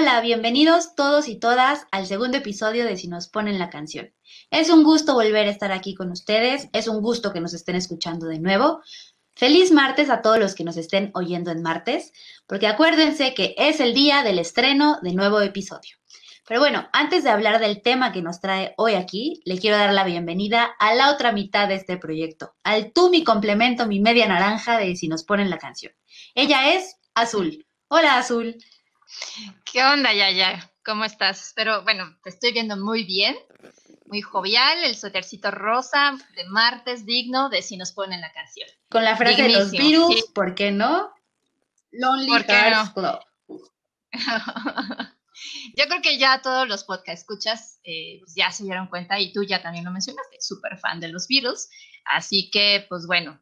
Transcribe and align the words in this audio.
Hola, 0.00 0.20
bienvenidos 0.20 0.94
todos 0.94 1.26
y 1.26 1.40
todas 1.40 1.88
al 1.90 2.06
segundo 2.06 2.38
episodio 2.38 2.84
de 2.84 2.96
Si 2.96 3.08
nos 3.08 3.26
ponen 3.26 3.58
la 3.58 3.68
canción. 3.68 4.14
Es 4.48 4.70
un 4.70 4.84
gusto 4.84 5.14
volver 5.14 5.48
a 5.48 5.50
estar 5.50 5.72
aquí 5.72 5.96
con 5.96 6.12
ustedes, 6.12 6.68
es 6.72 6.86
un 6.86 7.02
gusto 7.02 7.32
que 7.32 7.40
nos 7.40 7.52
estén 7.52 7.74
escuchando 7.74 8.28
de 8.28 8.38
nuevo. 8.38 8.80
Feliz 9.34 9.72
martes 9.72 10.08
a 10.08 10.22
todos 10.22 10.38
los 10.38 10.54
que 10.54 10.62
nos 10.62 10.76
estén 10.76 11.10
oyendo 11.14 11.50
en 11.50 11.62
martes, 11.62 12.12
porque 12.46 12.68
acuérdense 12.68 13.34
que 13.34 13.56
es 13.58 13.80
el 13.80 13.92
día 13.92 14.22
del 14.22 14.38
estreno 14.38 15.00
de 15.02 15.14
nuevo 15.14 15.40
episodio. 15.40 15.96
Pero 16.46 16.60
bueno, 16.60 16.88
antes 16.92 17.24
de 17.24 17.30
hablar 17.30 17.58
del 17.58 17.82
tema 17.82 18.12
que 18.12 18.22
nos 18.22 18.40
trae 18.40 18.74
hoy 18.76 18.94
aquí, 18.94 19.42
le 19.44 19.58
quiero 19.58 19.78
dar 19.78 19.92
la 19.92 20.04
bienvenida 20.04 20.76
a 20.78 20.94
la 20.94 21.10
otra 21.10 21.32
mitad 21.32 21.66
de 21.66 21.74
este 21.74 21.96
proyecto, 21.96 22.54
al 22.62 22.92
tú 22.92 23.10
mi 23.10 23.24
complemento, 23.24 23.84
mi 23.88 23.98
media 23.98 24.28
naranja 24.28 24.78
de 24.78 24.94
Si 24.94 25.08
nos 25.08 25.24
ponen 25.24 25.50
la 25.50 25.58
canción. 25.58 25.92
Ella 26.36 26.72
es 26.74 26.98
Azul. 27.14 27.66
Hola 27.88 28.16
Azul. 28.18 28.56
¿Qué 29.72 29.84
onda, 29.84 30.14
Yaya? 30.14 30.70
¿Cómo 30.84 31.04
estás? 31.04 31.52
Pero 31.54 31.82
bueno, 31.82 32.16
te 32.22 32.30
estoy 32.30 32.52
viendo 32.52 32.76
muy 32.76 33.04
bien, 33.04 33.36
muy 34.06 34.22
jovial, 34.22 34.82
el 34.82 34.96
suétercito 34.96 35.50
rosa 35.50 36.16
de 36.34 36.44
martes 36.48 37.04
digno 37.04 37.50
de 37.50 37.60
si 37.60 37.76
nos 37.76 37.92
ponen 37.92 38.22
la 38.22 38.32
canción. 38.32 38.68
Con 38.88 39.04
la 39.04 39.16
frase 39.16 39.42
de 39.42 39.50
los 39.50 39.70
virus, 39.70 40.30
¿por 40.34 40.54
qué 40.54 40.70
no? 40.70 41.12
Lonely 41.92 42.44
Hearts 42.44 42.90
Club. 42.94 43.20
Yo 45.76 45.84
creo 45.86 46.02
que 46.02 46.18
ya 46.18 46.40
todos 46.40 46.66
los 46.66 46.84
podcast 46.84 47.20
escuchas 47.20 47.78
eh, 47.84 48.18
pues 48.20 48.34
ya 48.34 48.50
se 48.50 48.64
dieron 48.64 48.88
cuenta 48.88 49.20
y 49.20 49.32
tú 49.32 49.44
ya 49.44 49.62
también 49.62 49.84
lo 49.84 49.90
mencionaste, 49.90 50.38
súper 50.40 50.78
fan 50.78 50.98
de 50.98 51.08
los 51.08 51.28
Beatles. 51.28 51.68
Así 52.06 52.50
que, 52.50 52.86
pues 52.88 53.06
bueno, 53.06 53.38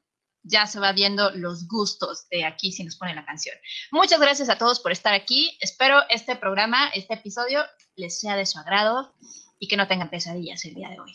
ya 0.47 0.67
se 0.67 0.81
va 0.81 0.93
viendo 0.93 1.31
los 1.33 1.67
gustos 1.69 2.29
de 2.31 2.45
aquí 2.45 2.73
si 2.73 2.85
nos 2.85 2.97
pone 2.97 3.15
la 3.15 3.25
canción. 3.25 3.57
Muchas 3.91 4.21
gracias 4.21 4.49
a 4.49 4.59
todos 4.59 4.81
por 4.81 4.93
estar 4.93 5.13
aquí. 5.13 5.57
Espero 5.61 6.01
este 6.09 6.37
programa, 6.37 6.89
este 6.89 7.15
episodio 7.15 7.63
les 7.97 8.19
sea 8.21 8.37
de 8.37 8.47
su 8.47 8.59
agrado 8.59 9.13
y 9.59 9.69
que 9.69 9.77
no 9.77 9.89
tengan 9.89 10.11
pesadillas 10.11 10.65
el 10.65 10.75
día 10.75 10.89
de 10.91 11.01
hoy. 11.01 11.13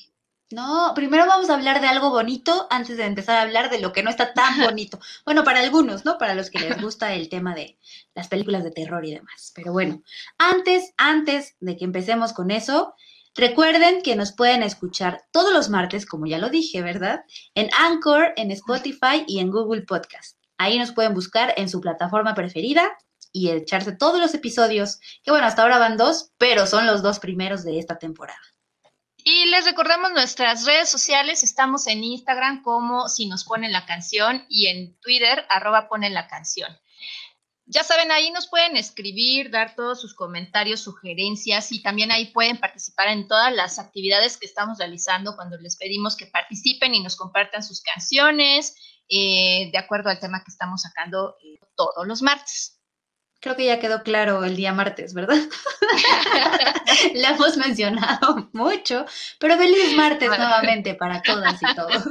No, 0.51 0.91
primero 0.93 1.25
vamos 1.25 1.49
a 1.49 1.53
hablar 1.53 1.79
de 1.79 1.87
algo 1.87 2.09
bonito 2.09 2.67
antes 2.69 2.97
de 2.97 3.05
empezar 3.05 3.37
a 3.37 3.43
hablar 3.43 3.69
de 3.69 3.79
lo 3.79 3.93
que 3.93 4.03
no 4.03 4.09
está 4.09 4.33
tan 4.33 4.59
bonito. 4.63 4.99
Bueno, 5.23 5.43
para 5.43 5.61
algunos, 5.61 6.03
¿no? 6.03 6.17
Para 6.17 6.35
los 6.35 6.49
que 6.49 6.59
les 6.59 6.81
gusta 6.81 7.13
el 7.13 7.29
tema 7.29 7.55
de 7.55 7.77
las 8.13 8.27
películas 8.27 8.63
de 8.63 8.71
terror 8.71 9.05
y 9.05 9.13
demás. 9.13 9.53
Pero 9.55 9.71
bueno, 9.71 10.03
antes, 10.37 10.93
antes 10.97 11.55
de 11.61 11.77
que 11.77 11.85
empecemos 11.85 12.33
con 12.33 12.51
eso, 12.51 12.95
Recuerden 13.35 14.01
que 14.01 14.15
nos 14.15 14.33
pueden 14.33 14.61
escuchar 14.61 15.23
todos 15.31 15.53
los 15.53 15.69
martes, 15.69 16.05
como 16.05 16.25
ya 16.25 16.37
lo 16.37 16.49
dije, 16.49 16.81
¿verdad? 16.81 17.23
En 17.55 17.69
Anchor, 17.77 18.33
en 18.35 18.51
Spotify 18.51 19.23
y 19.25 19.39
en 19.39 19.51
Google 19.51 19.83
Podcast. 19.83 20.37
Ahí 20.57 20.77
nos 20.77 20.91
pueden 20.91 21.13
buscar 21.13 21.53
en 21.57 21.69
su 21.69 21.79
plataforma 21.79 22.35
preferida 22.35 22.91
y 23.31 23.49
echarse 23.49 23.93
todos 23.93 24.19
los 24.19 24.33
episodios, 24.33 24.99
que 25.23 25.31
bueno, 25.31 25.47
hasta 25.47 25.61
ahora 25.61 25.77
van 25.77 25.97
dos, 25.97 26.31
pero 26.37 26.67
son 26.67 26.85
los 26.85 27.01
dos 27.01 27.19
primeros 27.19 27.63
de 27.63 27.79
esta 27.79 27.97
temporada. 27.97 28.41
Y 29.23 29.45
les 29.45 29.65
recordamos 29.65 30.11
nuestras 30.11 30.65
redes 30.65 30.89
sociales, 30.89 31.43
estamos 31.43 31.87
en 31.87 32.03
Instagram 32.03 32.63
como 32.63 33.07
si 33.07 33.27
nos 33.27 33.45
ponen 33.45 33.71
la 33.71 33.85
canción 33.85 34.45
y 34.49 34.67
en 34.67 34.99
Twitter 34.99 35.45
arroba 35.49 35.87
ponen 35.87 36.13
la 36.13 36.27
canción. 36.27 36.75
Ya 37.71 37.85
saben, 37.85 38.11
ahí 38.11 38.31
nos 38.31 38.49
pueden 38.49 38.75
escribir, 38.75 39.49
dar 39.49 39.75
todos 39.75 40.01
sus 40.01 40.13
comentarios, 40.13 40.81
sugerencias 40.81 41.71
y 41.71 41.81
también 41.81 42.11
ahí 42.11 42.25
pueden 42.25 42.59
participar 42.59 43.07
en 43.07 43.29
todas 43.29 43.55
las 43.55 43.79
actividades 43.79 44.35
que 44.35 44.45
estamos 44.45 44.77
realizando 44.77 45.37
cuando 45.37 45.57
les 45.57 45.77
pedimos 45.77 46.17
que 46.17 46.25
participen 46.25 46.93
y 46.93 46.99
nos 47.01 47.15
compartan 47.15 47.63
sus 47.63 47.81
canciones 47.81 48.75
eh, 49.07 49.69
de 49.71 49.77
acuerdo 49.77 50.09
al 50.09 50.19
tema 50.19 50.43
que 50.43 50.51
estamos 50.51 50.81
sacando 50.81 51.37
eh, 51.45 51.59
todos 51.77 52.05
los 52.05 52.21
martes. 52.21 52.77
Creo 53.39 53.55
que 53.55 53.65
ya 53.65 53.79
quedó 53.79 54.03
claro 54.03 54.43
el 54.43 54.57
día 54.57 54.73
martes, 54.73 55.13
¿verdad? 55.13 55.37
Le 57.13 57.25
hemos 57.25 57.55
mencionado 57.55 58.49
mucho, 58.51 59.05
pero 59.39 59.57
feliz 59.57 59.95
martes 59.95 60.27
nuevamente 60.27 60.93
para 60.95 61.21
todas 61.21 61.57
y 61.63 61.65
todos. 61.75 62.03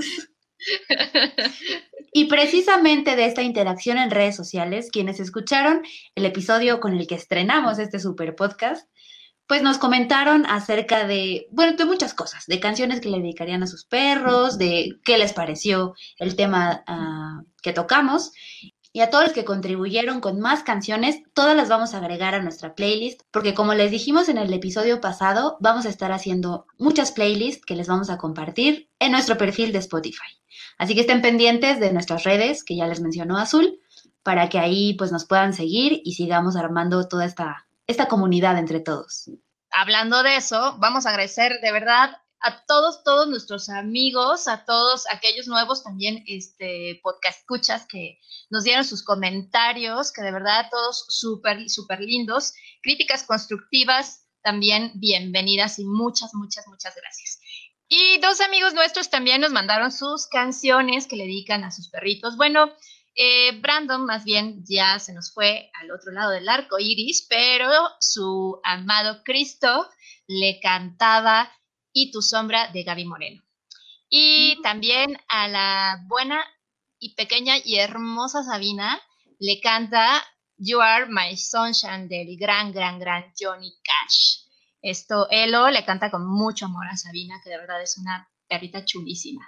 Y 2.13 2.25
precisamente 2.25 3.15
de 3.15 3.27
esta 3.27 3.43
interacción 3.43 3.97
en 3.97 4.11
redes 4.11 4.35
sociales, 4.35 4.91
quienes 4.91 5.21
escucharon 5.21 5.83
el 6.15 6.25
episodio 6.25 6.81
con 6.81 6.95
el 6.97 7.07
que 7.07 7.15
estrenamos 7.15 7.79
este 7.79 8.01
super 8.01 8.35
podcast, 8.35 8.89
pues 9.47 9.63
nos 9.63 9.79
comentaron 9.79 10.47
acerca 10.47 11.07
de, 11.07 11.47
bueno, 11.51 11.77
de 11.77 11.85
muchas 11.85 12.15
cosas, 12.15 12.47
de 12.47 12.61
canciones 12.61 13.01
que 13.01 13.09
le 13.09 13.19
dedicarían 13.19 13.63
a 13.63 13.67
sus 13.67 13.85
perros, 13.85 14.59
de 14.59 14.99
qué 15.05 15.19
les 15.19 15.33
pareció 15.33 15.95
el 16.19 16.37
tema 16.37 16.83
ah, 16.87 17.43
que 17.63 17.73
tocamos. 17.73 18.33
Y 18.93 19.03
a 19.03 19.11
todos 19.11 19.25
los 19.25 19.33
que 19.33 19.45
contribuyeron 19.45 20.21
con 20.21 20.41
más 20.41 20.65
canciones, 20.65 21.23
todas 21.33 21.57
las 21.57 21.69
vamos 21.69 21.95
a 21.95 21.99
agregar 21.99 22.35
a 22.35 22.43
nuestra 22.43 22.75
playlist, 22.75 23.23
porque 23.31 23.55
como 23.55 23.75
les 23.75 23.93
dijimos 23.93 24.29
en 24.29 24.37
el 24.37 24.53
episodio 24.53 25.01
pasado, 25.01 25.57
vamos 25.61 25.87
a 25.87 25.91
estar 25.91 26.11
haciendo 26.11 26.67
muchas 26.77 27.13
playlists 27.13 27.65
que 27.65 27.77
les 27.77 27.87
vamos 27.87 28.11
a 28.11 28.19
compartir 28.19 28.91
en 28.99 29.13
nuestro 29.13 29.39
perfil 29.39 29.73
de 29.73 29.79
Spotify. 29.79 30.41
Así 30.77 30.95
que 30.95 31.03
estén 31.03 31.23
pendientes 31.23 31.79
de 31.79 31.93
nuestras 31.93 32.25
redes, 32.25 32.65
que 32.65 32.75
ya 32.75 32.87
les 32.89 33.01
mencionó 33.01 33.39
Azul, 33.39 33.81
para 34.25 34.49
que 34.49 34.59
ahí 34.59 34.95
pues 34.95 35.13
nos 35.13 35.25
puedan 35.25 35.53
seguir 35.53 36.01
y 36.05 36.15
sigamos 36.15 36.57
armando 36.57 37.07
toda 37.07 37.25
esta, 37.25 37.69
esta 37.87 38.09
comunidad 38.09 38.59
entre 38.59 38.81
todos. 38.81 39.31
Hablando 39.71 40.23
de 40.25 40.37
eso, 40.37 40.77
vamos 40.79 41.07
a 41.07 41.11
agradecer 41.11 41.61
de 41.61 41.73
verdad 41.73 42.17
a 42.43 42.65
todos, 42.65 43.05
todos 43.05 43.29
nuestros 43.29 43.69
amigos, 43.69 44.49
a 44.49 44.65
todos 44.65 45.05
aquellos 45.11 45.47
nuevos 45.47 45.85
también, 45.85 46.25
este, 46.27 47.01
podcast 47.03 47.41
escuchas 47.41 47.87
que 47.87 48.19
nos 48.49 48.65
dieron 48.65 48.85
sus 48.85 49.03
comentarios, 49.03 50.13
que 50.13 50.23
de 50.23 50.33
verdad 50.33 50.69
todos 50.71 51.05
súper, 51.09 51.69
súper 51.69 52.01
lindos, 52.01 52.53
críticas 52.83 53.25
constructivas 53.25 54.27
también 54.43 54.93
bienvenidas 54.95 55.79
y 55.79 55.85
muchas, 55.85 56.35
muchas, 56.35 56.67
muchas 56.67 56.95
gracias. 56.95 57.41
Y 57.89 58.19
dos 58.21 58.41
amigos 58.41 58.73
nuestros 58.73 59.11
también 59.11 59.41
nos 59.41 59.53
mandaron 59.53 59.91
sus 59.91 60.27
canciones 60.27 61.07
que 61.07 61.17
le 61.17 61.25
dedican 61.25 61.65
a 61.65 61.73
sus 61.73 61.91
perritos. 61.91 62.37
Bueno, 62.37 62.73
eh, 63.17 63.59
Brandon 63.61 64.07
más 64.07 64.25
bien 64.25 64.65
ya 64.65 64.99
se 64.99 65.13
nos 65.13 65.33
fue 65.35 65.71
al 65.81 65.91
otro 65.91 66.13
lado 66.13 66.31
del 66.31 66.49
arco 66.49 66.79
iris, 66.79 67.27
pero 67.29 67.69
su 67.99 68.61
amado 68.63 69.23
Cristo 69.25 69.89
le 70.29 70.61
cantaba 70.61 71.51
Y 71.93 72.11
tu 72.13 72.23
sombra 72.23 72.69
de 72.73 72.83
Gaby 72.83 73.05
Moreno. 73.05 73.43
Y 74.09 74.61
también 74.63 75.17
a 75.29 75.49
la 75.49 76.05
buena 76.07 76.45
y 76.99 77.15
pequeña 77.15 77.55
y 77.65 77.77
hermosa 77.77 78.43
Sabina 78.45 79.01
le 79.39 79.61
canta 79.61 80.23
You 80.59 80.81
Are 80.81 81.07
My 81.07 81.37
Sunshine 81.37 82.09
del 82.09 82.37
gran, 82.37 82.73
gran, 82.73 82.99
gran 82.99 83.33
Johnny 83.39 83.73
Cash. 83.83 84.41
Esto, 84.83 85.29
Elo 85.31 85.71
le 85.71 85.85
canta 85.85 86.11
con 86.11 86.27
mucho 86.27 86.67
amor 86.67 86.87
a 86.87 86.97
Sabina, 86.97 87.41
que 87.43 87.51
de 87.51 87.59
verdad 87.59 87.83
es 87.83 87.97
una 87.99 88.29
perrita 88.49 88.85
chulísima. 88.85 89.47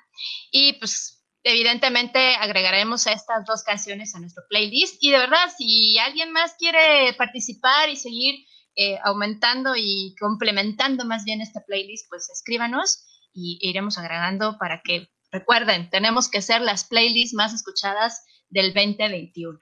Y 0.50 0.74
pues 0.74 1.22
evidentemente 1.42 2.36
agregaremos 2.36 3.06
estas 3.06 3.44
dos 3.44 3.62
canciones 3.62 4.14
a 4.14 4.20
nuestro 4.20 4.44
playlist. 4.48 4.96
Y 5.00 5.10
de 5.10 5.18
verdad, 5.18 5.50
si 5.56 5.98
alguien 5.98 6.32
más 6.32 6.54
quiere 6.58 7.12
participar 7.14 7.90
y 7.90 7.96
seguir 7.96 8.46
eh, 8.76 8.98
aumentando 9.04 9.74
y 9.76 10.14
complementando 10.18 11.04
más 11.04 11.24
bien 11.24 11.40
este 11.40 11.60
playlist, 11.60 12.08
pues 12.08 12.30
escríbanos 12.30 13.04
y 13.32 13.58
iremos 13.60 13.98
agregando 13.98 14.56
para 14.58 14.80
que 14.82 15.08
recuerden, 15.30 15.90
tenemos 15.90 16.28
que 16.28 16.42
ser 16.42 16.60
las 16.60 16.84
playlists 16.84 17.34
más 17.34 17.54
escuchadas 17.54 18.24
del 18.48 18.74
2021. 18.74 19.58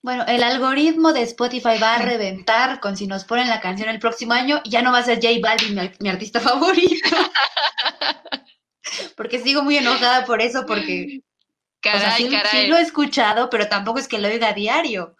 Bueno, 0.00 0.24
el 0.28 0.42
algoritmo 0.42 1.12
de 1.12 1.22
Spotify 1.22 1.76
va 1.82 1.96
a 1.96 2.02
reventar 2.02 2.80
con 2.80 2.96
si 2.96 3.06
nos 3.06 3.24
ponen 3.24 3.48
la 3.48 3.60
canción 3.60 3.88
el 3.88 3.98
próximo 3.98 4.32
año 4.32 4.60
y 4.64 4.70
ya 4.70 4.80
no 4.80 4.92
va 4.92 4.98
a 4.98 5.02
ser 5.02 5.20
J 5.20 5.40
Balvin 5.42 5.92
mi, 5.98 6.08
artista 6.08 6.40
favorito. 6.40 7.08
porque 9.16 9.40
sigo 9.40 9.62
muy 9.62 9.76
enojada 9.76 10.24
por 10.24 10.40
eso, 10.40 10.66
porque 10.66 11.22
caray, 11.80 12.30
caray. 12.30 12.50
sí, 12.50 12.66
lo 12.68 12.76
he 12.76 12.82
escuchado, 12.82 13.50
pero 13.50 13.68
tampoco 13.68 13.98
es 13.98 14.06
que 14.06 14.18
lo 14.18 14.28
oiga 14.28 14.48
a 14.48 14.52
diario. 14.52 15.16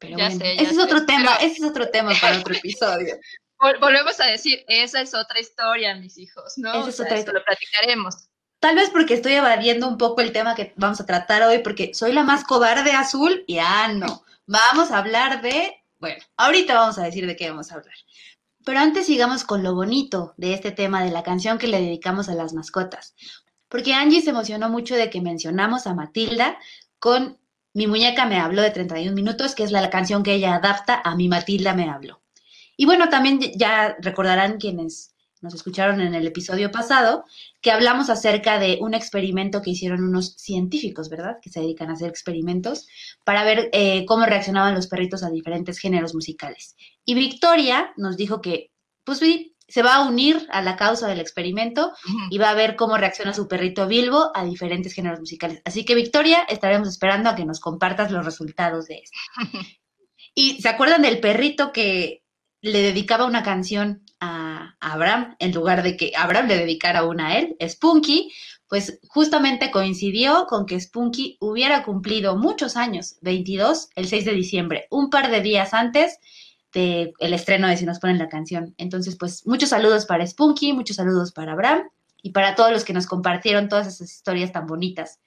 Pero 0.00 0.16
bueno, 0.16 0.44
ese 0.44 0.62
es 0.62 0.78
otro 0.78 1.04
tema, 1.04 1.36
ese 1.36 1.58
es 1.58 1.64
otro 1.64 1.88
tema 1.90 2.12
para 2.20 2.40
otro 2.40 2.54
episodio. 2.54 3.14
Volvemos 3.80 4.18
a 4.18 4.26
decir, 4.26 4.64
esa 4.66 5.02
es 5.02 5.14
otra 5.14 5.38
historia, 5.38 5.94
mis 5.94 6.16
hijos, 6.16 6.54
¿no? 6.56 6.80
Esa 6.80 6.88
es 6.88 7.00
otra 7.00 7.18
historia. 7.18 7.40
Lo 7.40 7.44
platicaremos. 7.44 8.30
Tal 8.58 8.76
vez 8.76 8.88
porque 8.88 9.14
estoy 9.14 9.34
evadiendo 9.34 9.86
un 9.86 9.98
poco 9.98 10.22
el 10.22 10.32
tema 10.32 10.54
que 10.54 10.72
vamos 10.76 11.00
a 11.00 11.06
tratar 11.06 11.42
hoy, 11.42 11.58
porque 11.58 11.92
soy 11.92 12.12
la 12.12 12.24
más 12.24 12.44
cobarde 12.44 12.92
azul 12.92 13.44
y 13.46 13.58
ah, 13.58 13.92
no. 13.92 14.24
Vamos 14.46 14.90
a 14.90 14.98
hablar 14.98 15.42
de, 15.42 15.82
bueno, 15.98 16.22
ahorita 16.38 16.74
vamos 16.74 16.98
a 16.98 17.02
decir 17.02 17.26
de 17.26 17.36
qué 17.36 17.50
vamos 17.50 17.70
a 17.70 17.74
hablar. 17.74 17.94
Pero 18.64 18.78
antes 18.78 19.06
sigamos 19.06 19.44
con 19.44 19.62
lo 19.62 19.74
bonito 19.74 20.34
de 20.38 20.54
este 20.54 20.72
tema 20.72 21.04
de 21.04 21.10
la 21.10 21.22
canción 21.22 21.58
que 21.58 21.68
le 21.68 21.80
dedicamos 21.80 22.28
a 22.28 22.34
las 22.34 22.54
mascotas. 22.54 23.14
porque 23.68 23.94
Angie 23.94 24.20
se 24.22 24.30
emocionó 24.30 24.68
mucho 24.68 24.96
de 24.96 25.10
que 25.10 25.20
mencionamos 25.20 25.86
a 25.86 25.94
Matilda 25.94 26.58
con 26.98 27.39
Mi 27.72 27.86
muñeca 27.86 28.26
me 28.26 28.38
habló 28.38 28.62
de 28.62 28.70
31 28.70 29.14
minutos, 29.14 29.54
que 29.54 29.62
es 29.62 29.70
la, 29.70 29.88
canción 29.90 30.22
que 30.22 30.34
ella 30.34 30.56
adapta 30.56 31.00
a 31.04 31.14
Mi 31.14 31.28
Matilda 31.28 31.74
me 31.74 31.88
habló. 31.88 32.20
Y 32.76 32.86
bueno, 32.86 33.08
también 33.08 33.40
ya 33.56 33.96
recordarán 34.00 34.58
quienes 34.58 35.14
nos 35.40 35.54
escucharon 35.54 36.00
en 36.00 36.14
el 36.14 36.26
episodio 36.26 36.70
pasado, 36.70 37.24
que 37.60 37.70
hablamos 37.70 38.10
acerca 38.10 38.58
de 38.58 38.78
un 38.80 38.94
experimento 38.94 39.62
que 39.62 39.70
hicieron 39.70 40.04
unos 40.04 40.34
científicos, 40.36 41.08
¿verdad? 41.08 41.38
Que 41.40 41.50
se 41.50 41.60
dedican 41.60 41.90
a 41.90 41.94
hacer 41.94 42.08
experimentos 42.10 42.86
para 43.24 43.44
ver 43.44 43.70
eh, 43.72 44.04
cómo 44.06 44.26
reaccionaban 44.26 44.74
los 44.74 44.86
perritos 44.86 45.22
a 45.22 45.30
diferentes 45.30 45.78
géneros 45.78 46.14
musicales. 46.14 46.76
Y 47.04 47.14
Victoria 47.14 47.92
nos 47.96 48.16
dijo 48.16 48.40
que, 48.40 48.70
pues 49.04 49.18
sí, 49.18 49.56
se 49.70 49.82
va 49.82 49.96
a 49.96 50.08
unir 50.08 50.46
a 50.50 50.62
la 50.62 50.76
causa 50.76 51.08
del 51.08 51.20
experimento 51.20 51.92
y 52.30 52.38
va 52.38 52.50
a 52.50 52.54
ver 52.54 52.76
cómo 52.76 52.96
reacciona 52.96 53.32
su 53.32 53.48
perrito 53.48 53.86
Bilbo 53.86 54.30
a 54.34 54.44
diferentes 54.44 54.92
géneros 54.92 55.20
musicales. 55.20 55.62
Así 55.64 55.84
que, 55.84 55.94
Victoria, 55.94 56.42
estaremos 56.48 56.88
esperando 56.88 57.30
a 57.30 57.36
que 57.36 57.44
nos 57.44 57.60
compartas 57.60 58.10
los 58.10 58.24
resultados 58.24 58.86
de 58.86 59.02
esto. 59.04 59.18
¿Y 60.34 60.60
se 60.60 60.68
acuerdan 60.68 61.02
del 61.02 61.20
perrito 61.20 61.72
que 61.72 62.24
le 62.62 62.82
dedicaba 62.82 63.24
una 63.24 63.42
canción 63.42 64.04
a 64.20 64.76
Abraham 64.80 65.36
en 65.38 65.52
lugar 65.52 65.82
de 65.82 65.96
que 65.96 66.12
Abraham 66.16 66.48
le 66.48 66.58
dedicara 66.58 67.04
una 67.04 67.28
a 67.28 67.38
él? 67.38 67.56
Spunky, 67.60 68.32
pues 68.68 69.00
justamente 69.08 69.70
coincidió 69.70 70.46
con 70.46 70.66
que 70.66 70.78
Spunky 70.80 71.38
hubiera 71.40 71.82
cumplido 71.82 72.36
muchos 72.36 72.76
años, 72.76 73.16
22, 73.22 73.88
el 73.96 74.06
6 74.06 74.24
de 74.24 74.32
diciembre, 74.32 74.86
un 74.90 75.10
par 75.10 75.30
de 75.30 75.40
días 75.40 75.74
antes 75.74 76.18
el 76.72 77.32
estreno 77.32 77.68
de 77.68 77.76
Si 77.76 77.84
nos 77.84 77.98
ponen 77.98 78.18
la 78.18 78.28
canción. 78.28 78.74
Entonces, 78.78 79.16
pues 79.16 79.46
muchos 79.46 79.70
saludos 79.70 80.06
para 80.06 80.26
Spunky, 80.26 80.72
muchos 80.72 80.96
saludos 80.96 81.32
para 81.32 81.52
Abraham 81.52 81.88
y 82.22 82.30
para 82.30 82.54
todos 82.54 82.70
los 82.70 82.84
que 82.84 82.92
nos 82.92 83.06
compartieron 83.06 83.68
todas 83.68 83.86
esas 83.86 84.12
historias 84.12 84.52
tan 84.52 84.66
bonitas 84.66 85.20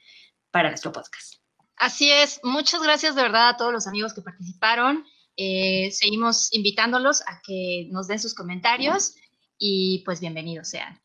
para 0.51 0.69
nuestro 0.69 0.92
podcast. 0.92 1.36
Así 1.75 2.12
es, 2.12 2.40
muchas 2.44 2.81
gracias 2.81 3.16
de 3.16 3.24
verdad 3.24 3.50
a 3.50 3.57
todos 3.57 3.74
los 3.74 3.88
amigos 3.88 4.13
que 4.13 4.22
participaron. 4.22 5.06
Eh, 5.36 5.90
seguimos 5.92 6.54
invitándolos 6.54 7.22
a 7.22 7.42
que 7.44 7.88
nos 7.89 8.07
den 8.07 8.19
sus 8.19 8.36
comentarios 8.36 9.16
y 9.57 10.04
pues 10.06 10.19
bienvenidos 10.19 10.69
sean. 10.69 11.01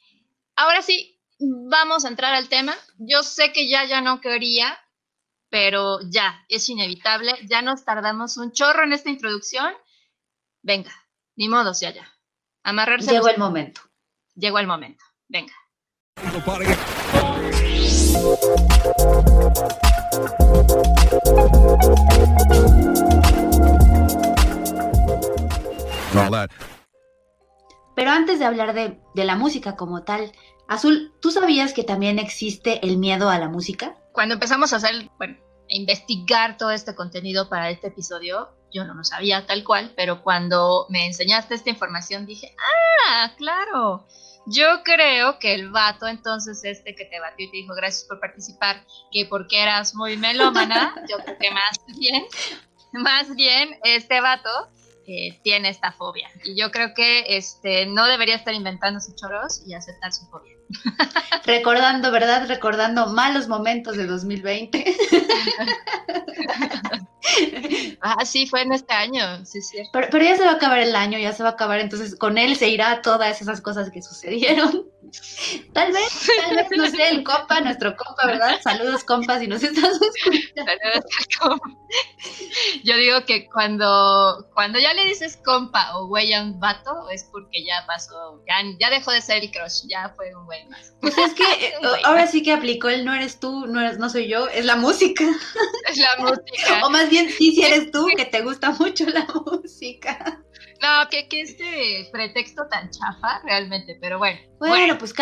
Ahora 0.54 0.82
sí, 0.82 1.18
vamos 1.38 2.04
a 2.04 2.08
entrar 2.08 2.34
al 2.34 2.48
tema. 2.48 2.76
Yo 2.98 3.22
sé 3.22 3.52
que 3.52 3.68
ya 3.68 3.86
ya 3.86 4.00
no 4.00 4.20
quería, 4.20 4.78
pero 5.48 5.98
ya, 6.10 6.44
es 6.48 6.68
inevitable. 6.68 7.34
Ya 7.48 7.62
nos 7.62 7.84
tardamos 7.84 8.36
un 8.36 8.52
chorro 8.52 8.84
en 8.84 8.92
esta 8.92 9.08
introducción 9.08 9.72
Venga, 10.68 10.92
ni 11.34 11.48
modo, 11.48 11.72
ya 11.72 11.94
ya. 11.94 12.06
Amarrarse. 12.62 13.10
Llegó 13.10 13.28
el 13.30 13.38
momento. 13.38 13.80
Llegó 14.34 14.58
el 14.58 14.66
momento. 14.66 15.02
Venga. 15.26 15.54
Pero 27.96 28.10
antes 28.10 28.38
de 28.38 28.44
hablar 28.44 28.74
de, 28.74 29.00
de, 29.14 29.24
la 29.24 29.36
música 29.36 29.74
como 29.74 30.04
tal, 30.04 30.32
Azul, 30.68 31.14
¿tú 31.22 31.30
sabías 31.30 31.72
que 31.72 31.82
también 31.82 32.18
existe 32.18 32.84
el 32.86 32.98
miedo 32.98 33.30
a 33.30 33.38
la 33.38 33.48
música? 33.48 33.96
Cuando 34.12 34.34
empezamos 34.34 34.74
a 34.74 34.76
hacer, 34.76 35.08
bueno, 35.16 35.38
a 35.38 35.74
investigar 35.74 36.58
todo 36.58 36.72
este 36.72 36.94
contenido 36.94 37.48
para 37.48 37.70
este 37.70 37.86
episodio, 37.86 38.57
yo 38.72 38.84
no 38.84 38.94
lo 38.94 39.04
sabía 39.04 39.46
tal 39.46 39.64
cual, 39.64 39.92
pero 39.96 40.22
cuando 40.22 40.86
me 40.88 41.06
enseñaste 41.06 41.54
esta 41.54 41.70
información 41.70 42.26
dije, 42.26 42.54
ah, 43.08 43.32
claro, 43.36 44.06
yo 44.46 44.82
creo 44.82 45.38
que 45.38 45.54
el 45.54 45.70
vato 45.70 46.06
entonces 46.06 46.62
este 46.64 46.94
que 46.94 47.04
te 47.04 47.20
batió 47.20 47.46
y 47.46 47.50
te 47.50 47.56
dijo 47.58 47.74
gracias 47.74 48.04
por 48.04 48.20
participar, 48.20 48.84
que 49.12 49.26
porque 49.26 49.62
eras 49.62 49.94
muy 49.94 50.16
melómana, 50.16 50.94
yo 51.08 51.18
creo 51.18 51.38
que 51.38 51.50
más 51.50 51.78
bien, 51.98 52.24
más 52.92 53.34
bien 53.34 53.78
este 53.84 54.20
vato 54.20 54.50
eh, 55.10 55.40
tiene 55.42 55.70
esta 55.70 55.90
fobia. 55.92 56.28
Y 56.44 56.54
yo 56.54 56.70
creo 56.70 56.92
que 56.92 57.38
este, 57.38 57.86
no 57.86 58.06
debería 58.06 58.34
estar 58.34 58.52
inventando 58.52 59.00
sus 59.00 59.16
choros 59.16 59.62
y 59.66 59.72
aceptar 59.72 60.12
su 60.12 60.26
fobia. 60.26 60.54
Recordando, 61.46 62.10
¿verdad? 62.10 62.46
Recordando 62.46 63.06
malos 63.06 63.48
momentos 63.48 63.96
de 63.96 64.06
2020. 64.06 64.84
ah, 68.00 68.24
sí, 68.24 68.46
fue 68.46 68.62
en 68.62 68.72
este 68.72 68.92
año, 68.94 69.44
sí, 69.44 69.58
es 69.58 69.68
cierto. 69.68 69.90
Pero, 69.92 70.08
pero, 70.10 70.24
ya 70.24 70.36
se 70.36 70.44
va 70.44 70.52
a 70.52 70.54
acabar 70.54 70.78
el 70.78 70.94
año, 70.94 71.18
ya 71.18 71.32
se 71.32 71.42
va 71.42 71.50
a 71.50 71.52
acabar, 71.52 71.80
entonces 71.80 72.16
con 72.16 72.38
él 72.38 72.56
se 72.56 72.68
irá 72.68 73.02
todas 73.02 73.40
esas 73.40 73.60
cosas 73.60 73.90
que 73.90 74.02
sucedieron. 74.02 74.86
Tal 75.72 75.92
vez, 75.92 76.28
tal 76.40 76.56
vez, 76.56 76.66
no 76.76 76.86
sé, 76.86 77.08
el 77.10 77.24
compa, 77.24 77.60
nuestro 77.60 77.96
compa, 77.96 78.26
¿verdad? 78.26 78.60
Saludos, 78.62 79.04
compas, 79.04 79.40
si 79.40 79.46
nos 79.46 79.62
estás 79.62 79.98
escuchando. 80.00 80.72
Saludos, 81.40 81.60
Yo 82.84 82.96
digo 82.96 83.24
que 83.24 83.46
cuando, 83.46 84.48
cuando 84.54 84.78
ya 84.78 84.92
le 84.94 85.04
dices 85.06 85.38
compa 85.44 85.96
o 85.96 86.08
güey 86.08 86.32
a 86.34 86.42
un 86.42 86.58
vato, 86.60 87.08
es 87.10 87.24
porque 87.24 87.64
ya 87.64 87.84
pasó, 87.86 88.42
ya, 88.78 88.90
dejó 88.90 89.12
de 89.12 89.22
ser 89.22 89.44
el 89.44 89.50
crush, 89.50 89.86
ya 89.88 90.12
fue 90.16 90.34
un 90.34 90.44
güey 90.46 90.66
más. 90.68 90.92
Pues 91.00 91.16
es 91.16 91.34
que 91.34 91.44
ahora 92.04 92.26
sí 92.26 92.42
que 92.42 92.52
aplicó 92.52 92.88
el 92.88 93.04
no 93.04 93.14
eres 93.14 93.40
tú, 93.40 93.66
no, 93.66 93.80
eres, 93.80 93.98
no 93.98 94.10
soy 94.10 94.28
yo, 94.28 94.48
es 94.48 94.64
la 94.64 94.76
música. 94.76 95.24
Es 95.88 95.96
la 95.96 96.16
música. 96.18 96.84
o 96.84 96.90
más 96.90 97.08
bien, 97.08 97.17
sí, 97.28 97.54
sí 97.54 97.62
eres 97.62 97.90
tú, 97.90 98.06
que 98.16 98.24
te 98.24 98.42
gusta 98.42 98.70
mucho 98.78 99.06
la 99.06 99.26
música. 99.46 100.42
No, 100.80 101.08
que, 101.10 101.28
que 101.28 101.42
este 101.42 102.08
pretexto 102.12 102.68
tan 102.68 102.90
chafa 102.90 103.40
realmente, 103.44 103.98
pero 104.00 104.18
bueno. 104.18 104.38
Bueno, 104.58 104.96
pues 104.98 105.12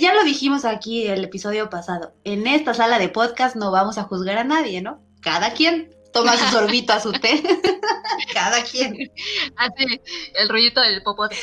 ya 0.00 0.14
lo 0.14 0.24
dijimos 0.24 0.64
aquí 0.64 1.06
el 1.06 1.24
episodio 1.24 1.70
pasado. 1.70 2.14
En 2.24 2.46
esta 2.46 2.74
sala 2.74 2.98
de 2.98 3.08
podcast 3.08 3.54
no 3.56 3.70
vamos 3.70 3.98
a 3.98 4.04
juzgar 4.04 4.38
a 4.38 4.44
nadie, 4.44 4.82
¿no? 4.82 5.04
Cada 5.22 5.52
quien 5.52 5.95
toma 6.16 6.36
su 6.36 6.46
sorbito 6.46 6.92
a 6.92 7.00
su 7.00 7.12
té. 7.12 7.42
Cada 8.32 8.62
quien. 8.62 9.12
Así, 9.56 10.00
el 10.34 10.48
ruidito 10.48 10.80
del 10.80 11.02
popote. 11.02 11.36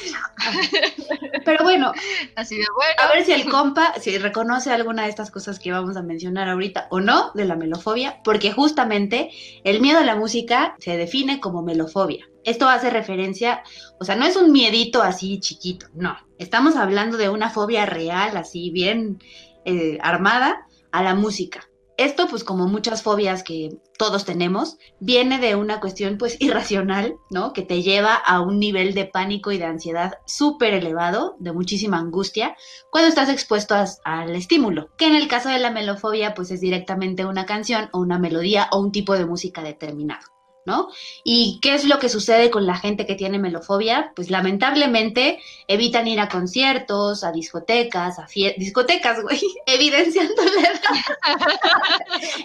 Pero 1.46 1.64
bueno, 1.64 1.92
así 2.36 2.58
de 2.58 2.66
bueno. 2.76 2.94
A 2.98 3.14
ver 3.14 3.26
si 3.26 3.32
el 3.34 3.50
compa, 3.50 3.94
si 4.00 4.18
reconoce 4.18 4.72
alguna 4.72 5.04
de 5.04 5.10
estas 5.10 5.30
cosas 5.30 5.60
que 5.60 5.72
vamos 5.72 5.96
a 5.98 6.02
mencionar 6.02 6.50
ahorita 6.50 6.88
o 6.90 7.00
no 7.00 7.32
de 7.34 7.46
la 7.46 7.56
melofobia, 7.56 8.22
porque 8.24 8.52
justamente 8.52 9.30
el 9.64 9.82
miedo 9.82 10.00
a 10.00 10.04
la 10.04 10.16
música 10.16 10.76
se 10.80 10.98
define 10.98 11.40
como 11.40 11.62
melofobia. 11.62 12.26
Esto 12.44 12.68
hace 12.68 12.90
referencia, 12.90 13.64
o 14.00 14.06
sea, 14.06 14.16
no 14.16 14.26
es 14.26 14.36
un 14.36 14.52
miedito 14.52 15.02
así 15.02 15.40
chiquito, 15.40 15.88
no. 15.94 16.18
Estamos 16.40 16.76
hablando 16.76 17.18
de 17.18 17.30
una 17.30 17.50
fobia 17.50 17.86
real, 17.86 18.36
así 18.36 18.70
bien 18.70 19.22
eh, 19.66 19.98
armada, 20.02 20.68
a 20.92 21.04
la 21.04 21.16
música. 21.16 21.68
Esto, 21.98 22.28
pues 22.28 22.44
como 22.44 22.68
muchas 22.68 23.04
fobias 23.04 23.44
que 23.44 23.78
todos 23.98 24.26
tenemos, 24.26 24.78
viene 25.00 25.38
de 25.38 25.56
una 25.56 25.80
cuestión 25.80 26.18
pues 26.18 26.38
irracional, 26.40 27.16
¿no? 27.30 27.54
Que 27.54 27.62
te 27.62 27.82
lleva 27.82 28.16
a 28.16 28.42
un 28.42 28.60
nivel 28.60 28.94
de 28.94 29.06
pánico 29.06 29.52
y 29.52 29.58
de 29.58 29.66
ansiedad 29.66 30.14
súper 30.26 30.74
elevado, 30.74 31.36
de 31.40 31.54
muchísima 31.54 32.00
angustia, 32.00 32.56
cuando 32.92 33.10
estás 33.10 33.30
expuesto 33.30 33.76
al 34.04 34.36
estímulo. 34.36 34.90
Que 34.98 35.08
en 35.08 35.16
el 35.16 35.28
caso 35.28 35.50
de 35.50 35.60
la 35.60 35.72
melofobia, 35.72 36.34
pues 36.34 36.52
es 36.52 36.62
directamente 36.62 37.26
una 37.26 37.46
canción 37.46 37.90
o 37.92 38.00
una 38.00 38.20
melodía 38.20 38.70
o 38.72 38.80
un 38.80 38.92
tipo 38.92 39.14
de 39.14 39.26
música 39.26 39.62
determinado. 39.62 40.33
¿No? 40.66 40.90
¿Y 41.24 41.60
qué 41.62 41.76
es 41.76 41.86
lo 41.86 42.00
que 42.00 42.10
sucede 42.10 42.50
con 42.50 42.66
la 42.66 42.76
gente 42.76 43.06
que 43.06 43.16
tiene 43.16 43.40
melofobia? 43.40 44.12
Pues 44.16 44.30
lamentablemente 44.30 45.40
evitan 45.68 46.08
ir 46.08 46.20
a 46.20 46.30
conciertos, 46.30 47.24
a 47.24 47.32
discotecas, 47.32 48.20
a 48.20 48.28
discotecas, 48.58 49.22
güey, 49.22 49.42
evidenciando 49.66 50.44
la 50.44 50.62
edad. 50.70 50.82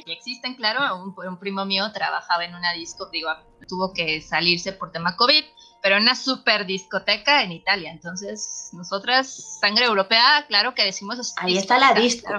existen, 0.07 0.55
claro, 0.55 0.97
un, 0.97 1.15
un, 1.27 1.39
primo 1.39 1.65
mío 1.65 1.91
trabajaba 1.93 2.45
en 2.45 2.55
una 2.55 2.73
disco, 2.73 3.09
digo, 3.11 3.31
tuvo 3.69 3.93
que 3.93 4.21
salirse 4.21 4.73
por 4.73 4.91
tema 4.91 5.17
COVID, 5.17 5.45
pero 5.83 5.97
en 5.97 6.03
una 6.03 6.15
super 6.15 6.67
discoteca 6.67 7.43
en 7.43 7.53
Italia. 7.53 7.93
Entonces, 7.93 8.71
nosotras, 8.73 9.59
sangre 9.61 9.87
europea, 9.87 10.45
claro 10.49 10.75
que 10.75 10.85
decimos... 10.85 11.35
Ahí 11.37 11.57
está 11.57 11.79
la 11.79 11.95
disco. 11.95 12.33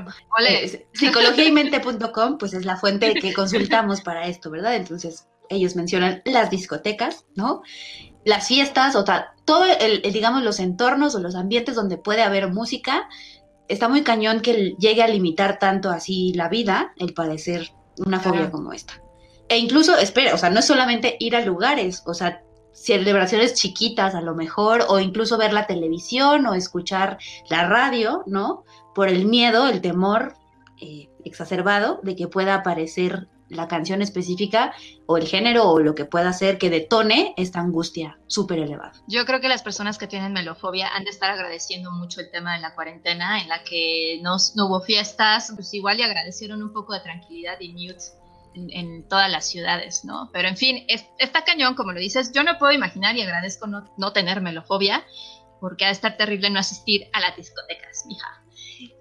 Eh, 0.48 0.88
psicologiaymente.com, 0.94 2.38
pues 2.38 2.54
es 2.54 2.66
la 2.66 2.76
fuente 2.78 3.14
que 3.14 3.34
consultamos 3.34 4.02
para 4.02 4.28
esto, 4.28 4.50
¿verdad? 4.50 4.76
Entonces, 4.76 5.28
ellos 5.50 5.75
mencionan 5.75 6.22
las 6.25 6.50
discotecas, 6.50 7.25
¿no? 7.36 7.62
Las 8.25 8.48
fiestas, 8.48 8.96
o 8.96 9.03
todo 9.46 9.65
el, 9.65 10.01
digamos, 10.13 10.44
los 10.44 10.60
entornos 10.60 11.15
o 11.15 11.20
los 11.20 11.36
ambientes 11.36 11.75
donde 11.75 11.98
puede 11.98 12.22
haber 12.22 12.51
música, 12.51 13.08
está 13.68 13.88
muy 13.88 14.03
cañón 14.03 14.41
que 14.41 14.75
llegue 14.79 15.03
a 15.03 15.08
limitar 15.08 15.60
tanto 15.60 15.89
así 15.89 16.34
la 16.34 16.50
vida, 16.50 16.94
el 16.98 17.13
padecer 17.13 17.72
una 17.98 18.20
fobia 18.20 18.51
como 18.51 18.74
esta. 18.74 19.01
E 19.48 19.58
incluso, 19.58 19.98
espera, 19.98 20.34
o 20.34 20.38
sea, 20.38 20.50
no 20.50 20.60
es 20.60 20.65
solamente 20.65 21.18
ir 21.20 21.36
a 21.36 21.41
lugares, 21.41 22.03
o 22.06 22.13
sea, 22.13 22.44
celebraciones 22.72 23.56
chiquitas 23.56 24.15
a 24.15 24.22
lo 24.22 24.36
mejor, 24.36 24.86
o 24.88 25.00
incluso 25.00 25.38
ver 25.38 25.53
la 25.53 25.68
televisión 25.68 26.46
o 26.46 26.53
escuchar 26.53 27.18
la 27.50 27.68
radio, 27.68 28.24
¿no? 28.25 28.63
Por 28.94 29.10
el 29.10 29.25
miedo, 29.25 29.68
el 29.68 29.82
temor 29.82 30.36
eh, 30.79 31.10
exacerbado 31.25 32.00
de 32.03 32.15
que 32.15 32.27
pueda 32.27 32.56
aparecer 32.56 33.27
la 33.50 33.68
canción 33.68 34.01
específica 34.01 34.74
o 35.06 35.18
el 35.18 35.27
género 35.27 35.70
o 35.70 35.79
lo 35.79 35.96
que 35.96 36.06
pueda 36.06 36.29
hacer 36.29 36.58
que 36.58 36.70
detone 36.70 37.34
esta 37.38 37.60
angustia 37.60 38.20
súper 38.27 38.60
elevada. 38.60 38.94
Yo 39.08 39.25
creo 39.25 39.41
que 39.41 39.50
las 39.50 39.63
personas 39.63 39.98
que 39.98 40.08
tienen 40.08 40.34
melofobia 40.34 40.88
han 40.96 41.03
de 41.03 41.10
estar 41.10 41.32
agradeciendo 41.32 41.91
mucho 41.91 42.22
el 42.22 42.32
tema 42.32 42.56
de 42.56 42.62
la 42.62 42.75
cuarentena, 42.75 43.41
en 43.41 43.50
la 43.50 43.63
que 43.63 44.20
no, 44.22 44.38
no 44.56 44.68
hubo 44.68 44.82
fiestas, 44.82 45.51
pues 45.56 45.74
igual 45.74 46.00
y 46.00 46.03
agradecieron 46.03 46.62
un 46.62 46.72
poco 46.72 46.94
de 46.94 47.00
tranquilidad 47.01 47.60
y 47.60 47.74
mute 47.74 48.20
en, 48.56 49.08
todas 49.08 49.29
las 49.29 49.48
ciudades, 49.48 50.03
¿no? 50.03 50.29
Pero 50.34 50.48
en 50.48 50.58
fin, 50.58 50.86
está 51.18 51.44
cañón, 51.44 51.75
como 51.75 51.91
lo 51.91 52.00
dices, 52.00 52.32
yo 52.34 52.44
no 52.44 52.58
puedo 52.58 52.72
imaginar 52.74 53.15
y 53.15 53.22
agradezco 53.22 53.68
no, 53.68 53.86
no 53.98 54.12
tener 54.12 54.41
melofobia, 54.41 55.06
porque 55.60 55.86
ha 55.86 55.88
de 55.88 55.94
estar 55.94 56.18
terrible 56.18 56.50
no 56.50 56.60
asistir 56.60 57.08
a 57.13 57.20
las 57.20 57.36
discotecas, 57.36 58.06
mija. 58.08 58.44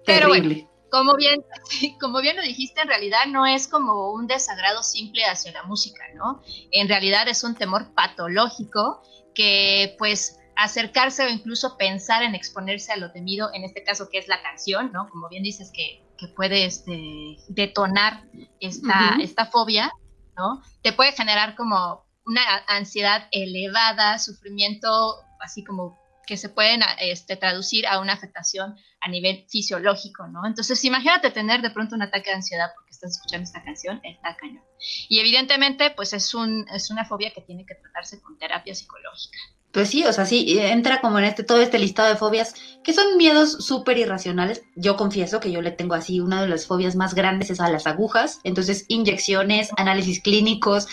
Pero 0.05 0.29
bueno, 0.29 0.69
como 0.91 1.15
bien, 1.15 1.43
como 1.99 2.21
bien 2.21 2.35
lo 2.35 2.41
dijiste, 2.41 2.81
en 2.81 2.87
realidad 2.87 3.25
no 3.27 3.45
es 3.45 3.67
como 3.67 4.11
un 4.11 4.27
desagrado 4.27 4.83
simple 4.83 5.23
hacia 5.25 5.51
la 5.51 5.63
música, 5.63 6.03
¿no? 6.15 6.41
En 6.71 6.87
realidad 6.87 7.27
es 7.27 7.43
un 7.43 7.55
temor 7.55 7.93
patológico 7.93 9.01
que 9.33 9.95
pues 9.97 10.39
acercarse 10.55 11.23
o 11.25 11.29
incluso 11.29 11.77
pensar 11.77 12.23
en 12.23 12.35
exponerse 12.35 12.91
a 12.91 12.97
lo 12.97 13.11
temido, 13.11 13.49
en 13.53 13.63
este 13.63 13.83
caso 13.83 14.09
que 14.11 14.17
es 14.17 14.27
la 14.27 14.41
canción, 14.41 14.91
¿no? 14.91 15.07
Como 15.09 15.29
bien 15.29 15.43
dices 15.43 15.71
que, 15.73 16.03
puede 16.35 16.65
este, 16.65 17.37
detonar 17.47 18.25
esta, 18.59 19.15
esta 19.21 19.45
fobia, 19.45 19.89
¿no? 20.35 20.61
Te 20.81 20.91
puede 20.91 21.13
generar 21.13 21.55
como 21.55 22.03
una 22.25 22.41
ansiedad 22.67 23.29
elevada, 23.31 24.19
sufrimiento 24.19 25.15
así 25.39 25.63
como 25.63 25.97
que 26.29 26.37
se 26.37 26.49
pueden 26.49 26.81
este, 26.99 27.37
traducir 27.37 27.87
a 27.87 27.99
una 27.99 28.13
afectación 28.13 28.75
a 29.01 29.09
nivel 29.09 29.45
fisiológico, 29.49 30.27
¿no? 30.27 30.45
Entonces, 30.45 30.85
imagínate 30.85 31.31
tener 31.31 31.63
de 31.63 31.71
pronto 31.71 31.95
un 31.95 32.03
ataque 32.03 32.29
de 32.29 32.35
ansiedad 32.35 32.69
porque 32.75 32.91
estás 32.91 33.13
escuchando 33.13 33.45
esta 33.45 33.63
canción, 33.63 33.99
está 34.03 34.37
cañón. 34.37 34.63
Y 35.09 35.19
evidentemente, 35.19 35.89
pues 35.89 36.13
es, 36.13 36.35
un, 36.35 36.67
es 36.71 36.91
una 36.91 37.03
fobia 37.03 37.31
que 37.31 37.41
tiene 37.41 37.65
que 37.65 37.73
tratarse 37.73 38.21
con 38.21 38.37
terapia 38.37 38.75
psicológica. 38.75 39.39
Pues 39.71 39.89
sí, 39.89 40.05
o 40.05 40.13
sea, 40.13 40.27
sí, 40.27 40.59
entra 40.59 41.01
como 41.01 41.17
en 41.17 41.25
este, 41.25 41.43
todo 41.43 41.61
este 41.61 41.79
listado 41.79 42.09
de 42.09 42.15
fobias, 42.15 42.53
que 42.83 42.93
son 42.93 43.17
miedos 43.17 43.65
súper 43.65 43.97
irracionales. 43.97 44.61
Yo 44.75 44.97
confieso 44.97 45.39
que 45.39 45.51
yo 45.51 45.63
le 45.63 45.71
tengo 45.71 45.95
así, 45.95 46.19
una 46.19 46.43
de 46.43 46.47
las 46.47 46.67
fobias 46.67 46.95
más 46.95 47.15
grandes 47.15 47.49
es 47.49 47.59
a 47.59 47.71
las 47.71 47.87
agujas. 47.87 48.39
Entonces, 48.43 48.85
inyecciones, 48.87 49.71
análisis 49.77 50.21
clínicos, 50.21 50.87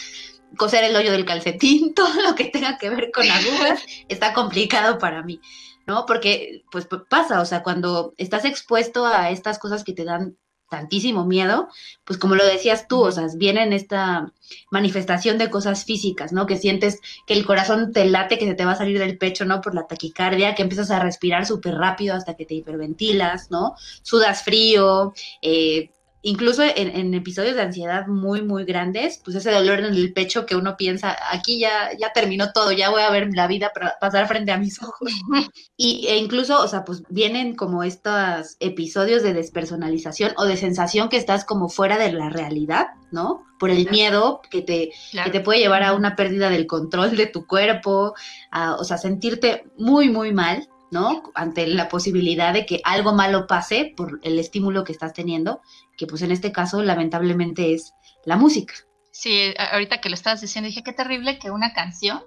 coser 0.56 0.84
el 0.84 0.96
hoyo 0.96 1.12
del 1.12 1.24
calcetín, 1.24 1.94
todo 1.94 2.22
lo 2.22 2.34
que 2.34 2.44
tenga 2.44 2.78
que 2.78 2.90
ver 2.90 3.10
con 3.12 3.30
agujas 3.30 3.84
está 4.08 4.32
complicado 4.32 4.98
para 4.98 5.22
mí, 5.22 5.40
¿no? 5.86 6.06
Porque 6.06 6.62
pues 6.70 6.86
pasa, 7.08 7.40
o 7.40 7.44
sea, 7.44 7.62
cuando 7.62 8.14
estás 8.16 8.44
expuesto 8.44 9.06
a 9.06 9.30
estas 9.30 9.58
cosas 9.58 9.84
que 9.84 9.92
te 9.92 10.04
dan 10.04 10.36
tantísimo 10.68 11.24
miedo, 11.24 11.68
pues 12.04 12.18
como 12.18 12.34
lo 12.34 12.44
decías 12.44 12.88
tú, 12.88 13.02
o 13.02 13.12
sea, 13.12 13.26
viene 13.36 13.74
esta 13.74 14.32
manifestación 14.70 15.38
de 15.38 15.50
cosas 15.50 15.84
físicas, 15.84 16.32
¿no? 16.32 16.46
Que 16.46 16.56
sientes 16.56 17.00
que 17.26 17.34
el 17.34 17.46
corazón 17.46 17.92
te 17.92 18.04
late, 18.06 18.38
que 18.38 18.46
se 18.46 18.54
te 18.54 18.64
va 18.64 18.72
a 18.72 18.76
salir 18.76 18.98
del 18.98 19.18
pecho, 19.18 19.44
¿no? 19.44 19.60
Por 19.60 19.74
la 19.74 19.86
taquicardia, 19.86 20.54
que 20.54 20.62
empiezas 20.62 20.90
a 20.90 20.98
respirar 20.98 21.46
súper 21.46 21.74
rápido 21.74 22.14
hasta 22.14 22.34
que 22.34 22.46
te 22.46 22.54
hiperventilas, 22.54 23.50
¿no? 23.50 23.74
Sudas 24.02 24.42
frío, 24.42 25.14
eh, 25.40 25.90
incluso 26.26 26.64
en, 26.64 27.14
episodios 27.14 27.54
de 27.54 27.62
ansiedad 27.62 28.08
muy, 28.08 28.42
muy 28.42 28.64
grandes, 28.64 29.20
pues 29.24 29.36
ese 29.36 29.52
dolor 29.52 29.78
en 29.78 29.94
el 29.94 30.12
pecho 30.12 30.44
que 30.44 30.56
uno 30.56 30.76
piensa, 30.76 31.16
aquí 31.30 31.60
ya, 31.60 31.90
ya 32.00 32.12
terminó 32.12 32.50
todo, 32.52 32.72
ya 32.72 32.90
voy 32.90 33.02
a 33.02 33.10
ver 33.10 33.28
la 33.32 33.46
vida 33.46 33.70
pasar 34.00 34.26
frente 34.26 34.50
a 34.50 34.58
mis 34.58 34.82
ojos. 34.82 35.12
Y, 35.78 36.06
e 36.06 36.16
incluso, 36.16 36.62
o 36.62 36.68
sea, 36.68 36.86
pues 36.86 37.02
vienen 37.10 37.54
como 37.54 37.82
estos 37.82 38.56
episodios 38.60 39.22
de 39.22 39.34
despersonalización 39.34 40.32
o 40.38 40.46
de 40.46 40.56
sensación 40.56 41.10
que 41.10 41.18
estás 41.18 41.44
como 41.44 41.68
fuera 41.68 41.98
de 41.98 42.12
la 42.12 42.30
realidad, 42.30 42.86
¿no? 43.12 43.44
Por 43.58 43.68
el 43.68 43.88
miedo 43.90 44.40
que 44.50 44.62
te, 44.62 44.92
que 45.22 45.30
te 45.30 45.40
puede 45.40 45.60
llevar 45.60 45.82
a 45.82 45.92
una 45.92 46.16
pérdida 46.16 46.48
del 46.48 46.66
control 46.66 47.14
de 47.14 47.26
tu 47.26 47.46
cuerpo, 47.46 48.14
a, 48.50 48.76
o 48.76 48.84
sea, 48.84 48.96
sentirte 48.96 49.66
muy, 49.76 50.08
muy 50.08 50.32
mal. 50.32 50.66
¿No? 50.90 51.22
Ante 51.34 51.66
la 51.66 51.88
posibilidad 51.88 52.52
de 52.52 52.66
que 52.66 52.80
algo 52.84 53.12
malo 53.12 53.46
pase 53.46 53.92
por 53.96 54.20
el 54.22 54.38
estímulo 54.38 54.84
que 54.84 54.92
estás 54.92 55.12
teniendo, 55.12 55.60
que 55.96 56.06
pues 56.06 56.22
en 56.22 56.30
este 56.30 56.52
caso 56.52 56.82
lamentablemente 56.82 57.74
es 57.74 57.92
la 58.24 58.36
música. 58.36 58.74
Sí, 59.10 59.54
ahorita 59.72 60.00
que 60.00 60.10
lo 60.10 60.14
estabas 60.14 60.40
diciendo, 60.40 60.68
dije, 60.68 60.82
qué 60.82 60.92
terrible 60.92 61.38
que 61.38 61.50
una 61.50 61.72
canción 61.72 62.22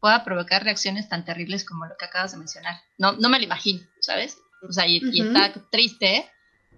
pueda 0.00 0.24
provocar 0.24 0.64
reacciones 0.64 1.08
tan 1.08 1.24
terribles 1.24 1.64
como 1.64 1.86
lo 1.86 1.96
que 1.96 2.06
acabas 2.06 2.32
de 2.32 2.38
mencionar. 2.38 2.74
No, 2.98 3.12
no 3.12 3.28
me 3.28 3.38
lo 3.38 3.44
imagino, 3.44 3.80
¿sabes? 4.00 4.38
O 4.68 4.72
sea, 4.72 4.86
y, 4.86 5.00
y 5.12 5.20
está 5.20 5.52
triste 5.70 6.28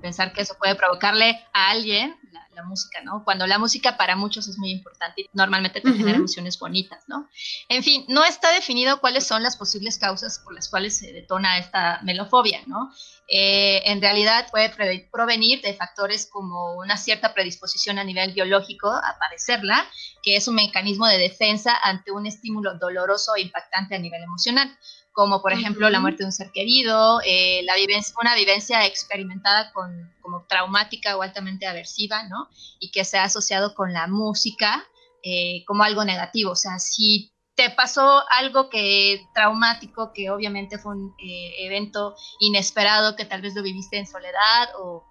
pensar 0.04 0.34
que 0.34 0.42
eso 0.42 0.54
puede 0.58 0.74
provocarle 0.74 1.40
a 1.54 1.70
alguien 1.70 2.14
la, 2.52 2.62
música, 2.62 3.00
¿no? 3.02 3.24
Cuando 3.24 3.46
la 3.46 3.58
música 3.58 3.96
para 3.96 4.16
muchos 4.16 4.46
es 4.46 4.58
muy 4.58 4.70
importante 4.70 5.22
y 5.22 5.30
normalmente 5.32 5.80
te 5.80 5.92
genera 5.92 6.18
emociones 6.18 6.58
bonitas, 6.58 7.02
¿no? 7.08 7.28
En 7.68 7.82
fin, 7.82 8.04
no 8.08 8.22
está 8.24 8.52
definido 8.52 9.00
cuáles 9.00 9.26
son 9.26 9.42
las 9.42 9.56
posibles 9.56 9.98
causas 9.98 10.38
por 10.38 10.54
las 10.54 10.68
cuales 10.68 10.96
se 10.96 11.12
detona 11.12 11.58
esta 11.58 12.00
melofobia, 12.02 12.60
¿no? 12.66 12.92
Eh, 13.28 13.82
en 13.86 14.02
realidad 14.02 14.46
puede 14.50 14.70
provenir 15.10 15.62
de 15.62 15.74
factores 15.74 16.28
como 16.30 16.74
una 16.74 16.96
cierta 16.96 17.32
predisposición 17.32 17.98
a 17.98 18.04
nivel 18.04 18.32
biológico 18.32 18.88
a 18.88 19.16
padecerla, 19.18 19.86
que 20.22 20.36
es 20.36 20.46
un 20.46 20.56
mecanismo 20.56 21.06
de 21.06 21.18
defensa 21.18 21.74
ante 21.82 22.12
un 22.12 22.26
estímulo 22.26 22.74
doloroso 22.78 23.34
e 23.36 23.42
impactante 23.42 23.94
a 23.94 23.98
nivel 23.98 24.22
emocional 24.22 24.76
como 25.14 25.40
por 25.40 25.52
ejemplo 25.52 25.88
la 25.90 26.00
muerte 26.00 26.24
de 26.24 26.26
un 26.26 26.32
ser 26.32 26.50
querido, 26.50 27.20
eh, 27.24 27.62
la 27.62 27.76
vivencia, 27.76 28.12
una 28.20 28.34
vivencia 28.34 28.84
experimentada 28.84 29.72
con, 29.72 30.12
como 30.20 30.44
traumática 30.48 31.16
o 31.16 31.22
altamente 31.22 31.68
aversiva, 31.68 32.24
¿no? 32.24 32.48
Y 32.80 32.90
que 32.90 33.04
se 33.04 33.16
ha 33.16 33.22
asociado 33.22 33.76
con 33.76 33.92
la 33.92 34.08
música 34.08 34.84
eh, 35.22 35.64
como 35.66 35.84
algo 35.84 36.04
negativo. 36.04 36.50
O 36.50 36.56
sea, 36.56 36.80
si 36.80 37.32
te 37.54 37.70
pasó 37.70 38.22
algo 38.30 38.68
que 38.68 39.28
traumático, 39.34 40.12
que 40.12 40.30
obviamente 40.30 40.78
fue 40.78 40.92
un 40.92 41.14
eh, 41.18 41.66
evento 41.66 42.16
inesperado, 42.40 43.16
que 43.16 43.24
tal 43.24 43.42
vez 43.42 43.54
lo 43.54 43.62
viviste 43.62 43.98
en 43.98 44.06
soledad 44.06 44.68
o 44.78 45.04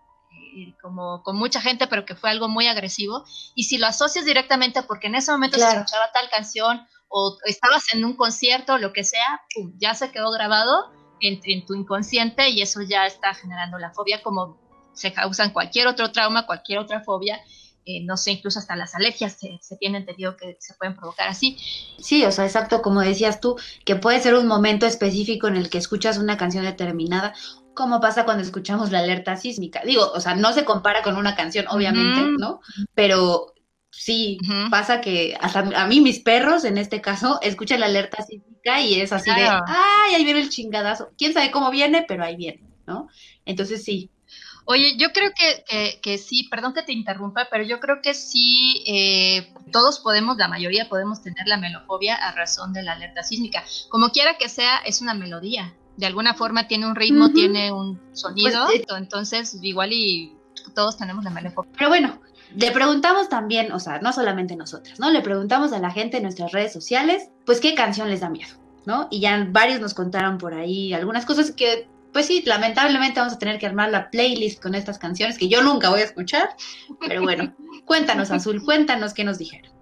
como 0.82 1.24
con 1.24 1.36
mucha 1.36 1.62
gente, 1.62 1.88
pero 1.88 2.06
que 2.06 2.16
fue 2.16 2.30
algo 2.30 2.48
muy 2.48 2.68
agresivo, 2.68 3.24
y 3.56 3.64
si 3.64 3.78
lo 3.78 3.88
asocias 3.88 4.26
directamente 4.26 4.84
porque 4.84 5.08
en 5.08 5.16
ese 5.16 5.32
momento 5.32 5.58
se 5.58 5.66
escuchaba 5.66 6.12
tal 6.14 6.30
canción 6.30 6.86
o 7.10 7.38
estabas 7.46 7.94
en 7.94 8.06
un 8.06 8.16
concierto, 8.16 8.78
lo 8.78 8.94
que 8.94 9.04
sea, 9.04 9.42
ya 9.78 9.94
se 9.94 10.12
quedó 10.12 10.32
grabado 10.32 10.92
en, 11.22 11.66
tu 11.66 11.74
inconsciente 11.74 12.50
y 12.50 12.62
eso 12.62 12.82
ya 12.82 13.06
está 13.06 13.34
generando 13.34 13.78
la 13.78 13.92
fobia 13.92 14.22
como 14.22 14.58
se 14.94 15.14
causan 15.14 15.52
cualquier 15.52 15.88
otro 15.88 16.12
trauma, 16.12 16.46
cualquier 16.46 16.80
otra 16.80 17.02
fobia. 17.02 17.40
Eh, 17.86 18.04
no 18.06 18.16
sé, 18.16 18.32
incluso 18.32 18.60
hasta 18.60 18.76
las 18.76 18.96
alergias 18.96 19.34
se, 19.34 19.60
se 19.62 19.76
tiene 19.76 19.98
entendido 19.98 20.38
que 20.38 20.56
se 20.60 20.74
pueden 20.76 20.96
provocar 20.96 21.28
así. 21.28 21.58
Sí, 22.00 22.24
o 22.24 22.32
sea, 22.32 22.46
exacto, 22.46 22.82
como 22.82 23.02
decías 23.02 23.42
tú, 23.42 23.58
que 23.86 23.96
puede 23.96 24.22
ser 24.22 24.36
un 24.36 24.48
momento 24.48 24.86
específico 24.86 25.48
en 25.48 25.58
el 25.58 25.70
que 25.70 25.80
escuchas 25.80 26.18
una 26.18 26.38
canción 26.38 26.64
determinada, 26.64 27.34
como 27.74 28.00
pasa 28.00 28.26
cuando 28.26 28.44
escuchamos 28.44 28.92
la 28.92 29.00
alerta 29.00 29.36
sísmica. 29.36 29.82
Digo, 29.86 30.12
o 30.14 30.20
sea, 30.20 30.36
no 30.36 30.54
se 30.54 30.64
compara 30.64 31.02
con 31.02 31.18
una 31.18 31.36
canción, 31.36 31.66
obviamente, 31.70 32.22
¿no? 32.38 32.62
Pero 32.94 33.54
sí, 33.90 34.38
pasa 34.70 35.02
que 35.02 35.36
hasta 35.40 35.60
a 35.60 35.88
mí 35.88 36.02
mis 36.02 36.20
perros, 36.20 36.64
en 36.66 36.78
este 36.78 37.02
caso, 37.02 37.40
escuchan 37.42 37.80
la 37.80 37.88
alerta 37.88 38.24
sísmica 38.24 38.80
y 38.82 39.02
es 39.02 39.12
así 39.12 39.30
de, 39.30 39.42
ay, 39.44 40.16
ahí 40.16 40.24
viene 40.24 40.42
el 40.42 40.50
chingadazo. 40.50 41.10
Quién 41.18 41.34
sabe 41.34 41.52
cómo 41.52 41.72
viene, 41.72 42.06
pero 42.08 42.24
ahí 42.24 42.36
viene, 42.36 42.64
¿no? 42.86 43.08
Entonces 43.46 43.84
sí. 43.84 44.10
Oye, 44.66 44.96
yo 44.98 45.12
creo 45.12 45.32
que, 45.36 46.00
que, 46.02 46.18
sí, 46.18 46.48
perdón 46.50 46.74
que 46.74 46.84
te 46.84 46.94
interrumpa, 46.94 47.48
pero 47.52 47.64
yo 47.64 47.80
creo 47.80 48.02
que 48.02 48.14
sí, 48.14 48.84
eh, 48.88 49.54
todos 49.72 50.00
podemos, 50.00 50.38
la 50.38 50.48
mayoría 50.48 50.88
podemos 50.88 51.22
tener 51.22 51.48
la 51.48 51.58
melofobia 51.58 52.16
a 52.16 52.32
razón 52.34 52.72
de 52.72 52.84
la 52.84 52.94
alerta 52.94 53.24
sísmica. 53.24 53.64
Como 53.90 54.10
quiera 54.10 54.38
que 54.38 54.48
sea, 54.48 54.78
es 54.86 55.02
una 55.02 55.14
melodía. 55.14 55.74
De 55.98 56.06
alguna 56.06 56.34
forma 56.34 56.68
tiene 56.68 56.88
un 56.88 56.96
ritmo, 56.96 57.32
tiene 57.32 57.72
un 57.72 58.02
sonido, 58.14 58.66
pues, 58.66 58.84
entonces 58.98 59.58
igual 59.62 59.92
y 59.94 60.34
todos 60.74 60.98
tenemos 60.98 61.24
la 61.24 61.30
melofobia. 61.30 61.72
Pero 61.78 61.90
bueno, 61.90 62.20
le 62.56 62.72
preguntamos 62.72 63.30
también, 63.30 63.72
o 63.72 63.80
sea, 63.80 64.00
no 64.00 64.14
solamente 64.14 64.56
nosotras, 64.56 65.00
¿no? 65.00 65.10
Le 65.10 65.22
preguntamos 65.22 65.74
a 65.74 65.80
la 65.80 65.92
gente 65.92 66.18
en 66.18 66.24
nuestras 66.24 66.52
redes 66.52 66.72
sociales, 66.72 67.30
pues 67.46 67.60
qué 67.60 67.76
canción 67.76 68.10
les 68.10 68.22
da 68.22 68.30
miedo, 68.30 68.56
¿no? 68.86 69.08
Y 69.12 69.20
ya 69.20 69.48
varios 69.50 69.80
nos 69.80 69.94
contaron 69.94 70.38
por 70.38 70.54
ahí 70.54 70.94
algunas 70.94 71.26
cosas 71.26 71.52
que, 71.52 71.88
pues 72.14 72.28
sí, 72.28 72.44
lamentablemente 72.46 73.20
vamos 73.20 73.34
a 73.34 73.40
tener 73.40 73.60
que 73.60 73.66
armar 73.66 73.90
la 73.90 74.10
playlist 74.10 74.62
con 74.62 74.76
estas 74.76 75.00
canciones 75.00 75.38
que 75.38 75.50
yo 75.50 75.62
nunca 75.62 75.90
voy 75.90 76.02
a 76.02 76.06
escuchar, 76.06 76.50
pero 77.08 77.22
bueno, 77.22 77.54
cuéntanos, 77.86 78.32
Azul, 78.32 78.64
cuéntanos 78.64 79.14
qué 79.14 79.24
nos 79.24 79.40
dijeron. 79.40 79.73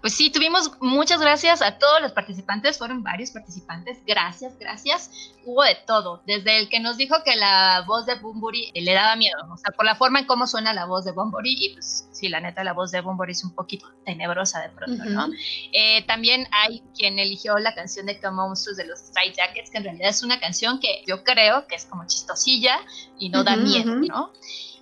Pues 0.00 0.14
sí, 0.14 0.30
tuvimos 0.30 0.72
muchas 0.80 1.20
gracias 1.20 1.62
a 1.62 1.78
todos 1.78 2.00
los 2.00 2.12
participantes, 2.12 2.78
fueron 2.78 3.02
varios 3.02 3.30
participantes, 3.30 3.98
gracias, 4.06 4.58
gracias. 4.58 5.10
Hubo 5.44 5.62
de 5.62 5.76
todo, 5.86 6.22
desde 6.26 6.58
el 6.58 6.68
que 6.68 6.80
nos 6.80 6.96
dijo 6.96 7.16
que 7.24 7.36
la 7.36 7.84
voz 7.86 8.06
de 8.06 8.16
Bumburi 8.16 8.72
le 8.74 8.92
daba 8.92 9.16
miedo, 9.16 9.36
o 9.52 9.56
sea, 9.56 9.72
por 9.76 9.84
la 9.84 9.94
forma 9.94 10.20
en 10.20 10.26
cómo 10.26 10.46
suena 10.46 10.72
la 10.72 10.86
voz 10.86 11.04
de 11.04 11.12
Bumburi, 11.12 11.56
y 11.58 11.74
pues 11.74 12.08
sí, 12.12 12.28
la 12.28 12.40
neta, 12.40 12.64
la 12.64 12.72
voz 12.72 12.90
de 12.90 13.00
Bumburi 13.00 13.32
es 13.32 13.44
un 13.44 13.54
poquito 13.54 13.86
tenebrosa 14.04 14.60
de 14.60 14.70
pronto, 14.70 15.04
¿no? 15.04 15.28
Eh, 15.72 16.04
también 16.06 16.48
hay 16.50 16.82
quien 16.96 17.18
eligió 17.18 17.58
la 17.58 17.74
canción 17.74 18.06
de 18.06 18.20
Come 18.20 18.36
Monsters 18.36 18.76
de 18.76 18.86
los 18.86 18.98
Stray 18.98 19.32
Jackets, 19.32 19.70
que 19.70 19.78
en 19.78 19.84
realidad 19.84 20.10
es 20.10 20.22
una 20.22 20.40
canción 20.40 20.80
que 20.80 21.02
yo 21.06 21.22
creo 21.24 21.66
que 21.66 21.76
es 21.76 21.84
como 21.86 22.06
chistosilla 22.06 22.78
y 23.18 23.28
no 23.28 23.44
da 23.44 23.56
miedo, 23.56 23.94
¿no? 23.94 24.32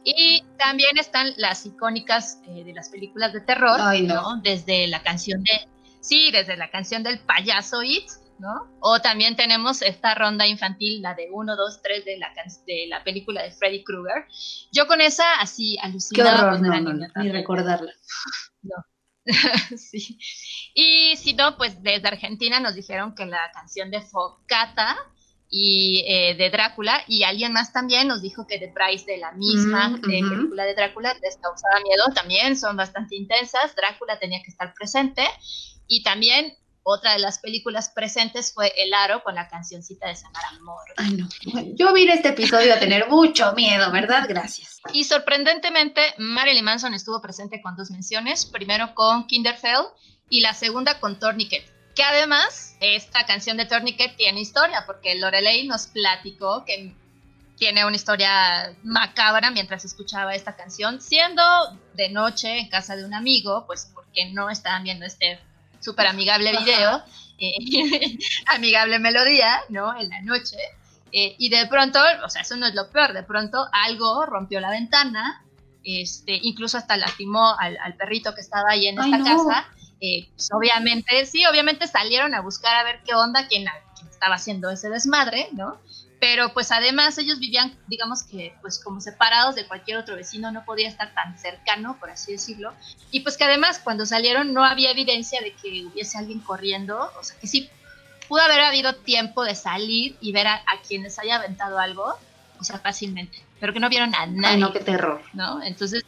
Y 0.05 0.45
también 0.59 0.99
están 0.99 1.33
las 1.37 1.65
icónicas 1.65 2.41
eh, 2.47 2.63
de 2.63 2.75
las 2.75 2.91
películas 2.91 3.33
de 3.33 3.41
terror, 3.41 3.81
no. 4.03 4.41
Desde 4.43 4.87
la 4.87 5.03
canción 5.03 5.43
de, 5.43 5.67
sí, 6.01 6.31
desde 6.31 6.57
la 6.57 6.71
canción 6.71 7.03
del 7.03 7.19
payaso 7.21 7.83
It, 7.83 8.05
¿no? 8.39 8.71
O 8.81 9.01
también 9.01 9.35
tenemos 9.35 9.81
esta 9.81 10.15
ronda 10.15 10.47
infantil, 10.47 11.01
la 11.01 11.15
de 11.15 11.29
1, 11.33 11.57
2, 11.57 11.83
3 11.83 12.05
de 12.05 12.19
la, 12.19 12.33
de 12.67 12.87
la 12.89 13.03
película 13.03 13.43
de 13.43 13.53
Freddy 13.53 13.83
Krueger. 13.83 14.27
Yo 14.73 14.87
con 14.87 15.01
esa 15.01 15.41
así 15.41 15.79
alucinada. 15.81 16.37
Qué 16.37 16.45
horror, 16.45 16.61
no, 16.61 16.93
no, 16.93 17.07
ni 17.17 17.31
recordarla. 17.31 17.93
No. 18.63 18.77
sí. 19.77 20.19
Y 20.75 21.17
si 21.17 21.35
no, 21.35 21.59
pues 21.59 21.83
desde 21.83 22.09
Argentina 22.09 22.61
nos 22.61 22.75
dijeron 22.75 23.15
que 23.15 23.27
la 23.27 23.51
canción 23.53 23.91
de 23.91 24.01
Focata 24.01 24.97
y 25.51 26.05
eh, 26.07 26.35
de 26.35 26.51
Drácula, 26.51 27.05
y 27.07 27.23
alguien 27.23 27.53
más 27.53 27.73
también 27.73 28.09
nos 28.09 28.23
dijo 28.23 28.47
que 28.47 28.59
The 28.59 28.73
Price 28.75 29.05
de 29.07 29.19
la 29.19 29.33
misma 29.33 29.89
mm, 29.89 30.01
película 30.01 30.65
de 30.65 30.75
Drácula 30.75 31.15
les 31.23 31.37
causaba 31.37 31.81
miedo, 31.83 32.05
también 32.15 32.57
son 32.57 32.77
bastante 32.77 33.17
intensas, 33.17 33.75
Drácula 33.77 34.19
tenía 34.19 34.43
que 34.43 34.51
estar 34.51 34.75
presente, 34.75 35.23
y 35.87 36.03
también 36.03 36.57
otra 36.87 37.15
de 37.15 37.19
las 37.19 37.39
películas 37.39 37.89
presentes 37.89 38.53
fue 38.53 38.71
El 38.77 38.93
Aro 38.93 39.23
con 39.23 39.35
la 39.35 39.49
cancioncita 39.49 40.07
de 40.07 40.17
Samara 40.17 40.51
Moore. 40.61 40.93
Ay, 40.99 41.13
no. 41.15 41.29
Yo 41.77 41.95
vi 41.95 42.07
este 42.07 42.29
episodio 42.29 42.75
a 42.75 42.79
tener 42.79 43.09
mucho 43.09 43.55
miedo, 43.55 43.91
¿verdad? 43.91 44.27
Gracias. 44.29 44.81
Y 44.93 45.05
sorprendentemente, 45.05 46.03
Marilyn 46.19 46.65
Manson 46.65 46.93
estuvo 46.93 47.23
presente 47.23 47.63
con 47.63 47.75
dos 47.75 47.91
menciones, 47.91 48.45
primero 48.45 48.95
con 48.95 49.27
Kinderfell 49.27 49.87
y 50.29 50.41
la 50.41 50.53
segunda 50.53 51.01
con 51.01 51.19
Tourniquet. 51.19 51.74
Que 51.95 52.03
además, 52.03 52.77
esta 52.81 53.25
canción 53.25 53.57
de 53.57 53.67
Tourniquet 53.67 54.17
tiene 54.17 54.41
historia, 54.41 54.85
porque 54.87 55.15
Lorelei 55.15 55.67
nos 55.67 55.87
platicó 55.87 56.65
que 56.65 56.95
tiene 57.57 57.85
una 57.85 57.95
historia 57.95 58.75
macabra 58.83 59.51
mientras 59.51 59.85
escuchaba 59.85 60.35
esta 60.35 60.57
canción, 60.57 61.01
siendo 61.01 61.43
de 61.95 62.11
noche 62.11 62.59
en 62.59 62.69
casa 62.69 62.97
de 62.97 63.05
un 63.05 63.15
amigo, 63.15 63.65
pues 63.67 63.91
porque 63.95 64.31
no 64.33 64.51
estaban 64.51 64.83
viendo 64.83 65.07
este 65.07 65.39
súper 65.81 66.07
amigable 66.07 66.51
video, 66.59 67.03
eh, 67.39 67.53
amigable 68.47 68.99
melodía, 68.99 69.61
¿no? 69.69 69.99
En 69.99 70.09
la 70.09 70.21
noche. 70.23 70.57
Eh, 71.13 71.37
y 71.39 71.49
de 71.49 71.67
pronto, 71.69 72.01
o 72.25 72.29
sea, 72.29 72.43
eso 72.43 72.57
no 72.57 72.67
es 72.67 72.75
lo 72.75 72.91
peor, 72.91 73.13
de 73.13 73.23
pronto 73.23 73.69
algo 73.71 74.27
rompió 74.27 74.59
la 74.61 74.71
ventana, 74.71 75.45
este, 75.85 76.41
incluso 76.43 76.77
hasta 76.77 76.97
lastimó 76.97 77.55
al, 77.57 77.95
perrito 77.97 78.35
que 78.35 78.41
estaba 78.41 78.71
ahí 78.71 78.89
en 78.89 78.99
esta 78.99 79.19
casa. 79.23 79.69
Eh, 80.01 80.29
pues, 80.35 80.51
obviamente, 80.53 81.27
sí, 81.27 81.47
obviamente 81.47 81.87
salieron 81.87 82.35
a 82.35 82.41
buscar 82.41 82.77
a 82.77 82.85
ver 82.85 83.01
qué 83.05 83.15
onda, 83.15 83.49
quién, 83.49 83.65
quién 83.97 84.09
estaba 84.09 84.35
haciendo 84.35 84.71
ese 84.71 84.89
desmadre, 84.91 85.49
¿no? 85.53 85.79
pero 86.25 86.55
pues 86.55 86.73
además 86.73 87.19
ellos 87.19 87.39
vivían, 87.39 87.77
digamos 87.87 88.23
que 88.23 88.55
pues 88.63 88.79
como 88.83 88.99
separados 89.03 89.57
de 89.57 89.67
cualquier 89.67 89.99
otro 89.99 90.17
vecino, 90.17 90.51
no 90.51 90.65
podía 90.65 90.89
estar 90.89 91.13
tan 91.13 91.39
cercano, 91.39 91.99
por 92.01 92.09
así 92.09 92.33
decirlo, 92.33 92.73
y 93.11 93.21
pues 93.21 93.37
que 93.37 93.45
además 93.45 93.79
cuando 93.79 94.07
salieron 94.07 94.55
no 94.55 94.65
había 94.65 94.91
evidencia 94.91 95.43
de 95.43 95.53
que 95.53 95.85
hubiese 95.85 96.17
alguien 96.17 96.41
corriendo, 96.41 97.11
o 97.21 97.23
sea 97.23 97.39
que 97.39 97.47
sí 97.47 97.69
pudo 98.27 98.41
haber 98.41 98.61
habido 98.61 98.95
tiempo 98.95 99.45
de 99.45 99.55
salir 99.55 100.17
y 100.23 100.33
ver 100.33 100.47
a, 100.47 100.63
quienes 100.89 101.19
haya 101.19 101.37
aventado 101.37 101.79
algo, 101.79 102.15
o 102.59 102.65
sea, 102.65 102.79
fácilmente, 102.79 103.45
pero 103.61 103.75
que 103.75 103.81
no 103.81 103.91
vieron 103.91 104.15
a 104.15 104.25
nadie. 104.25 104.55
Ay, 104.55 104.61
no, 104.61 104.73
qué 104.73 104.81
terror. 104.81 105.21
¿No? 105.35 105.63
Entonces, 105.63 106.05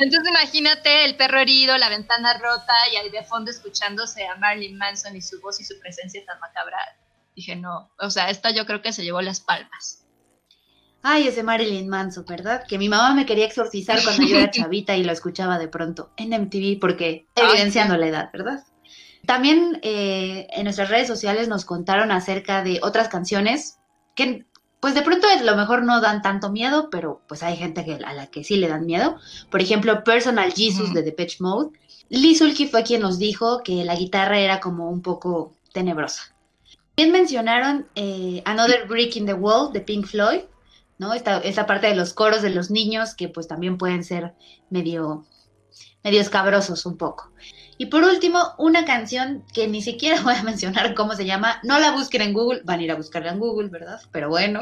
entonces 0.00 0.30
imagínate 0.30 1.04
el 1.04 1.16
perro 1.16 1.38
herido, 1.38 1.76
la 1.78 1.88
ventana 1.88 2.38
rota 2.38 2.74
y 2.92 2.96
ahí 2.96 3.10
de 3.10 3.22
fondo 3.22 3.50
escuchándose 3.50 4.26
a 4.26 4.36
Marilyn 4.36 4.76
Manson 4.76 5.16
y 5.16 5.22
su 5.22 5.40
voz 5.40 5.60
y 5.60 5.64
su 5.64 5.78
presencia 5.78 6.24
tan 6.24 6.40
macabra 6.40 6.78
dije, 7.34 7.56
no, 7.56 7.90
o 7.98 8.10
sea, 8.10 8.30
esta 8.30 8.50
yo 8.50 8.66
creo 8.66 8.82
que 8.82 8.92
se 8.92 9.02
llevó 9.02 9.22
las 9.22 9.40
palmas. 9.40 10.04
Ay, 11.02 11.28
ese 11.28 11.42
Marilyn 11.42 11.88
Manson, 11.88 12.26
¿verdad? 12.26 12.64
Que 12.68 12.76
mi 12.76 12.88
mamá 12.88 13.14
me 13.14 13.24
quería 13.24 13.46
exorcizar 13.46 14.02
cuando 14.04 14.26
yo 14.26 14.36
era 14.36 14.50
chavita 14.50 14.96
y 14.96 15.04
lo 15.04 15.12
escuchaba 15.12 15.58
de 15.58 15.68
pronto 15.68 16.12
en 16.16 16.30
MTV 16.30 16.78
porque 16.78 17.26
evidenciando 17.34 17.96
la 17.96 18.06
edad, 18.06 18.30
¿verdad? 18.32 18.64
También 19.26 19.80
eh, 19.82 20.46
en 20.50 20.64
nuestras 20.64 20.90
redes 20.90 21.08
sociales 21.08 21.48
nos 21.48 21.64
contaron 21.64 22.10
acerca 22.12 22.62
de 22.62 22.80
otras 22.82 23.08
canciones 23.08 23.78
que 24.14 24.46
pues 24.80 24.94
de 24.94 25.02
pronto 25.02 25.26
a 25.28 25.42
lo 25.42 25.56
mejor 25.56 25.82
no 25.82 26.00
dan 26.00 26.22
tanto 26.22 26.50
miedo, 26.50 26.88
pero 26.90 27.20
pues 27.28 27.42
hay 27.42 27.56
gente 27.56 27.84
que, 27.84 27.94
a 27.94 28.14
la 28.14 28.26
que 28.28 28.44
sí 28.44 28.56
le 28.56 28.68
dan 28.68 28.86
miedo. 28.86 29.16
Por 29.50 29.60
ejemplo, 29.60 30.02
Personal 30.04 30.52
Jesus 30.52 30.92
de 30.94 31.02
Depeche 31.02 31.36
Mode. 31.40 31.78
Lee 32.08 32.34
Sulky 32.34 32.66
fue 32.66 32.82
quien 32.82 33.02
nos 33.02 33.18
dijo 33.18 33.62
que 33.62 33.84
la 33.84 33.94
guitarra 33.94 34.40
era 34.40 34.58
como 34.58 34.90
un 34.90 35.02
poco 35.02 35.54
tenebrosa. 35.72 36.34
También 36.96 37.12
mencionaron 37.12 37.86
eh, 37.94 38.42
Another 38.44 38.88
Brick 38.88 39.16
in 39.16 39.26
the 39.26 39.34
Wall 39.34 39.72
de 39.72 39.80
Pink 39.80 40.06
Floyd, 40.06 40.40
¿no? 40.98 41.14
Esta, 41.14 41.38
esa 41.38 41.66
parte 41.66 41.86
de 41.86 41.94
los 41.94 42.12
coros 42.12 42.42
de 42.42 42.50
los 42.50 42.70
niños 42.70 43.14
que 43.14 43.28
pues 43.28 43.46
también 43.46 43.78
pueden 43.78 44.02
ser 44.02 44.34
medio, 44.70 45.24
medio 46.02 46.20
escabrosos 46.20 46.84
un 46.84 46.96
poco. 46.96 47.30
Y 47.80 47.86
por 47.86 48.04
último, 48.04 48.52
una 48.58 48.84
canción 48.84 49.42
que 49.54 49.66
ni 49.66 49.80
siquiera 49.80 50.20
voy 50.20 50.34
a 50.34 50.42
mencionar 50.42 50.94
cómo 50.94 51.14
se 51.14 51.24
llama. 51.24 51.60
No 51.62 51.78
la 51.78 51.92
busquen 51.92 52.20
en 52.20 52.34
Google, 52.34 52.60
van 52.62 52.80
a 52.80 52.82
ir 52.82 52.90
a 52.90 52.94
buscarla 52.94 53.32
en 53.32 53.38
Google, 53.38 53.70
¿verdad? 53.70 53.98
Pero 54.12 54.28
bueno. 54.28 54.60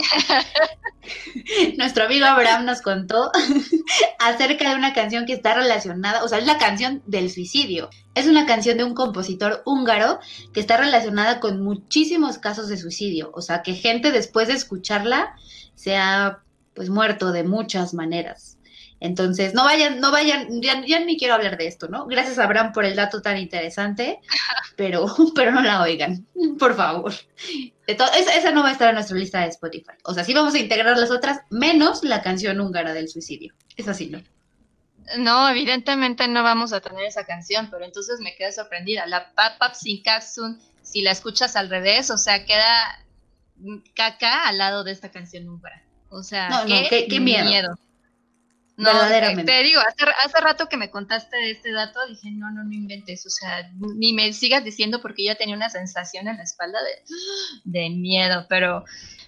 Nuestro 1.79 2.05
amigo 2.05 2.27
Abraham 2.27 2.65
nos 2.65 2.81
contó 2.81 3.33
acerca 4.21 4.71
de 4.71 4.77
una 4.77 4.93
canción 4.93 5.27
que 5.27 5.33
está 5.33 5.55
relacionada, 5.55 6.23
o 6.23 6.29
sea, 6.29 6.39
es 6.39 6.47
la 6.47 6.59
canción 6.59 7.03
del 7.07 7.29
suicidio. 7.29 7.91
Es 8.15 8.29
una 8.29 8.47
canción 8.47 8.79
de 8.79 8.85
un 8.85 8.95
compositor 8.95 9.65
húngaro 9.67 10.21
que 10.55 10.61
está 10.61 10.77
relacionada 10.77 11.41
con 11.41 11.61
muchísimos 11.61 12.39
casos 12.39 12.69
de 12.69 12.77
suicidio. 12.77 13.33
O 13.35 13.41
sea, 13.41 13.63
que 13.63 13.75
gente 13.75 14.13
después 14.13 14.47
de 14.47 14.55
escucharla 14.55 15.35
se 15.75 15.97
ha 15.97 16.39
pues 16.73 16.89
muerto 16.89 17.33
de 17.33 17.43
muchas 17.43 17.95
maneras. 17.95 18.58
Entonces, 19.01 19.55
no 19.55 19.65
vayan, 19.65 20.01
no 20.01 20.11
vayan, 20.11 20.61
ya, 20.61 21.01
ni 21.01 21.17
quiero 21.17 21.35
hablar 21.35 21.57
de 21.57 21.69
esto, 21.69 21.89
¿no? 21.89 22.07
Gracias, 22.07 22.39
Abraham, 22.39 22.73
por 22.73 22.85
el 22.85 22.97
dato 22.97 23.23
tan 23.23 23.39
interesante, 23.39 24.21
pero, 24.77 25.07
pero 25.35 25.53
no 25.53 25.63
la 25.63 25.83
oigan, 25.83 26.27
por 26.59 26.75
favor. 26.75 27.13
Esa, 27.87 28.07
esa, 28.17 28.51
no 28.51 28.63
va 28.63 28.71
a 28.71 28.73
estar 28.73 28.89
en 28.89 28.97
nuestra 28.97 29.17
lista 29.17 29.41
de 29.41 29.49
Spotify. 29.49 29.93
O 30.05 30.15
sea, 30.15 30.25
sí 30.25 30.35
vamos 30.35 30.55
a 30.55 30.59
integrar 30.59 30.99
las 30.99 31.11
otras, 31.11 31.41
menos 31.51 32.03
la 32.03 32.23
canción 32.23 32.61
húngara 32.61 32.93
del 32.93 33.09
suicidio. 33.09 33.55
Es 33.77 33.89
así, 33.89 34.09
¿no? 34.09 34.21
No, 35.17 35.49
evidentemente 35.49 36.29
no 36.29 36.43
vamos 36.43 36.73
a 36.73 36.81
tener 36.81 37.05
esa 37.05 37.25
canción, 37.25 37.69
pero 37.71 37.85
entonces 37.85 38.21
me 38.21 38.35
quedé 38.35 38.53
sorprendida. 38.53 39.07
La 39.07 39.33
Papap 39.33 39.75
Sin 39.75 40.03
si 40.83 41.03
la 41.03 41.13
escuchas 41.13 41.57
al 41.57 41.71
revés, 41.71 42.11
o 42.11 42.19
sea, 42.19 42.45
queda 42.45 43.05
caca 43.95 44.47
al 44.47 44.59
lado 44.59 44.85
de 44.85 44.93
esta 44.93 45.11
canción 45.11 45.49
húngara. 45.49 45.83
O 46.11 46.23
sea, 46.23 46.65
qué, 46.67 47.21
miedo. 47.21 47.79
No, 48.79 48.93
te 49.45 49.63
digo, 49.65 49.81
hace, 49.81 50.41
rato 50.41 50.69
que 50.69 50.77
me 50.77 50.89
contaste 50.89 51.37
de 51.37 51.51
este 51.51 51.73
dato, 51.73 51.99
dije, 52.07 52.31
no, 52.31 52.49
no, 52.53 52.63
no 52.63 52.73
inventes, 52.73 53.27
o 53.27 53.29
sea, 53.29 53.69
ni 53.97 54.13
me 54.13 54.33
sigas 54.33 54.63
diciendo 54.63 55.03
porque 55.03 55.27
yo 55.27 55.37
tenía 55.37 55.57
una 55.57 55.69
sensación 55.69 56.29
en 56.29 56.37
la 56.37 56.45
espalda 56.45 56.79
de, 57.65 57.91
miedo, 57.91 58.47
pero 58.49 58.85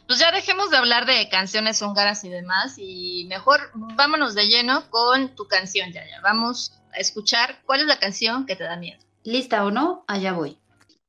pues 0.07 0.21
ya 0.21 0.31
dejemos 0.31 0.71
de 0.71 0.77
hablar 0.77 1.05
de 1.05 1.29
canciones 1.29 1.83
húngaras 1.83 2.23
y 2.23 2.29
demás 2.29 2.77
y 2.79 3.27
mejor 3.29 3.73
vámonos 3.75 4.37
de 4.37 4.47
lleno 4.47 4.89
con 4.89 5.35
tu 5.35 5.49
canción, 5.49 5.93
ya, 5.93 6.05
ya, 6.09 6.21
vamos 6.23 6.81
a 6.95 6.99
escuchar 6.99 7.61
cuál 7.67 7.81
es 7.81 7.87
la 7.89 7.99
canción 7.99 8.47
que 8.47 8.55
te 8.55 8.63
da 8.63 8.77
miedo. 8.77 9.03
¿Lista 9.25 9.65
o 9.65 9.73
no? 9.73 10.05
Allá 10.07 10.33
voy. 10.33 10.59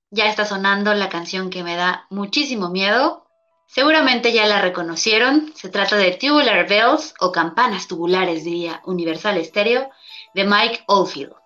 Ya 0.10 0.26
está 0.26 0.46
sonando 0.46 0.96
la 0.96 1.10
canción 1.10 1.52
que 1.52 1.64
me 1.64 1.76
da 1.76 2.08
muchísimo 2.10 2.70
miedo, 2.70 3.28
Seguramente 3.74 4.34
ya 4.34 4.48
la 4.48 4.62
reconocieron, 4.62 5.54
se 5.56 5.70
trata 5.70 5.96
de 5.96 6.12
Tubular 6.12 6.68
Bells 6.68 7.14
o 7.22 7.32
Campanas 7.32 7.88
Tubulares, 7.88 8.44
diría 8.44 8.82
Universal 8.84 9.42
Stereo, 9.46 9.90
de 10.34 10.44
Mike 10.44 10.84
Oldfield. 10.88 11.41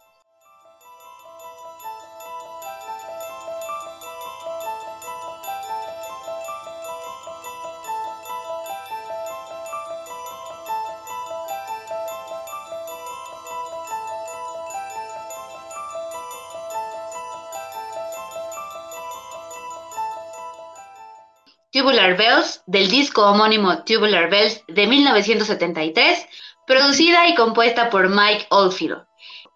Tubular 21.86 22.18
Bells 22.18 22.64
del 22.66 22.90
disco 22.90 23.30
homónimo 23.30 23.84
Tubular 23.84 24.28
Bells 24.28 24.64
de 24.68 24.88
1973, 24.88 26.26
producida 26.66 27.30
y 27.30 27.36
compuesta 27.36 27.92
por 27.92 28.10
Mike 28.10 28.48
Oldfield. 28.50 29.04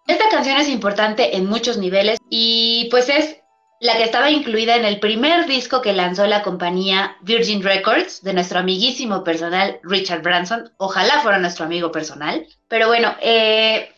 Esta 0.06 0.28
canción 0.28 0.56
es 0.58 0.68
importante 0.68 1.36
en 1.36 1.46
muchos 1.46 1.76
niveles 1.76 2.20
y 2.30 2.86
pues 2.92 3.08
es 3.08 3.38
la 3.80 3.96
que 3.96 4.04
estaba 4.04 4.30
incluida 4.30 4.76
en 4.76 4.84
el 4.84 5.00
primer 5.00 5.46
disco 5.46 5.82
que 5.82 5.92
lanzó 5.92 6.24
la 6.28 6.44
compañía 6.44 7.16
Virgin 7.22 7.64
Records 7.64 8.22
de 8.22 8.32
nuestro 8.32 8.60
amiguísimo 8.60 9.24
personal 9.24 9.80
Richard 9.82 10.22
Branson. 10.22 10.72
Ojalá 10.76 11.22
fuera 11.22 11.40
nuestro 11.40 11.64
amigo 11.64 11.90
personal. 11.90 12.46
Pero 12.68 12.86
bueno, 12.86 13.12
eh, 13.20 13.92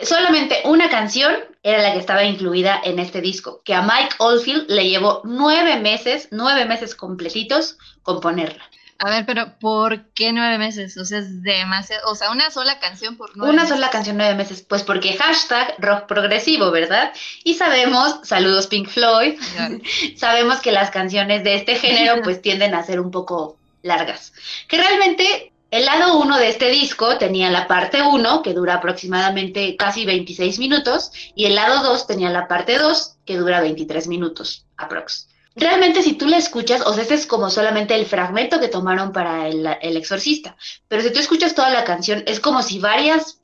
solamente 0.00 0.62
una 0.64 0.88
canción 0.90 1.34
era 1.62 1.82
la 1.82 1.92
que 1.92 1.98
estaba 1.98 2.24
incluida 2.24 2.80
en 2.84 2.98
este 2.98 3.20
disco, 3.20 3.62
que 3.64 3.74
a 3.74 3.82
Mike 3.82 4.16
Oldfield 4.18 4.70
le 4.70 4.88
llevó 4.88 5.22
nueve 5.24 5.76
meses, 5.78 6.28
nueve 6.30 6.64
meses 6.64 6.94
completitos 6.94 7.78
componerla. 8.02 8.62
A 8.98 9.10
ver, 9.10 9.26
pero 9.26 9.58
¿por 9.58 10.06
qué 10.12 10.32
nueve 10.32 10.56
meses? 10.56 10.96
O 10.96 11.04
sea, 11.04 11.18
es 11.18 11.42
demasiado. 11.42 12.08
O 12.08 12.14
sea, 12.14 12.30
una 12.30 12.50
sola 12.50 12.78
canción 12.78 13.16
por 13.16 13.36
nueve 13.36 13.52
Una 13.52 13.66
sola 13.66 13.90
canción 13.90 14.16
nueve 14.16 14.34
meses. 14.34 14.62
Pues 14.62 14.82
porque 14.84 15.16
hashtag 15.16 15.74
rock 15.78 16.06
progresivo, 16.06 16.70
¿verdad? 16.70 17.12
Y 17.44 17.54
sabemos, 17.54 18.20
saludos 18.22 18.68
Pink 18.68 18.88
Floyd, 18.88 19.38
sabemos 20.16 20.60
que 20.60 20.72
las 20.72 20.90
canciones 20.90 21.44
de 21.44 21.56
este 21.56 21.76
género 21.76 22.20
pues 22.24 22.40
tienden 22.40 22.74
a 22.74 22.82
ser 22.82 23.00
un 23.00 23.10
poco 23.10 23.58
largas. 23.82 24.32
Que 24.66 24.78
realmente 24.78 25.52
el 25.70 25.84
lado 25.84 26.18
uno 26.18 26.38
de 26.38 26.48
este 26.48 26.70
disco 26.70 27.18
tenía 27.18 27.50
la 27.50 27.66
parte 27.66 28.02
1, 28.02 28.42
que 28.42 28.54
dura 28.54 28.74
aproximadamente 28.74 29.76
casi 29.76 30.04
26 30.04 30.58
minutos, 30.58 31.10
y 31.34 31.46
el 31.46 31.54
lado 31.54 31.82
2 31.82 32.06
tenía 32.06 32.30
la 32.30 32.48
parte 32.48 32.78
2, 32.78 33.16
que 33.24 33.36
dura 33.36 33.60
23 33.60 34.08
minutos, 34.08 34.66
aprox 34.76 35.28
realmente 35.56 36.02
si 36.02 36.12
tú 36.12 36.28
la 36.28 36.36
escuchas, 36.36 36.82
o 36.86 36.92
sea, 36.92 37.02
este 37.02 37.14
es 37.14 37.26
como 37.26 37.50
solamente 37.50 37.94
el 37.94 38.06
fragmento 38.06 38.60
que 38.60 38.68
tomaron 38.68 39.12
para 39.12 39.48
el, 39.48 39.66
exorcista, 39.96 40.56
pero 40.86 41.02
si 41.02 41.12
tú 41.12 41.18
escuchas 41.18 41.54
toda 41.54 41.70
la 41.70 41.84
canción, 41.84 42.22
es 42.26 42.38
como 42.38 42.62
si 42.62 42.78
varias 42.78 43.40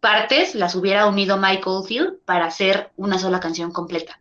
partes 0.00 0.54
las 0.54 0.74
hubiera 0.74 1.06
unido 1.06 1.38
Michael 1.38 1.84
Field 1.86 2.18
para 2.26 2.46
hacer 2.46 2.90
una 2.96 3.18
sola 3.18 3.40
canción 3.40 3.72
completa. 3.72 4.18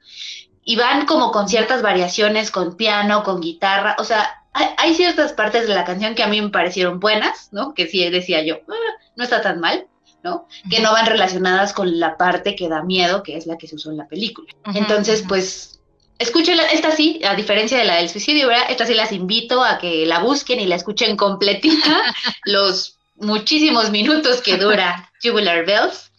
Y 0.64 0.78
van 0.78 1.06
como 1.06 1.32
con 1.32 1.50
ciertas 1.50 1.82
variaciones, 1.82 2.50
con 2.50 2.78
piano, 2.78 3.24
con 3.24 3.42
guitarra, 3.42 3.98
o 4.00 4.06
sea, 4.06 4.43
hay, 4.54 4.94
ciertas 4.94 5.34
partes 5.34 5.68
de 5.68 5.74
la 5.74 5.84
canción 5.84 6.16
que 6.16 6.24
a 6.24 6.28
mí 6.28 6.42
me 6.42 6.50
parecieron 6.50 7.00
buenas, 7.00 7.50
¿no? 7.52 7.74
Que 7.74 7.88
sí 7.88 8.08
decía 8.10 8.44
yo, 8.44 8.60
ah, 8.70 9.02
no 9.16 9.24
está 9.24 9.42
tan 9.42 9.60
mal, 9.60 9.88
¿no? 10.24 10.48
Que 10.70 10.80
no 10.80 10.92
van 10.92 11.08
relacionadas 11.08 11.74
con 11.74 12.00
la 12.00 12.18
parte 12.18 12.56
que 12.56 12.70
da 12.70 12.84
miedo, 12.84 13.24
que 13.24 13.36
es 13.36 13.48
la 13.48 13.58
que 13.58 13.68
se 13.68 13.76
usó 13.76 13.92
en 13.92 13.98
la 13.98 14.08
película. 14.08 14.48
Entonces, 14.74 15.24
pues 15.28 15.80
Escúchenla, 16.20 16.64
esta 16.66 16.92
sí, 16.92 17.20
a 17.28 17.36
diferencia 17.36 17.78
de 17.78 17.86
la 17.86 17.96
del 17.96 18.08
suicidio, 18.08 18.48
¿verdad? 18.48 18.68
Esta 18.70 18.86
sí 18.86 18.94
las 18.94 19.12
invito 19.12 19.64
a 19.64 19.80
que 19.80 20.06
la 20.06 20.20
busquen 20.20 20.60
y 20.60 20.68
la 20.68 20.76
escuchen 20.76 21.18
completita, 21.18 22.02
los 22.46 23.00
muchísimos 23.16 23.90
minutos 23.90 24.42
que 24.42 24.58
dura 24.58 25.12
Tubular 25.22 25.66
Bells, 25.66 26.12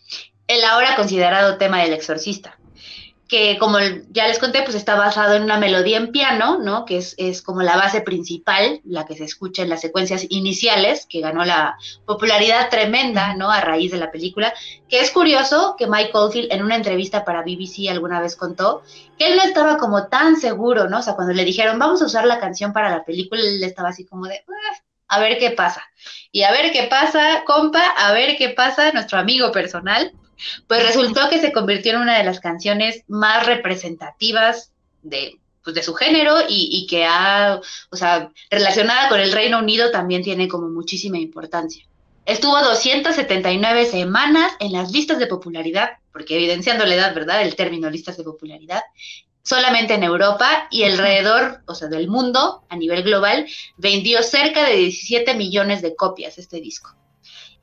el 0.48 0.64
ahora 0.64 0.96
considerado 0.96 1.56
tema 1.56 1.80
del 1.80 1.92
exorcista 1.92 2.58
que 3.28 3.56
como 3.58 3.78
ya 4.10 4.28
les 4.28 4.38
conté, 4.38 4.62
pues 4.62 4.74
está 4.74 4.96
basado 4.96 5.34
en 5.34 5.44
una 5.44 5.58
melodía 5.58 5.96
en 5.96 6.12
piano, 6.12 6.58
¿no? 6.58 6.84
Que 6.84 6.98
es, 6.98 7.14
es, 7.16 7.40
como 7.40 7.62
la 7.62 7.76
base 7.76 8.02
principal, 8.02 8.80
la 8.84 9.06
que 9.06 9.16
se 9.16 9.24
escucha 9.24 9.62
en 9.62 9.70
las 9.70 9.80
secuencias 9.80 10.26
iniciales, 10.28 11.06
que 11.06 11.20
ganó 11.20 11.44
la 11.44 11.76
popularidad 12.04 12.68
tremenda, 12.68 13.34
¿no? 13.34 13.50
A 13.50 13.60
raíz 13.60 13.92
de 13.92 13.98
la 13.98 14.10
película. 14.10 14.52
Que 14.88 15.00
es 15.00 15.10
curioso 15.10 15.74
que 15.78 15.86
Mike 15.86 16.10
Oldfield 16.12 16.52
en 16.52 16.62
una 16.62 16.76
entrevista 16.76 17.24
para 17.24 17.42
BBC 17.42 17.88
alguna 17.88 18.20
vez 18.20 18.36
contó 18.36 18.82
que 19.18 19.28
él 19.28 19.36
no 19.36 19.42
estaba 19.42 19.78
como 19.78 20.08
tan 20.08 20.36
seguro, 20.36 20.88
¿no? 20.90 20.98
O 20.98 21.02
sea, 21.02 21.14
cuando 21.14 21.32
le 21.32 21.44
dijeron, 21.44 21.78
vamos 21.78 22.02
a 22.02 22.06
usar 22.06 22.26
la 22.26 22.38
canción 22.38 22.74
para 22.74 22.90
la 22.90 23.04
película, 23.04 23.40
él 23.40 23.64
estaba 23.64 23.88
así 23.88 24.04
como 24.04 24.26
de, 24.26 24.44
ah, 24.46 24.76
a 25.08 25.20
ver 25.20 25.38
qué 25.38 25.50
pasa. 25.50 25.82
Y 26.30 26.42
a 26.42 26.50
ver 26.50 26.72
qué 26.72 26.84
pasa, 26.84 27.42
compa, 27.46 27.82
a 27.96 28.12
ver 28.12 28.36
qué 28.36 28.50
pasa, 28.50 28.92
nuestro 28.92 29.18
amigo 29.18 29.50
personal 29.50 30.12
pues 30.66 30.86
resultó 30.86 31.28
que 31.28 31.40
se 31.40 31.52
convirtió 31.52 31.92
en 31.92 32.02
una 32.02 32.18
de 32.18 32.24
las 32.24 32.40
canciones 32.40 33.02
más 33.08 33.46
representativas 33.46 34.72
de, 35.02 35.38
pues, 35.64 35.74
de 35.74 35.82
su 35.82 35.94
género 35.94 36.36
y, 36.48 36.86
que 36.88 37.06
ha, 37.06 37.60
o 37.90 37.96
sea, 37.96 38.30
relacionada 38.50 39.08
con 39.08 39.20
el 39.20 39.32
Reino 39.32 39.58
Unido 39.58 39.90
también 39.90 40.22
tiene 40.22 40.46
como 40.46 40.68
muchísima 40.68 41.18
importancia. 41.18 41.86
Estuvo 42.26 42.58
279 42.62 43.86
semanas 43.86 44.52
en 44.60 44.72
las 44.72 44.92
listas 44.92 45.18
de 45.18 45.26
popularidad, 45.26 45.90
porque 46.12 46.36
evidenciando 46.36 46.86
la 46.86 46.94
edad, 46.94 47.14
¿verdad? 47.14 47.42
El 47.42 47.54
término 47.56 47.90
listas 47.90 48.16
de 48.16 48.24
popularidad, 48.24 48.82
solamente 49.42 49.94
en 49.94 50.02
Europa 50.02 50.68
y 50.70 50.84
alrededor, 50.84 51.60
o 51.66 51.74
sea, 51.74 51.88
del 51.88 52.08
mundo, 52.08 52.64
a 52.68 52.76
nivel 52.76 53.02
global, 53.02 53.46
vendió 53.76 54.22
cerca 54.22 54.64
de 54.64 54.76
17 54.76 55.34
millones 55.34 55.82
de 55.82 55.94
copias 55.94 56.38
este 56.38 56.60
disco. 56.60 56.94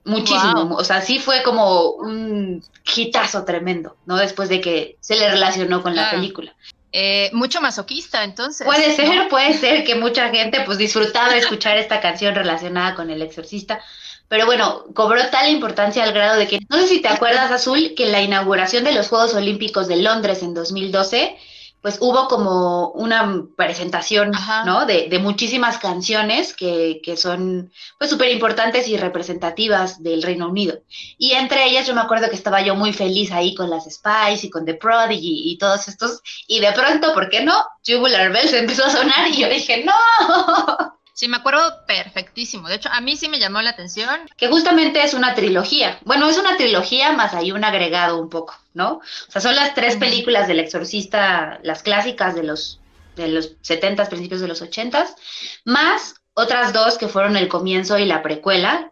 Muchísimo, 0.04 0.76
o 0.76 0.84
sea, 0.84 1.02
sí 1.02 1.20
fue 1.20 1.44
como 1.44 1.92
un 1.92 2.64
hitazo 2.96 3.46
tremendo, 3.46 3.96
¿no? 4.06 4.18
Después 4.18 4.50
de 4.50 4.60
que 4.60 4.98
se 5.00 5.16
le 5.16 5.30
relacionó 5.30 5.84
con 5.84 5.96
la 5.96 6.10
película. 6.10 6.56
Eh, 6.92 7.30
mucho 7.34 7.62
masoquista, 7.62 8.24
entonces. 8.24 8.66
Puede 8.66 8.96
ser, 8.96 9.30
puede 9.30 9.54
ser 9.54 9.84
que 9.84 9.96
mucha 9.96 10.30
gente 10.30 10.62
pues 10.66 10.78
disfrutaba 10.78 11.36
escuchar 11.36 11.78
esta 11.78 12.02
canción 12.02 12.36
relacionada 12.36 12.96
con 12.96 13.10
el 13.10 13.22
exorcista, 13.22 13.80
pero 14.28 14.46
bueno, 14.46 14.86
cobró 14.94 15.22
tal 15.30 15.50
importancia 15.50 16.04
al 16.04 16.14
grado 16.14 16.38
de 16.38 16.48
que, 16.48 16.60
no 16.70 16.78
sé 16.78 16.88
si 16.88 17.02
te 17.02 17.08
acuerdas, 17.08 17.52
Azul, 17.52 17.94
que 17.96 18.08
la 18.08 18.22
inauguración 18.22 18.84
de 18.84 18.94
los 18.94 19.08
Juegos 19.08 19.34
Olímpicos 19.36 19.88
de 19.88 19.98
Londres 19.98 20.42
en 20.42 20.54
2012 20.54 21.38
pues 21.82 21.98
hubo 22.00 22.28
como 22.28 22.90
una 22.90 23.44
presentación, 23.56 24.32
¿no? 24.66 24.86
De, 24.86 25.08
de, 25.10 25.20
muchísimas 25.20 25.80
canciones 25.80 26.56
que, 26.56 27.02
que 27.04 27.18
son 27.18 27.72
pues 27.98 28.10
súper 28.10 28.30
importantes 28.32 28.88
y 28.88 28.98
representativas 28.98 30.04
del 30.04 30.22
Reino 30.22 30.48
Unido. 30.48 30.80
Y 31.18 31.34
entre 31.34 31.66
ellas 31.66 31.88
yo 31.88 31.96
me 31.96 32.02
acuerdo 32.02 32.30
que 32.30 32.36
estaba 32.36 32.62
yo 32.62 32.76
muy 32.76 32.94
feliz 32.94 33.32
ahí 33.32 33.56
con 33.56 33.70
las 33.70 33.86
Spice 33.86 34.48
y 34.48 34.50
con 34.50 34.66
The 34.66 34.76
Prodigy 34.76 35.52
y 35.52 35.58
todos 35.58 35.88
estos. 35.88 36.22
Y 36.48 36.60
de 36.60 36.72
pronto, 36.72 37.14
¿por 37.14 37.30
qué 37.30 37.44
no? 37.44 37.64
Tubular 37.84 38.32
Bells 38.32 38.54
empezó 38.54 38.86
a 38.86 38.92
sonar 38.92 39.28
y 39.30 39.38
yo 39.38 39.50
dije, 39.50 39.84
¡no! 39.84 41.01
Sí, 41.22 41.28
me 41.28 41.38
acuerdo 41.38 41.86
perfectísimo. 41.86 42.68
De 42.68 42.78
hecho, 42.78 42.90
a 42.92 43.00
mí 43.00 43.16
sí 43.16 43.30
me 43.30 43.38
llamó 43.38 43.62
la 43.62 43.70
atención. 43.70 44.22
Que 44.38 44.48
justamente 44.48 45.04
es 45.04 45.14
una 45.14 45.36
trilogía. 45.36 46.00
Bueno, 46.04 46.28
es 46.28 46.40
una 46.40 46.58
trilogía 46.58 47.12
más 47.12 47.36
hay 47.36 47.52
un 47.52 47.64
agregado 47.64 48.20
un 48.20 48.28
poco, 48.28 48.56
¿no? 48.74 48.94
O 48.94 49.32
sea, 49.32 49.40
son 49.40 49.56
las 49.56 49.76
tres 49.76 49.98
películas 49.98 50.48
del 50.48 50.60
exorcista, 50.60 51.60
las 51.62 51.84
clásicas 51.84 52.34
de 52.34 52.42
los, 52.42 52.80
de 53.18 53.28
los 53.28 53.52
70 53.62 54.10
principios 54.10 54.42
de 54.42 54.48
los 54.48 54.64
80 54.64 55.10
más 55.64 56.16
otras 56.34 56.74
dos 56.74 56.98
que 56.98 57.08
fueron 57.08 57.38
el 57.38 57.50
comienzo 57.50 58.00
y 58.00 58.06
la 58.06 58.24
precuela, 58.24 58.90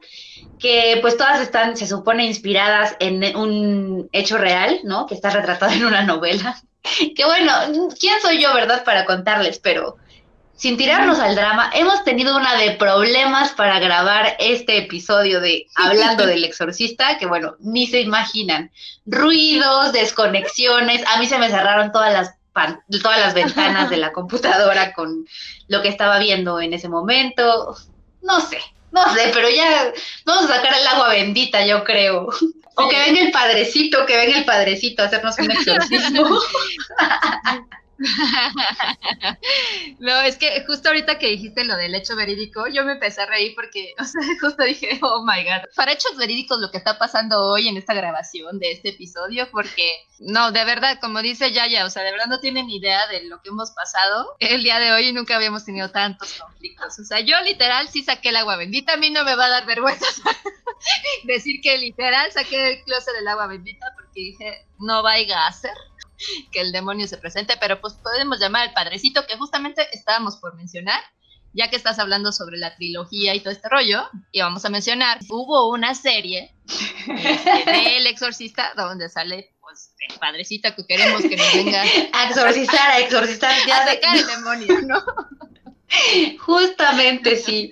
que 0.60 1.00
pues 1.02 1.18
todas 1.18 1.42
están, 1.42 1.78
se 1.78 1.88
supone, 1.88 2.28
inspiradas 2.28 2.96
en 3.00 3.36
un 3.36 4.08
hecho 4.12 4.38
real, 4.38 4.82
¿no? 4.84 5.08
Que 5.08 5.16
está 5.16 5.32
retratado 5.32 5.72
en 5.72 5.84
una 5.84 6.04
novela. 6.04 6.62
Que 7.16 7.26
bueno, 7.26 7.52
¿quién 8.00 8.22
soy 8.22 8.42
yo, 8.42 8.54
verdad, 8.54 8.86
para 8.86 9.04
contarles? 9.04 9.60
Pero 9.60 9.98
sin 10.60 10.76
tirarnos 10.76 11.20
al 11.20 11.36
drama, 11.36 11.72
hemos 11.74 12.04
tenido 12.04 12.36
una 12.36 12.56
de 12.56 12.72
problemas 12.72 13.54
para 13.54 13.80
grabar 13.80 14.36
este 14.40 14.78
episodio 14.78 15.40
de 15.40 15.68
Hablando 15.76 16.26
del 16.26 16.44
Exorcista, 16.44 17.18
que 17.18 17.26
bueno, 17.26 17.56
ni 17.60 17.88
se 17.88 18.02
imaginan. 18.02 18.70
Ruidos, 19.06 19.94
desconexiones, 19.94 21.02
a 21.08 21.18
mí 21.18 21.28
se 21.28 21.40
me 21.40 21.50
cerraron 21.50 21.92
todas 21.92 22.14
las 22.14 22.36
todas 23.02 23.20
las 23.22 23.34
ventanas 23.34 23.90
de 23.90 23.96
la 23.96 24.12
computadora 24.14 24.92
con 24.92 25.26
lo 25.70 25.82
que 25.82 25.88
estaba 25.88 26.20
viendo 26.20 26.60
en 26.60 26.74
ese 26.74 26.90
momento. 26.90 27.78
No 28.22 28.42
sé, 28.42 28.60
no 28.92 29.14
sé, 29.14 29.32
pero 29.34 29.50
ya 29.50 29.94
vamos 30.26 30.52
a 30.52 30.56
sacar 30.56 30.74
el 30.78 30.88
agua 30.88 31.08
bendita, 31.08 31.66
yo 31.66 31.86
creo. 31.86 32.28
O 32.76 32.90
que 32.90 33.00
venga 33.00 33.22
el 33.22 33.32
padrecito, 33.32 34.06
que 34.06 34.18
venga 34.18 34.38
el 34.38 34.46
padrecito 34.46 35.04
a 35.04 35.06
hacernos 35.06 35.38
un 35.40 35.52
exorcismo. 35.52 36.38
no, 40.00 40.22
es 40.22 40.38
que 40.38 40.64
justo 40.66 40.90
ahorita 40.90 41.20
que 41.20 41.28
dijiste 41.28 41.66
lo 41.66 41.76
del 41.76 41.96
hecho 41.96 42.16
verídico, 42.16 42.68
yo 42.68 42.86
me 42.86 42.94
empecé 42.94 43.22
a 43.22 43.26
reír 43.26 43.54
porque, 43.56 43.94
o 44.00 44.06
sea, 44.06 44.22
justo 44.40 44.64
dije, 44.64 45.00
oh 45.02 45.26
my 45.26 45.44
god. 45.44 45.68
Para 45.76 45.92
hechos 45.92 46.16
verídicos, 46.18 46.60
lo 46.60 46.72
que 46.72 46.78
está 46.78 46.98
pasando 46.98 47.46
hoy 47.46 47.68
en 47.68 47.78
esta 47.78 47.94
grabación 47.94 48.60
de 48.60 48.72
este 48.72 48.90
episodio, 48.90 49.50
porque, 49.52 49.90
no, 50.20 50.52
de 50.52 50.64
verdad, 50.64 51.00
como 51.02 51.22
dice 51.22 51.52
Yaya, 51.52 51.86
o 51.86 51.90
sea, 51.90 52.04
de 52.04 52.12
verdad 52.12 52.28
no 52.28 52.40
tienen 52.40 52.70
idea 52.70 53.08
de 53.08 53.26
lo 53.26 53.42
que 53.42 53.50
hemos 53.50 53.72
pasado 53.72 54.36
el 54.40 54.64
día 54.64 54.80
de 54.80 54.92
hoy 54.92 55.08
y 55.08 55.14
nunca 55.14 55.36
habíamos 55.36 55.66
tenido 55.66 55.92
tantos 55.92 56.34
conflictos. 56.34 57.00
O 57.00 57.04
sea, 57.04 57.20
yo 57.20 57.40
literal 57.42 57.90
sí 57.90 58.04
saqué 58.04 58.30
el 58.30 58.38
agua 58.38 58.56
bendita, 58.56 58.94
a 58.94 58.98
mí 58.98 59.10
no 59.10 59.24
me 59.24 59.36
va 59.36 59.46
a 59.46 59.50
dar 59.50 59.66
vergüenza 59.66 60.06
decir 61.24 61.60
que 61.62 61.78
literal 61.78 62.32
saqué 62.32 62.70
el 62.70 62.84
closet 62.84 63.14
del 63.14 63.28
agua 63.28 63.48
bendita 63.48 63.88
porque 63.96 64.20
dije, 64.20 64.66
no 64.80 65.04
vaya 65.04 65.48
a 65.48 65.52
ser 65.52 65.74
que 66.52 66.62
el 66.62 66.72
demonio 66.72 67.08
se 67.08 67.18
presente, 67.18 67.56
pero 67.60 67.80
pues 67.82 67.94
podemos 67.96 68.40
llamar 68.40 68.68
al 68.68 68.74
padrecito 68.74 69.26
que 69.26 69.38
justamente 69.38 69.88
estábamos 69.94 70.38
por 70.38 70.56
mencionar, 70.56 71.02
ya 71.54 71.70
que 71.70 71.76
estás 71.76 71.98
hablando 72.00 72.32
sobre 72.32 72.58
la 72.58 72.76
trilogía 72.76 73.34
y 73.34 73.40
todo 73.40 73.52
este 73.52 73.70
rollo, 73.70 74.08
y 74.32 74.42
vamos 74.42 74.66
a 74.66 74.70
mencionar, 74.70 75.20
hubo 75.30 75.70
una 75.70 75.96
serie 75.96 76.56
este, 77.08 77.72
del 77.72 78.08
exorcista 78.08 78.74
donde 78.76 79.10
sale 79.10 79.56
pues 79.62 79.94
el 80.10 80.18
padrecito 80.20 80.74
que 80.76 80.86
queremos 80.86 81.22
que 81.22 81.38
nos 81.38 81.54
venga 81.54 81.84
a 82.14 82.30
exorcizar, 82.30 82.92
a 82.92 83.00
exorcizar, 83.00 83.56
ya 83.68 83.84
a 83.84 83.88
sacar 83.88 84.18
el 84.18 84.28
demonio, 84.28 84.82
¿no? 84.84 85.04
Justamente 86.40 87.36
sí. 87.36 87.72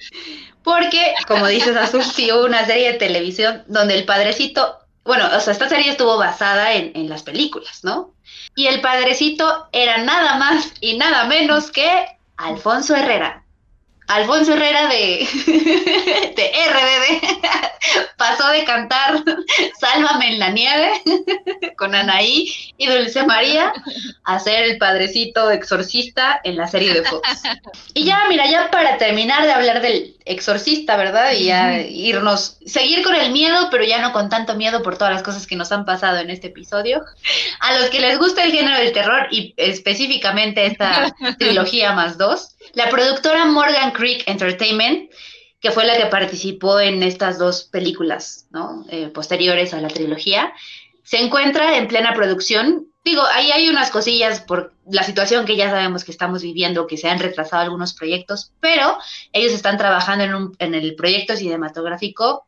Porque, 0.63 1.13
como 1.27 1.47
dices, 1.47 1.75
Azul, 1.77 2.03
sí 2.03 2.31
hubo 2.31 2.45
una 2.45 2.65
serie 2.65 2.91
de 2.91 2.97
televisión 2.99 3.63
donde 3.67 3.95
el 3.95 4.05
padrecito, 4.05 4.77
bueno, 5.05 5.25
o 5.33 5.39
sea, 5.39 5.53
esta 5.53 5.69
serie 5.69 5.91
estuvo 5.91 6.17
basada 6.17 6.73
en, 6.73 6.91
en 6.95 7.09
las 7.09 7.23
películas, 7.23 7.83
¿no? 7.83 8.13
Y 8.55 8.67
el 8.67 8.81
padrecito 8.81 9.67
era 9.71 9.97
nada 9.99 10.37
más 10.37 10.73
y 10.81 10.97
nada 10.97 11.25
menos 11.25 11.71
que 11.71 12.05
Alfonso 12.37 12.95
Herrera. 12.95 13.43
Alfonso 14.07 14.53
Herrera 14.53 14.87
de, 14.87 15.27
de 16.35 16.51
RBD 16.69 17.27
pasó 18.17 18.47
de 18.49 18.63
cantar 18.63 19.23
Sálvame 19.79 20.33
en 20.33 20.39
la 20.39 20.49
nieve 20.49 21.01
con 21.77 21.93
Anaí 21.93 22.73
y 22.77 22.87
Dulce 22.87 23.25
María 23.25 23.73
a 24.23 24.39
ser 24.39 24.63
el 24.63 24.77
padrecito 24.77 25.51
exorcista 25.51 26.39
en 26.43 26.57
la 26.57 26.67
serie 26.67 26.93
de 26.93 27.03
Fox. 27.03 27.27
Y 27.93 28.05
ya, 28.05 28.25
mira, 28.29 28.49
ya 28.49 28.71
para 28.71 28.97
terminar 28.97 29.43
de 29.43 29.51
hablar 29.51 29.81
del 29.81 30.15
exorcista, 30.25 30.97
¿verdad? 30.97 31.33
Y 31.33 31.45
ya 31.45 31.79
irnos, 31.79 32.57
seguir 32.65 33.03
con 33.03 33.15
el 33.15 33.31
miedo, 33.31 33.69
pero 33.71 33.83
ya 33.83 34.01
no 34.01 34.11
con 34.13 34.29
tanto 34.29 34.55
miedo 34.55 34.83
por 34.83 34.97
todas 34.97 35.13
las 35.13 35.23
cosas 35.23 35.47
que 35.47 35.55
nos 35.55 35.71
han 35.71 35.85
pasado 35.85 36.19
en 36.19 36.29
este 36.29 36.47
episodio. 36.47 37.03
A 37.59 37.79
los 37.79 37.89
que 37.89 37.99
les 37.99 38.17
gusta 38.17 38.43
el 38.43 38.51
género 38.51 38.77
del 38.77 38.91
terror 38.91 39.27
y 39.31 39.53
específicamente 39.57 40.65
esta 40.65 41.15
trilogía 41.37 41.93
más 41.93 42.17
dos, 42.17 42.56
la 42.73 42.89
productora 42.89 43.45
Morgan 43.45 43.91
Creek 43.91 44.23
Entertainment, 44.27 45.11
que 45.59 45.71
fue 45.71 45.85
la 45.85 45.97
que 45.97 46.05
participó 46.05 46.79
en 46.79 47.01
estas 47.03 47.37
dos 47.37 47.63
películas 47.63 48.47
¿no? 48.51 48.85
Eh, 48.89 49.07
posteriores 49.07 49.73
a 49.73 49.81
la 49.81 49.87
trilogía, 49.87 50.53
se 51.03 51.19
encuentra 51.21 51.77
en 51.77 51.87
plena 51.87 52.13
producción. 52.13 52.87
Digo, 53.03 53.23
ahí 53.33 53.51
hay 53.51 53.69
unas 53.69 53.89
cosillas 53.89 54.41
por 54.41 54.73
la 54.85 55.03
situación 55.03 55.45
que 55.45 55.55
ya 55.55 55.69
sabemos 55.69 56.03
que 56.03 56.11
estamos 56.11 56.41
viviendo, 56.41 56.87
que 56.87 56.97
se 56.97 57.09
han 57.09 57.19
retrasado 57.19 57.63
algunos 57.63 57.93
proyectos, 57.93 58.51
pero 58.59 58.97
ellos 59.31 59.53
están 59.53 59.77
trabajando 59.77 60.25
en, 60.25 60.35
un, 60.35 60.55
en 60.59 60.75
el 60.75 60.95
proyecto 60.95 61.35
cinematográfico 61.35 62.47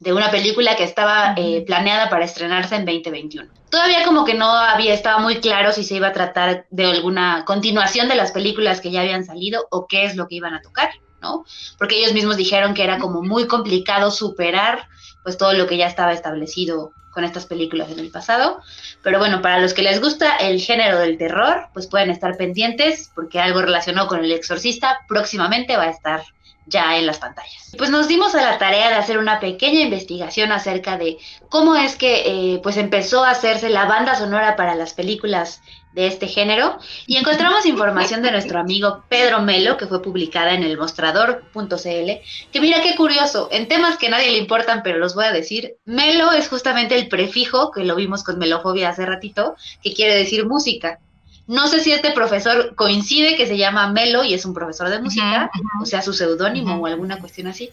de 0.00 0.12
una 0.12 0.30
película 0.30 0.76
que 0.76 0.84
estaba 0.84 1.34
eh, 1.36 1.64
planeada 1.66 2.08
para 2.08 2.24
estrenarse 2.24 2.76
en 2.76 2.84
2021. 2.84 3.50
Todavía 3.70 4.04
como 4.04 4.24
que 4.24 4.34
no 4.34 4.50
había, 4.50 4.94
estaba 4.94 5.18
muy 5.18 5.40
claro 5.40 5.72
si 5.72 5.82
se 5.82 5.96
iba 5.96 6.08
a 6.08 6.12
tratar 6.12 6.66
de 6.70 6.86
alguna 6.86 7.44
continuación 7.44 8.08
de 8.08 8.14
las 8.14 8.32
películas 8.32 8.80
que 8.80 8.90
ya 8.90 9.00
habían 9.00 9.24
salido 9.24 9.66
o 9.70 9.86
qué 9.86 10.04
es 10.04 10.16
lo 10.16 10.28
que 10.28 10.36
iban 10.36 10.54
a 10.54 10.62
tocar, 10.62 10.90
¿no? 11.20 11.44
Porque 11.78 11.98
ellos 11.98 12.12
mismos 12.12 12.36
dijeron 12.36 12.74
que 12.74 12.84
era 12.84 12.98
como 12.98 13.22
muy 13.22 13.46
complicado 13.46 14.10
superar 14.10 14.88
pues 15.24 15.36
todo 15.36 15.52
lo 15.52 15.66
que 15.66 15.76
ya 15.76 15.86
estaba 15.86 16.12
establecido 16.12 16.92
con 17.10 17.24
estas 17.24 17.46
películas 17.46 17.90
en 17.90 17.98
el 17.98 18.10
pasado. 18.10 18.60
Pero 19.02 19.18
bueno, 19.18 19.42
para 19.42 19.58
los 19.58 19.74
que 19.74 19.82
les 19.82 20.00
gusta 20.00 20.36
el 20.36 20.60
género 20.60 21.00
del 21.00 21.18
terror, 21.18 21.66
pues 21.74 21.88
pueden 21.88 22.10
estar 22.10 22.36
pendientes 22.36 23.10
porque 23.14 23.40
algo 23.40 23.60
relacionado 23.60 24.06
con 24.06 24.24
el 24.24 24.30
exorcista 24.30 25.00
próximamente 25.08 25.76
va 25.76 25.84
a 25.84 25.90
estar 25.90 26.22
ya 26.68 26.96
en 26.98 27.06
las 27.06 27.18
pantallas. 27.18 27.72
Pues 27.76 27.90
nos 27.90 28.08
dimos 28.08 28.34
a 28.34 28.42
la 28.42 28.58
tarea 28.58 28.88
de 28.88 28.96
hacer 28.96 29.18
una 29.18 29.40
pequeña 29.40 29.80
investigación 29.80 30.52
acerca 30.52 30.96
de 30.96 31.18
cómo 31.48 31.74
es 31.76 31.96
que 31.96 32.22
eh, 32.54 32.60
pues 32.62 32.76
empezó 32.76 33.24
a 33.24 33.30
hacerse 33.30 33.68
la 33.68 33.86
banda 33.86 34.14
sonora 34.14 34.56
para 34.56 34.74
las 34.74 34.94
películas 34.94 35.62
de 35.92 36.06
este 36.06 36.28
género 36.28 36.78
y 37.06 37.16
encontramos 37.16 37.66
información 37.66 38.22
de 38.22 38.30
nuestro 38.30 38.60
amigo 38.60 39.04
Pedro 39.08 39.40
Melo 39.40 39.76
que 39.76 39.86
fue 39.86 40.02
publicada 40.02 40.52
en 40.52 40.62
el 40.62 40.76
mostrador.cl 40.76 42.10
que 42.52 42.60
mira 42.60 42.82
qué 42.82 42.94
curioso, 42.94 43.48
en 43.50 43.68
temas 43.68 43.96
que 43.96 44.10
nadie 44.10 44.30
le 44.30 44.38
importan 44.38 44.82
pero 44.82 44.98
los 44.98 45.14
voy 45.14 45.24
a 45.24 45.32
decir, 45.32 45.76
Melo 45.86 46.32
es 46.32 46.48
justamente 46.48 46.94
el 46.94 47.08
prefijo 47.08 47.70
que 47.72 47.84
lo 47.84 47.96
vimos 47.96 48.22
con 48.22 48.38
melofobia 48.38 48.90
hace 48.90 49.06
ratito 49.06 49.56
que 49.82 49.94
quiere 49.94 50.14
decir 50.14 50.46
música 50.46 51.00
no 51.48 51.66
sé 51.66 51.80
si 51.80 51.92
este 51.92 52.12
profesor 52.12 52.74
coincide 52.74 53.34
que 53.34 53.46
se 53.46 53.56
llama 53.56 53.90
Melo 53.90 54.22
y 54.22 54.34
es 54.34 54.44
un 54.44 54.52
profesor 54.52 54.90
de 54.90 55.00
música, 55.00 55.50
o 55.80 55.86
sea, 55.86 56.02
su 56.02 56.12
seudónimo 56.12 56.76
o 56.76 56.86
alguna 56.86 57.18
cuestión 57.18 57.46
así. 57.46 57.70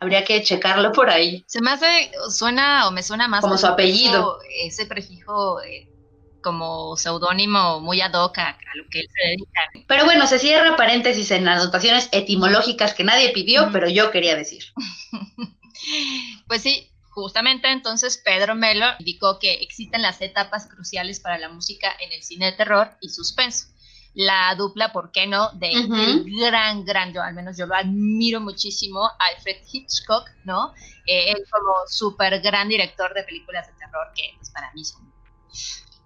Habría 0.00 0.24
que 0.24 0.42
checarlo 0.42 0.90
por 0.90 1.10
ahí. 1.10 1.44
Se 1.46 1.60
me 1.60 1.70
hace, 1.70 2.10
suena 2.30 2.88
o 2.88 2.92
me 2.92 3.02
suena 3.02 3.28
más 3.28 3.42
como 3.42 3.58
su 3.58 3.66
apellido. 3.66 4.38
Ese 4.64 4.86
prefijo 4.86 5.60
eh, 5.62 5.86
como 6.42 6.96
seudónimo 6.96 7.78
muy 7.80 8.00
ad 8.00 8.14
hoc 8.14 8.38
a, 8.38 8.56
lo 8.74 8.84
que 8.90 9.00
él 9.00 9.08
se 9.14 9.28
dedica. 9.28 9.86
Pero 9.86 10.06
bueno, 10.06 10.26
se 10.26 10.38
cierra 10.38 10.74
paréntesis 10.74 11.30
en 11.30 11.46
anotaciones 11.46 12.08
etimológicas 12.10 12.94
que 12.94 13.04
nadie 13.04 13.32
pidió, 13.34 13.68
pero 13.70 13.86
yo 13.86 14.10
quería 14.10 14.34
decir. 14.34 14.64
pues 16.48 16.62
sí, 16.62 16.90
Justamente 17.14 17.70
entonces 17.70 18.20
Pedro 18.24 18.56
Melo 18.56 18.86
indicó 18.98 19.38
que 19.38 19.54
existen 19.54 20.02
las 20.02 20.20
etapas 20.20 20.66
cruciales 20.66 21.20
para 21.20 21.38
la 21.38 21.48
música 21.48 21.94
en 22.00 22.10
el 22.10 22.24
cine 22.24 22.46
de 22.46 22.52
terror 22.52 22.90
y 23.00 23.08
suspenso. 23.08 23.68
La 24.14 24.52
dupla, 24.56 24.92
¿por 24.92 25.12
qué 25.12 25.28
no?, 25.28 25.50
de 25.52 25.70
el 25.70 26.24
gran, 26.40 26.84
gran, 26.84 27.12
yo 27.12 27.22
al 27.22 27.34
menos 27.34 27.56
yo 27.56 27.66
lo 27.66 27.76
admiro 27.76 28.40
muchísimo, 28.40 29.08
Alfred 29.18 29.58
Hitchcock, 29.70 30.28
¿no? 30.44 30.74
Eh, 31.06 31.30
él 31.30 31.44
como 31.50 31.72
súper 31.88 32.40
gran 32.40 32.68
director 32.68 33.14
de 33.14 33.22
películas 33.22 33.66
de 33.68 33.74
terror 33.74 34.12
que 34.14 34.32
pues, 34.36 34.50
para 34.50 34.72
mí 34.72 34.84
son 34.84 35.12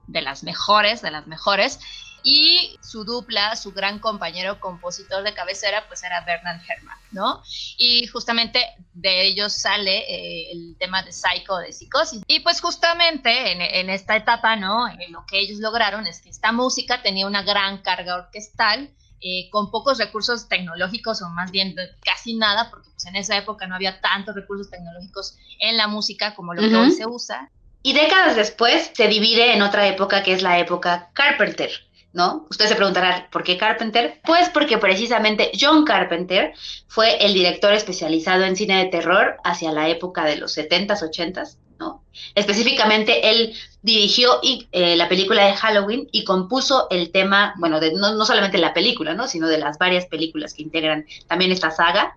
de 0.07 0.21
las 0.21 0.42
mejores, 0.42 1.01
de 1.01 1.11
las 1.11 1.27
mejores 1.27 1.81
y 2.23 2.79
su 2.83 3.05
dupla, 3.05 3.57
su 3.57 3.73
gran 3.73 3.99
compañero 3.99 4.61
compositor 4.61 5.23
de 5.23 5.35
cabecera, 5.35 5.87
pues 5.88 6.03
era 6.03 6.21
Bernard 6.25 6.61
Herrmann, 6.68 6.99
¿no? 7.12 7.42
Y 7.77 8.07
justamente 8.07 8.64
de 8.92 9.27
ellos 9.27 9.53
sale 9.53 9.99
eh, 9.99 10.53
el 10.53 10.67
tema 10.78 11.02
de 11.02 11.12
Psycho, 11.12 11.56
de 11.56 11.72
psicosis. 11.72 12.22
Y 12.26 12.40
pues 12.40 12.60
justamente 12.60 13.52
en, 13.80 13.90
esta 13.90 14.16
etapa, 14.16 14.56
¿no? 14.56 14.88
En 14.88 15.12
lo 15.12 15.24
que 15.26 15.38
ellos 15.38 15.58
lograron 15.58 16.06
es 16.06 16.20
que 16.20 16.30
esta 16.30 16.52
música 16.52 17.02
tenía 17.02 17.26
una 17.26 17.42
gran 17.42 17.78
carga 17.78 18.16
orquestal, 18.16 18.90
eh, 19.20 19.50
con 19.50 19.72
pocos 19.72 19.98
recursos 19.98 20.48
tecnológicos 20.48 21.22
o 21.22 21.28
más 21.30 21.50
bien 21.50 21.74
casi 22.04 22.36
nada, 22.36 22.70
porque 22.70 22.88
pues 22.90 23.04
en 23.06 23.16
esa 23.16 23.36
época 23.36 23.66
no 23.66 23.74
había 23.74 24.00
tantos 24.00 24.36
recursos 24.36 24.70
tecnológicos 24.70 25.36
en 25.58 25.76
la 25.76 25.88
música 25.88 26.34
como 26.34 26.54
lo 26.54 26.62
que 26.62 26.76
hoy 26.76 26.92
se 26.92 27.06
usa. 27.06 27.50
Y 27.82 27.94
décadas 27.94 28.36
después 28.36 28.90
se 28.94 29.08
divide 29.08 29.54
en 29.54 29.62
otra 29.62 29.86
época 29.88 30.22
que 30.22 30.32
es 30.32 30.42
la 30.42 30.58
época 30.58 31.10
Carpenter, 31.14 31.70
¿no? 32.12 32.47
Ustedes 32.51 32.71
se 32.71 32.77
preguntarán, 32.77 33.27
¿por 33.31 33.42
qué 33.44 33.57
Carpenter? 33.57 34.21
Pues 34.25 34.49
porque 34.49 34.79
precisamente 34.79 35.53
John 35.59 35.85
Carpenter 35.85 36.53
fue 36.87 37.25
el 37.25 37.35
director 37.35 37.73
especializado 37.75 38.44
en 38.44 38.57
cine 38.57 38.85
de 38.85 38.90
terror 38.90 39.37
hacia 39.44 39.73
la 39.73 39.88
época 39.88 40.25
de 40.25 40.37
los 40.37 40.57
70s, 40.57 41.03
80s, 41.03 41.57
¿no? 41.79 42.03
Específicamente 42.35 43.31
él 43.31 43.55
dirigió 43.83 44.40
eh, 44.42 44.97
la 44.97 45.09
película 45.09 45.44
de 45.44 45.55
Halloween 45.55 46.09
y 46.11 46.25
compuso 46.25 46.88
el 46.90 47.12
tema, 47.12 47.55
bueno, 47.59 47.79
de, 47.79 47.92
no, 47.92 48.25
solamente 48.25 48.59
la 48.59 48.75
película, 48.75 49.14
¿no? 49.14 49.29
Sino 49.29 49.47
de 49.47 49.59
las 49.59 49.79
varias 49.79 50.07
películas 50.07 50.55
que 50.55 50.62
integran 50.62 51.07
también 51.27 51.53
esta 51.53 51.71
saga. 51.71 52.16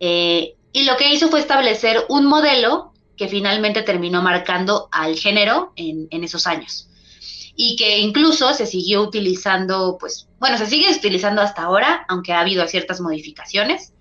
Eh, 0.00 0.56
y 0.72 0.84
lo 0.84 0.96
que 0.96 1.12
hizo 1.12 1.28
fue 1.28 1.40
establecer 1.40 2.04
un 2.08 2.26
modelo 2.26 2.92
que 3.16 3.28
finalmente 3.28 3.82
terminó 3.82 4.20
marcando 4.20 4.88
al 4.90 5.16
género 5.16 5.72
en 5.76 6.24
esos 6.24 6.46
años 6.46 6.88
y 7.54 7.76
que 7.76 7.98
incluso 7.98 8.54
se 8.54 8.66
siguió 8.66 9.02
utilizando, 9.02 9.96
pues, 9.98 10.28
bueno, 10.38 10.56
se 10.58 10.66
sigue 10.66 10.90
utilizando 10.90 11.42
hasta 11.42 11.62
ahora, 11.62 12.04
aunque 12.08 12.32
ha 12.32 12.40
habido 12.40 12.66
ciertas 12.66 13.00
modificaciones, 13.00 13.92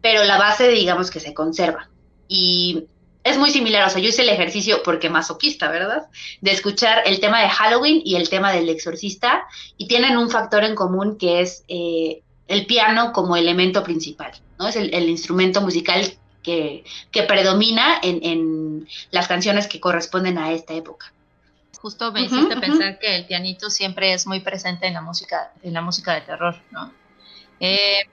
pero 0.00 0.24
la 0.24 0.38
base, 0.38 0.68
digamos 0.68 1.10
que 1.10 1.20
se 1.20 1.34
conserva. 1.34 1.90
Y 2.28 2.84
es 3.22 3.38
muy 3.38 3.50
similar, 3.50 3.86
o 3.86 3.90
sea, 3.90 4.00
yo 4.00 4.08
hice 4.08 4.22
el 4.22 4.30
ejercicio, 4.30 4.82
porque 4.82 5.10
masoquista, 5.10 5.70
¿verdad? 5.70 6.06
De 6.40 6.50
escuchar 6.50 7.02
el 7.06 7.20
tema 7.20 7.42
de 7.42 7.48
Halloween 7.48 8.00
y 8.04 8.16
el 8.16 8.28
tema 8.28 8.52
del 8.52 8.68
exorcista, 8.68 9.44
y 9.76 9.86
tienen 9.86 10.16
un 10.16 10.30
factor 10.30 10.64
en 10.64 10.74
común 10.74 11.16
que 11.18 11.40
es 11.40 11.64
eh, 11.68 12.22
el 12.48 12.66
piano 12.66 13.12
como 13.12 13.36
elemento 13.36 13.82
principal, 13.82 14.32
¿no? 14.58 14.68
Es 14.68 14.76
el, 14.76 15.08
instrumento 15.08 15.60
musical 15.60 16.14
que, 16.42 16.84
predomina 17.26 17.98
en 18.02 18.86
las 19.10 19.28
canciones 19.28 19.68
que 19.68 19.80
corresponden 19.80 20.36
a 20.36 20.52
esta 20.52 20.74
época 20.74 21.13
justo 21.84 22.10
me 22.12 22.22
hiciste 22.22 22.56
pensar 22.56 22.98
que 22.98 23.14
el 23.14 23.26
pianito 23.26 23.68
siempre 23.68 24.14
es 24.14 24.26
muy 24.26 24.40
presente 24.40 24.86
en 24.86 24.94
la 24.94 25.02
música, 25.02 25.52
en 25.62 25.74
la 25.74 25.82
música 25.82 26.14
de 26.14 26.22
terror, 26.22 26.58
¿no? 26.70 26.90
Eh, 27.60 28.08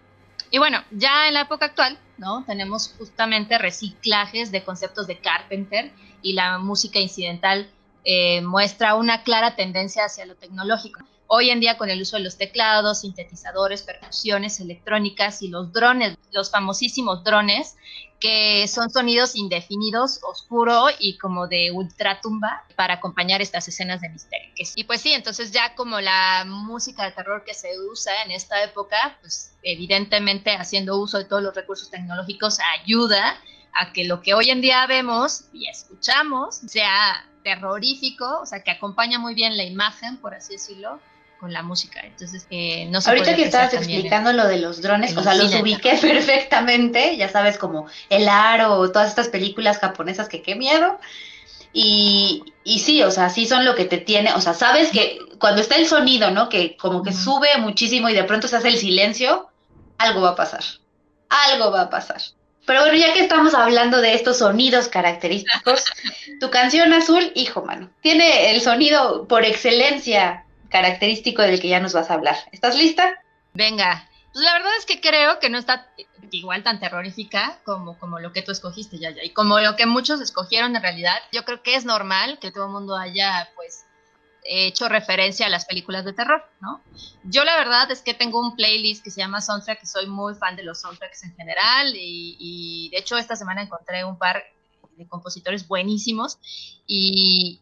y 0.49 0.57
bueno, 0.57 0.83
ya 0.91 1.29
en 1.29 1.35
la 1.35 1.43
época 1.43 1.67
actual, 1.67 1.97
¿no? 2.17 2.43
Tenemos 2.43 2.93
justamente 2.97 3.57
reciclajes 3.57 4.51
de 4.51 4.65
conceptos 4.65 5.07
de 5.07 5.19
Carpenter 5.19 5.89
y 6.21 6.33
la 6.33 6.57
música 6.57 6.99
incidental 6.99 7.71
eh, 8.03 8.41
muestra 8.41 8.95
una 8.95 9.23
clara 9.23 9.55
tendencia 9.55 10.03
hacia 10.03 10.25
lo 10.25 10.35
tecnológico. 10.35 10.99
Hoy 11.33 11.49
en 11.49 11.61
día 11.61 11.77
con 11.77 11.89
el 11.89 12.01
uso 12.01 12.17
de 12.17 12.23
los 12.23 12.37
teclados, 12.37 12.99
sintetizadores, 12.99 13.83
percusiones 13.83 14.59
electrónicas 14.59 15.41
y 15.41 15.47
los 15.47 15.71
drones, 15.71 16.17
los 16.33 16.51
famosísimos 16.51 17.23
drones, 17.23 17.77
que 18.19 18.67
son 18.67 18.89
sonidos 18.89 19.37
indefinidos, 19.37 20.19
oscuro 20.23 20.87
y 20.99 21.17
como 21.17 21.47
de 21.47 21.71
ultratumba 21.71 22.65
para 22.75 22.95
acompañar 22.95 23.41
estas 23.41 23.65
escenas 23.69 24.01
de 24.01 24.09
misterio. 24.09 24.51
Y 24.75 24.83
pues 24.83 24.99
sí, 24.99 25.13
entonces 25.13 25.53
ya 25.53 25.73
como 25.73 26.01
la 26.01 26.43
música 26.45 27.05
de 27.05 27.13
terror 27.13 27.45
que 27.45 27.53
se 27.53 27.79
usa 27.79 28.11
en 28.25 28.31
esta 28.31 28.61
época, 28.61 29.17
pues 29.21 29.53
evidentemente 29.63 30.53
haciendo 30.57 30.99
uso 30.99 31.17
de 31.17 31.23
todos 31.23 31.41
los 31.41 31.55
recursos 31.55 31.89
tecnológicos 31.89 32.57
ayuda 32.77 33.37
a 33.73 33.93
que 33.93 34.03
lo 34.03 34.21
que 34.21 34.33
hoy 34.33 34.49
en 34.49 34.59
día 34.59 34.85
vemos 34.85 35.45
y 35.53 35.69
escuchamos 35.69 36.57
sea 36.57 37.25
terrorífico, 37.45 38.41
o 38.41 38.45
sea, 38.45 38.63
que 38.63 38.71
acompaña 38.71 39.17
muy 39.17 39.33
bien 39.33 39.55
la 39.55 39.63
imagen, 39.63 40.17
por 40.17 40.35
así 40.35 40.53
decirlo, 40.53 40.99
con 41.41 41.51
la 41.51 41.63
música. 41.63 42.01
Entonces, 42.03 42.45
eh, 42.51 42.85
no 42.91 43.01
sé. 43.01 43.09
Ahorita 43.09 43.35
que 43.35 43.43
estabas 43.43 43.73
explicando 43.73 44.31
lo 44.31 44.47
de 44.47 44.59
los 44.59 44.79
drones, 44.83 45.17
o 45.17 45.23
sea, 45.23 45.33
los 45.33 45.53
ubiqué 45.55 45.97
perfectamente, 46.01 47.17
ya 47.17 47.29
sabes, 47.29 47.57
como 47.57 47.87
El 48.09 48.29
Aro, 48.29 48.91
todas 48.91 49.09
estas 49.09 49.27
películas 49.27 49.79
japonesas 49.79 50.29
que 50.29 50.43
qué 50.43 50.53
miedo. 50.55 50.99
Y, 51.73 52.43
y 52.63 52.79
sí, 52.79 53.01
o 53.01 53.09
sea, 53.09 53.29
sí 53.31 53.47
son 53.47 53.65
lo 53.65 53.73
que 53.73 53.85
te 53.85 53.97
tiene, 53.97 54.33
o 54.33 54.41
sea, 54.41 54.53
sabes 54.53 54.91
que 54.91 55.17
cuando 55.39 55.61
está 55.61 55.77
el 55.77 55.87
sonido, 55.87 56.29
¿no? 56.29 56.47
Que 56.47 56.77
como 56.77 57.01
que 57.01 57.11
sube 57.11 57.57
muchísimo 57.57 58.07
y 58.07 58.13
de 58.13 58.23
pronto 58.23 58.47
se 58.47 58.57
hace 58.57 58.67
el 58.67 58.77
silencio, 58.77 59.49
algo 59.97 60.21
va 60.21 60.29
a 60.29 60.35
pasar. 60.35 60.63
algo 61.29 61.71
va 61.71 61.81
a 61.81 61.89
pasar. 61.89 62.21
Pero 62.67 62.81
bueno, 62.81 62.95
ya 62.95 63.13
que 63.13 63.21
estamos 63.21 63.55
hablando 63.55 63.99
de 63.99 64.13
estos 64.13 64.37
sonidos 64.37 64.89
característicos, 64.89 65.85
tu 66.39 66.51
canción 66.51 66.93
azul, 66.93 67.31
hijo 67.33 67.65
mano, 67.65 67.89
tiene 68.01 68.51
el 68.51 68.61
sonido 68.61 69.27
por 69.27 69.43
excelencia 69.43 70.45
característico 70.71 71.41
del 71.41 71.59
que 71.59 71.67
ya 71.69 71.79
nos 71.79 71.93
vas 71.93 72.09
a 72.09 72.15
hablar. 72.15 72.37
¿Estás 72.51 72.75
lista? 72.75 73.21
Venga, 73.53 74.09
pues 74.33 74.45
la 74.45 74.53
verdad 74.53 74.71
es 74.77 74.85
que 74.85 75.01
creo 75.01 75.39
que 75.39 75.49
no 75.49 75.57
está 75.57 75.89
igual 76.31 76.63
tan 76.63 76.79
terrorífica 76.79 77.59
como, 77.65 77.99
como 77.99 78.19
lo 78.19 78.31
que 78.31 78.41
tú 78.41 78.51
escogiste, 78.51 78.97
ya, 78.97 79.11
ya, 79.11 79.23
y 79.23 79.31
como 79.31 79.59
lo 79.59 79.75
que 79.75 79.85
muchos 79.85 80.21
escogieron 80.21 80.75
en 80.75 80.81
realidad. 80.81 81.17
Yo 81.33 81.43
creo 81.43 81.61
que 81.61 81.75
es 81.75 81.83
normal 81.83 82.39
que 82.39 82.51
todo 82.51 82.65
el 82.65 82.71
mundo 82.71 82.95
haya, 82.95 83.49
pues, 83.55 83.85
hecho 84.43 84.89
referencia 84.89 85.45
a 85.45 85.49
las 85.49 85.65
películas 85.65 86.03
de 86.05 86.13
terror, 86.13 86.43
¿no? 86.61 86.81
Yo 87.23 87.43
la 87.43 87.57
verdad 87.57 87.91
es 87.91 88.01
que 88.01 88.13
tengo 88.13 88.39
un 88.39 88.55
playlist 88.55 89.03
que 89.03 89.11
se 89.11 89.19
llama 89.19 89.41
Soundtrack, 89.41 89.81
que 89.81 89.85
soy 89.85 90.07
muy 90.07 90.33
fan 90.33 90.55
de 90.55 90.63
los 90.63 90.81
soundtracks 90.81 91.23
en 91.23 91.35
general, 91.35 91.95
y, 91.95 92.37
y 92.39 92.89
de 92.89 92.97
hecho 92.97 93.17
esta 93.17 93.35
semana 93.35 93.61
encontré 93.61 94.03
un 94.03 94.17
par 94.17 94.43
de 94.95 95.07
compositores 95.07 95.67
buenísimos, 95.67 96.39
y 96.87 97.59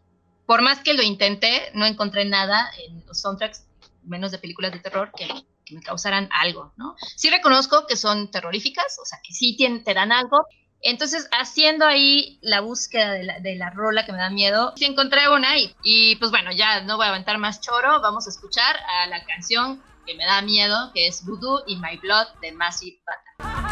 por 0.50 0.64
más 0.64 0.80
que 0.80 0.96
lo 0.96 1.04
intenté, 1.04 1.70
no 1.76 1.86
encontré 1.86 2.26
nada 2.26 2.72
en 2.84 3.06
los 3.06 3.22
soundtracks, 3.22 3.68
menos 4.02 4.32
de 4.32 4.40
películas 4.40 4.72
de 4.72 4.80
terror, 4.80 5.12
que 5.16 5.28
me 5.72 5.80
causaran 5.84 6.28
algo, 6.32 6.74
¿no? 6.76 6.96
Sí 7.16 7.30
reconozco 7.30 7.86
que 7.86 7.96
son 7.96 8.32
terroríficas, 8.32 8.98
o 9.00 9.06
sea, 9.06 9.20
que 9.24 9.32
sí 9.32 9.56
te 9.56 9.94
dan 9.94 10.12
algo. 10.12 10.48
Entonces, 10.82 11.30
haciendo 11.40 11.86
ahí 11.86 12.40
la 12.42 12.62
búsqueda 12.62 13.12
de 13.12 13.56
la, 13.58 13.70
rola 13.70 14.08
que 14.08 14.12
me 14.12 14.18
da 14.18 14.32
miedo, 14.32 14.74
sí 14.76 14.86
encontré 14.86 15.30
una 15.30 15.56
y, 15.60 15.76
y, 15.84 16.16
pues 16.16 16.32
bueno, 16.32 16.52
ya 16.52 16.82
no 16.82 16.98
voy 16.98 17.06
a 17.06 17.10
aventar 17.10 17.38
más 17.38 17.62
choro, 17.62 18.02
vamos 18.02 18.26
a 18.26 18.32
escuchar 18.32 18.76
a 18.76 19.06
la 19.06 19.24
canción 19.26 19.84
que 20.08 20.16
me 20.16 20.26
da 20.26 20.42
miedo, 20.42 20.90
que 20.96 21.06
es 21.06 21.24
Voodoo 21.28 21.62
in 21.68 21.80
My 21.80 21.98
Blood 21.98 22.26
de 22.42 22.54
Massive 22.54 22.98
Attack. 23.06 23.69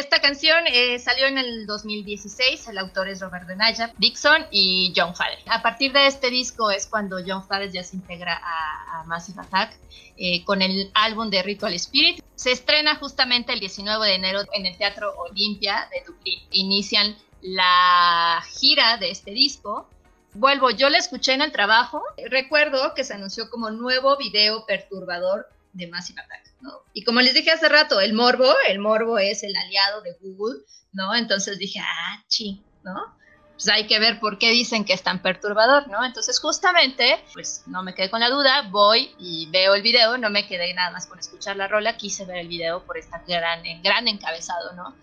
Esta 0.00 0.20
canción 0.20 0.64
eh, 0.66 0.98
salió 0.98 1.26
en 1.26 1.38
el 1.38 1.66
2016, 1.66 2.68
el 2.68 2.78
autor 2.78 3.08
es 3.08 3.20
Robert 3.20 3.46
Denaya, 3.46 3.92
Dixon 3.98 4.46
y 4.50 4.92
John 4.96 5.14
Fader. 5.14 5.38
A 5.46 5.62
partir 5.62 5.92
de 5.92 6.06
este 6.06 6.30
disco 6.30 6.70
es 6.70 6.86
cuando 6.86 7.18
John 7.24 7.46
Fader 7.46 7.70
ya 7.70 7.84
se 7.84 7.96
integra 7.96 8.40
a, 8.42 9.04
Massive 9.04 9.40
Attack 9.40 9.76
eh, 10.16 10.44
con 10.44 10.62
el 10.62 10.90
álbum 10.94 11.30
de 11.30 11.42
Ritual 11.42 11.74
Spirit. 11.74 12.22
Se 12.34 12.50
estrena 12.50 12.96
justamente 12.96 13.52
el 13.52 13.60
19 13.60 14.06
de 14.06 14.14
enero 14.14 14.40
en 14.52 14.66
el 14.66 14.76
Teatro 14.76 15.14
Olimpia 15.16 15.88
de 15.90 16.02
Dublín. 16.06 16.40
Inician 16.50 17.16
la 17.42 18.42
gira 18.58 18.96
de 18.96 19.10
este 19.10 19.32
disco. 19.32 19.88
Vuelvo, 20.32 20.70
yo 20.70 20.88
la 20.88 20.98
escuché 20.98 21.34
en 21.34 21.42
el 21.42 21.52
trabajo. 21.52 22.02
Recuerdo 22.30 22.94
que 22.94 23.04
se 23.04 23.14
anunció 23.14 23.50
como 23.50 23.70
nuevo 23.70 24.16
video 24.16 24.64
perturbador 24.66 25.48
de 25.72 25.86
Massive 25.88 26.20
Attack. 26.20 26.49
Y 26.92 27.04
como 27.04 27.20
les 27.20 27.34
dije 27.34 27.50
hace 27.50 27.68
rato, 27.68 28.00
el 28.00 28.12
morbo, 28.12 28.52
el 28.68 28.78
morbo 28.78 29.18
es 29.18 29.42
el 29.42 29.56
aliado 29.56 30.02
de 30.02 30.16
Google, 30.20 30.60
¿no? 30.92 31.14
Entonces 31.14 31.58
dije, 31.58 31.80
ah, 31.80 32.24
chi, 32.28 32.62
¿no? 32.82 33.16
Pues 33.52 33.68
hay 33.68 33.86
que 33.86 33.98
ver 33.98 34.20
por 34.20 34.38
qué 34.38 34.50
dicen 34.50 34.84
que 34.84 34.94
es 34.94 35.02
tan 35.02 35.20
perturbador, 35.20 35.88
¿no? 35.88 36.04
Entonces 36.04 36.40
justamente, 36.40 37.22
pues 37.32 37.64
no 37.66 37.82
me 37.82 37.94
quedé 37.94 38.10
con 38.10 38.20
la 38.20 38.30
duda, 38.30 38.62
voy 38.70 39.14
y 39.18 39.48
veo 39.50 39.74
el 39.74 39.82
video, 39.82 40.16
no 40.16 40.30
me 40.30 40.46
quedé 40.46 40.72
nada 40.72 40.90
más 40.90 41.06
con 41.06 41.18
escuchar 41.18 41.56
la 41.56 41.68
rola, 41.68 41.96
quise 41.96 42.24
ver 42.24 42.38
el 42.38 42.48
video 42.48 42.84
por 42.84 42.96
esta 42.96 43.22
gran, 43.26 43.62
gran 43.82 44.08
encabezado, 44.08 44.72
¿no? 44.72 44.94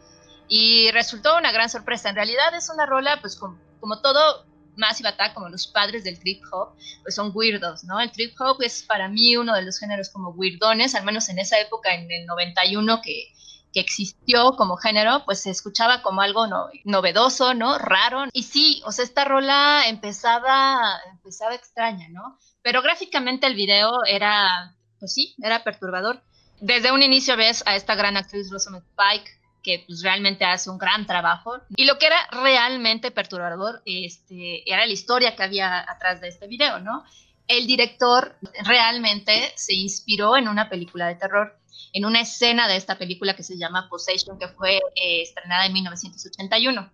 Y 0.47 0.89
resultó 0.91 1.37
una 1.37 1.51
gran 1.51 1.69
sorpresa. 1.69 2.09
En 2.09 2.15
realidad 2.15 2.55
es 2.55 2.69
una 2.69 2.85
rola, 2.85 3.19
pues 3.21 3.35
como 3.35 4.01
todo 4.01 4.45
Massive 4.77 5.09
Attack, 5.09 5.33
como 5.33 5.49
los 5.49 5.67
padres 5.67 6.03
del 6.03 6.19
trip 6.19 6.41
hop, 6.51 6.75
pues 7.03 7.15
son 7.15 7.31
weirdos, 7.33 7.83
¿no? 7.83 7.99
El 7.99 8.11
trip 8.11 8.39
hop 8.39 8.61
es 8.61 8.83
para 8.83 9.07
mí 9.09 9.35
uno 9.37 9.53
de 9.53 9.63
los 9.63 9.79
géneros 9.79 10.09
como 10.09 10.29
weirdones, 10.29 10.95
al 10.95 11.03
menos 11.03 11.29
en 11.29 11.39
esa 11.39 11.59
época, 11.59 11.93
en 11.93 12.11
el 12.11 12.25
91, 12.25 13.01
que, 13.01 13.33
que 13.73 13.79
existió 13.79 14.55
como 14.55 14.77
género, 14.77 15.23
pues 15.25 15.41
se 15.41 15.49
escuchaba 15.49 16.01
como 16.01 16.21
algo 16.21 16.47
no, 16.47 16.67
novedoso, 16.83 17.53
¿no? 17.53 17.77
Raro. 17.77 18.25
Y 18.33 18.43
sí, 18.43 18.81
o 18.85 18.91
sea, 18.91 19.05
esta 19.05 19.25
rola 19.25 19.83
empezaba, 19.87 20.99
empezaba 21.11 21.55
extraña, 21.55 22.07
¿no? 22.09 22.37
Pero 22.61 22.81
gráficamente 22.81 23.47
el 23.47 23.55
video 23.55 24.03
era, 24.05 24.75
pues 24.99 25.13
sí, 25.13 25.35
era 25.41 25.63
perturbador. 25.63 26.21
Desde 26.59 26.91
un 26.91 27.03
inicio 27.03 27.37
ves 27.37 27.63
a 27.67 27.75
esta 27.75 27.95
gran 27.95 28.17
actriz 28.17 28.49
Rosamund 28.49 28.83
Pike 28.95 29.36
que 29.67 29.83
pues, 29.85 30.01
realmente 30.01 30.45
hace 30.45 30.69
un 30.69 30.77
gran 30.77 31.05
trabajo. 31.05 31.59
Y 31.75 31.83
lo 31.83 31.97
que 31.97 32.05
era 32.05 32.25
realmente 32.31 33.11
perturbador 33.11 33.81
este, 33.85 34.63
era 34.65 34.85
la 34.85 34.93
historia 34.93 35.35
que 35.35 35.43
había 35.43 35.79
atrás 35.91 36.21
de 36.21 36.29
este 36.29 36.47
video, 36.47 36.79
¿no? 36.79 37.03
El 37.49 37.67
director 37.67 38.37
realmente 38.63 39.51
se 39.57 39.73
inspiró 39.73 40.37
en 40.37 40.47
una 40.47 40.69
película 40.69 41.07
de 41.07 41.15
terror, 41.15 41.59
en 41.91 42.05
una 42.05 42.21
escena 42.21 42.69
de 42.69 42.77
esta 42.77 42.97
película 42.97 43.35
que 43.35 43.43
se 43.43 43.57
llama 43.57 43.89
Possession, 43.89 44.39
que 44.39 44.47
fue 44.47 44.77
eh, 44.77 45.21
estrenada 45.23 45.65
en 45.65 45.73
1981. 45.73 46.89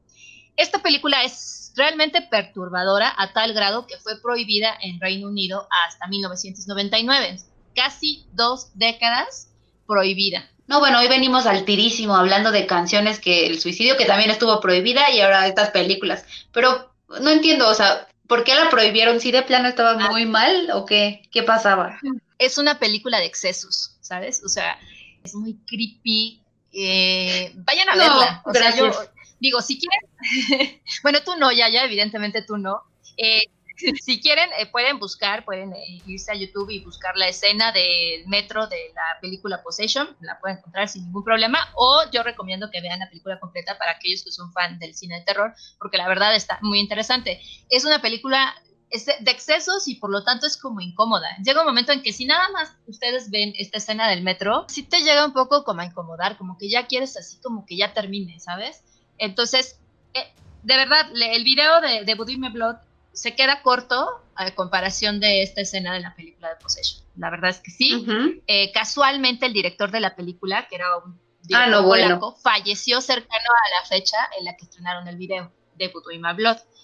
Esta 0.58 0.82
película 0.82 1.24
es 1.24 1.74
realmente 1.76 2.24
perturbadora 2.24 3.14
a 3.16 3.34
tal 3.34 3.54
grado 3.54 3.86
que 3.86 3.98
fue 3.98 4.20
prohibida 4.20 4.76
en 4.82 5.00
Reino 5.00 5.28
Unido 5.28 5.68
hasta 5.86 6.08
1999, 6.08 7.38
casi 7.76 8.26
dos 8.34 8.72
décadas 8.74 9.52
prohibida. 9.86 10.50
No, 10.68 10.80
bueno, 10.80 11.00
hoy 11.00 11.08
venimos 11.08 11.46
al 11.46 11.66
tirísimo 11.66 12.16
hablando 12.16 12.52
de 12.52 12.66
canciones 12.66 13.20
que 13.20 13.48
el 13.48 13.60
suicidio, 13.60 13.98
que 13.98 14.06
también 14.06 14.30
estuvo 14.30 14.60
prohibida, 14.62 15.12
y 15.12 15.20
ahora 15.22 15.48
estas 15.48 15.72
películas. 15.72 16.26
Pero 16.52 16.94
no 17.22 17.30
entiendo, 17.30 17.70
o 17.70 17.74
sea, 17.74 18.08
¿por 18.28 18.44
qué 18.44 18.56
la 18.56 18.70
prohibieron? 18.70 19.20
¿Si 19.20 19.32
de 19.32 19.44
plano 19.44 19.68
estaba 19.68 19.92
ah. 19.92 20.10
muy 20.10 20.26
mal 20.26 20.70
o 20.74 20.86
qué? 20.86 21.28
¿Qué 21.32 21.44
pasaba? 21.44 22.00
Es 22.38 22.58
una 22.58 22.80
película 22.80 23.20
de 23.20 23.26
excesos, 23.26 23.98
¿sabes? 24.02 24.42
O 24.44 24.50
sea, 24.50 24.78
es 25.24 25.36
muy 25.36 25.56
creepy. 25.68 26.42
Eh, 26.72 27.52
vayan 27.56 27.90
a 27.90 27.96
verla. 27.96 28.42
O 28.46 28.54
sea, 28.54 28.76
yo 28.76 28.92
digo, 29.40 29.62
si 29.62 29.78
quieren, 29.78 30.82
bueno, 31.04 31.20
tú 31.24 31.36
no, 31.38 31.52
ya, 31.52 31.70
ya, 31.70 31.84
evidentemente 31.84 32.42
tú 32.42 32.58
no. 32.58 32.82
Eh, 33.18 33.44
si 34.02 34.22
quieren, 34.22 34.50
eh, 34.60 34.66
pueden 34.68 35.00
buscar, 35.00 35.46
pueden 35.46 35.74
eh, 35.74 36.02
irse 36.06 36.32
a 36.32 36.36
YouTube 36.36 36.70
y 36.70 36.80
buscar 36.80 37.16
la 37.18 37.28
escena 37.28 37.72
del 37.72 38.28
metro 38.28 38.68
de 38.68 38.78
la 38.94 39.20
película 39.22 39.64
Possession, 39.64 40.16
la 40.22 40.40
pueden 40.40 40.58
encontrar 40.58 40.88
sin 40.88 41.06
ningún 41.06 41.24
problema, 41.24 41.60
o 41.76 42.04
yo 42.12 42.24
recomiendo 42.24 42.70
que 42.72 42.82
vean 42.82 43.00
la 43.00 43.10
película 43.10 43.40
completa 43.40 43.78
para 43.78 43.92
aquellos 43.92 44.24
que 44.24 44.32
son 44.32 44.52
fan 44.54 44.80
del 44.80 44.94
cine 44.96 45.20
de 45.20 45.26
terror, 45.26 45.54
porque 45.80 45.98
la 45.98 46.08
verdad 46.08 46.36
está 46.36 46.60
muy 46.62 46.80
interesante. 46.80 47.42
Es 47.70 47.86
una 47.86 48.02
película 48.02 48.54
de 48.94 49.32
excesos 49.32 49.88
y 49.88 49.96
por 49.96 50.12
lo 50.12 50.24
tanto 50.24 50.46
es 50.46 50.56
como 50.56 50.80
incómoda. 50.80 51.28
Llega 51.44 51.62
un 51.62 51.66
momento 51.66 51.92
en 51.92 52.04
que 52.04 52.14
si 52.14 52.26
nada 52.26 52.48
más 52.50 52.76
ustedes 52.86 53.32
ven 53.32 53.54
esta 53.58 53.80
escena 53.80 54.08
del 54.08 54.22
metro, 54.22 54.66
sí 54.70 54.84
te 54.84 55.00
llega 55.00 55.26
un 55.26 55.34
poco 55.34 55.64
como 55.64 55.82
a 55.82 55.86
incomodar, 55.86 56.38
como 56.38 56.60
que 56.60 56.70
ya 56.70 56.86
quieres 56.86 57.18
así 57.18 57.38
como 57.42 57.66
que 57.66 57.76
ya 57.76 57.92
termine, 57.94 58.40
¿sabes? 58.40 58.84
Entonces, 59.18 59.80
eh, 60.14 60.32
de 60.62 60.76
verdad, 60.76 61.10
el 61.12 61.44
video 61.44 61.82
de, 61.82 62.04
de 62.04 62.14
Voodoo 62.14 62.38
Blood 62.52 62.76
se 63.14 63.36
queda 63.36 63.62
corto 63.62 64.22
a 64.36 64.54
comparación 64.56 65.20
de 65.20 65.44
esta 65.44 65.62
escena 65.62 65.94
de 65.94 66.00
la 66.02 66.16
película 66.16 66.50
de 66.50 66.56
Possession. 66.56 67.06
La 67.16 67.30
verdad 67.30 67.52
es 67.52 67.60
que 67.60 67.72
sí. 67.72 68.06
Eh, 68.48 68.72
casualmente 68.72 69.46
el 69.46 69.54
director 69.54 69.92
de 69.92 70.00
la 70.00 70.16
película, 70.16 70.68
que 70.68 70.76
era 70.76 70.98
un 70.98 71.20
ah, 71.54 71.68
director 71.70 72.36
falleció 72.42 73.02
cercano 73.02 73.50
a 73.50 73.82
la 73.82 73.88
fecha 73.88 74.18
en 74.38 74.46
la 74.46 74.58
que 74.58 74.66
estrenaron 74.66 75.08
el 75.08 75.18
video 75.18 75.52
de 75.76 75.88
Voodoo 75.90 76.20
My 76.20 76.34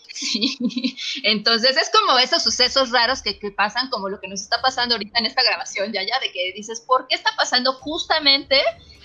Entonces 1.24 1.78
es 1.78 1.90
como 1.90 2.18
esos 2.18 2.44
sucesos 2.44 2.92
raros 2.92 3.22
que, 3.22 3.40
que, 3.40 3.52
pasan, 3.52 3.90
como 3.90 4.10
lo 4.10 4.20
que 4.20 4.28
nos 4.28 4.42
está 4.42 4.62
pasando 4.62 4.96
ahorita 4.96 5.20
en 5.20 5.26
esta 5.26 5.44
grabación, 5.44 5.92
ya, 5.92 6.02
ya, 6.04 6.20
de 6.20 6.32
que 6.32 6.54
dices, 6.56 6.82
¿por 6.82 7.08
qué 7.08 7.16
está 7.16 7.32
pasando 7.38 7.74
justamente 7.74 8.60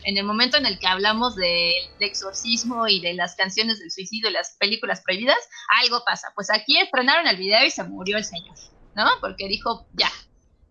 en 0.05 0.19
el 0.19 0.25
momento 0.25 0.57
en 0.57 0.67
el 0.67 0.79
que 0.79 0.87
hablamos 0.87 1.37
del 1.37 1.73
de 1.99 2.07
exorcismo 2.07 2.89
y 2.89 3.01
de 3.01 3.15
las 3.15 3.35
canciones 3.37 3.79
del 3.79 3.91
suicidio 3.91 4.31
y 4.31 4.33
las 4.33 4.57
películas 4.59 5.03
prohibidas? 5.03 5.39
Algo 5.83 6.03
pasa. 6.05 6.33
Pues 6.35 6.51
aquí 6.51 6.79
estrenaron 6.79 7.27
el 7.27 7.37
video 7.37 7.65
y 7.65 7.71
se 7.71 7.85
murió 7.85 8.17
el 8.17 8.25
señor, 8.25 8.57
¿no? 8.95 9.07
Porque 9.21 9.49
dijo, 9.49 9.87
ya, 9.93 10.11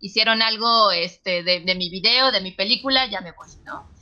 hicieron 0.00 0.42
algo 0.42 0.90
este, 0.92 1.42
de 1.42 1.74
mi 1.74 1.90
video, 1.90 2.32
de 2.32 2.40
mi 2.40 2.52
película, 2.52 3.06
ya 3.06 3.20
me 3.20 3.32
voy, 3.32 3.48
¿no? 3.64 3.93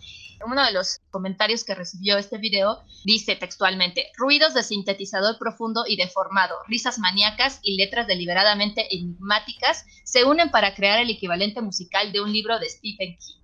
Uno 0.46 0.64
de 0.64 0.72
los 0.72 1.00
comentarios 1.11 1.64
que 1.64 1.74
recibió 1.74 2.18
este 2.18 2.38
video 2.38 2.85
dice 3.05 3.37
textualmente, 3.37 4.11
ruidos 4.16 4.55
de 4.55 4.62
sintetizador 4.62 5.38
profundo 5.38 5.85
y 5.87 5.96
deformado, 5.96 6.57
risas 6.66 6.98
maníacas 6.98 7.61
y 7.62 7.76
letras 7.76 8.07
deliberadamente 8.07 8.94
enigmáticas 8.94 9.85
se 10.05 10.25
unen 10.25 10.50
para 10.50 10.75
crear 10.75 11.00
el 11.00 11.10
equivalente 11.10 11.60
musical 11.60 12.12
de 12.12 12.21
un 12.21 12.33
libro 12.33 12.58
de 12.58 12.69
Stephen 12.69 13.16
King. 13.19 13.40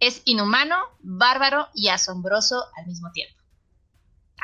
Es 0.00 0.22
inhumano, 0.24 0.76
bárbaro 1.00 1.68
y 1.74 1.88
asombroso 1.88 2.64
al 2.76 2.86
mismo 2.86 3.10
tiempo. 3.12 3.40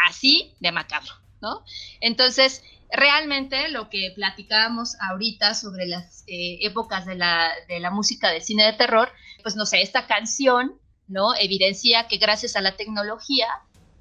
Así 0.09 0.55
de 0.61 0.71
macabro, 0.71 1.13
¿no? 1.41 1.65
Entonces, 2.01 2.63
realmente 2.91 3.69
lo 3.69 3.89
que 3.91 4.13
platicábamos 4.15 4.97
ahorita 5.01 5.55
sobre 5.55 5.87
las 5.87 6.25
eh, 6.27 6.59
épocas 6.63 7.07
de 7.07 7.17
la, 7.17 7.51
de 7.69 7.81
la 7.81 7.91
música 7.91 8.31
del 8.31 8.43
cine 8.43 8.65
de 8.65 8.73
terror, 8.75 9.11
pues 9.43 9.57
no 9.57 9.67
sé, 9.67 9.83
esta 9.83 10.07
canción, 10.07 10.79
¿no? 11.09 11.35
Evidencia 11.35 12.07
que 12.09 12.19
gracias 12.19 12.57
a 12.57 12.61
la 12.61 12.77
tecnología, 12.77 13.49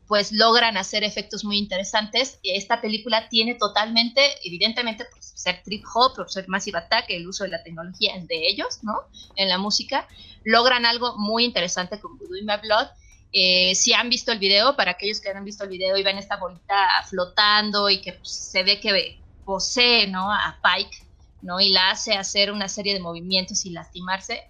pues 0.07 0.31
logran 0.31 0.77
hacer 0.77 1.03
efectos 1.03 1.43
muy 1.43 1.57
interesantes. 1.57 2.39
Esta 2.43 2.81
película 2.81 3.27
tiene 3.29 3.55
totalmente, 3.55 4.21
evidentemente, 4.43 5.05
por 5.05 5.21
ser 5.21 5.61
trip 5.63 5.83
hop, 5.93 6.15
por 6.15 6.31
ser 6.31 6.47
Massive 6.47 6.79
Attack, 6.79 7.05
el 7.09 7.27
uso 7.27 7.43
de 7.43 7.49
la 7.49 7.63
tecnología 7.63 8.15
es 8.15 8.27
de 8.27 8.47
ellos, 8.47 8.79
¿no? 8.83 9.01
En 9.35 9.49
la 9.49 9.57
música, 9.57 10.07
logran 10.43 10.85
algo 10.85 11.17
muy 11.17 11.43
interesante 11.43 11.99
con 11.99 12.17
Voodoo 12.17 12.37
in 12.37 12.45
My 12.45 12.57
Blood. 12.61 12.87
Eh, 13.33 13.75
si 13.75 13.93
han 13.93 14.09
visto 14.09 14.31
el 14.31 14.39
video, 14.39 14.77
para 14.77 14.91
aquellos 14.91 15.19
que 15.19 15.29
han 15.29 15.43
visto 15.43 15.65
el 15.65 15.69
video 15.69 15.97
y 15.97 16.03
ven 16.03 16.17
esta 16.17 16.37
bolita 16.37 16.87
flotando 17.09 17.89
y 17.89 17.99
que 17.99 18.13
pues, 18.13 18.31
se 18.31 18.63
ve 18.63 18.79
que 18.79 19.19
posee, 19.43 20.07
¿no? 20.07 20.31
A 20.31 20.57
Pike, 20.63 20.97
¿no? 21.41 21.59
Y 21.59 21.69
la 21.69 21.91
hace 21.91 22.13
hacer 22.13 22.51
una 22.51 22.69
serie 22.69 22.93
de 22.93 23.01
movimientos 23.01 23.65
y 23.65 23.71
lastimarse. 23.71 24.43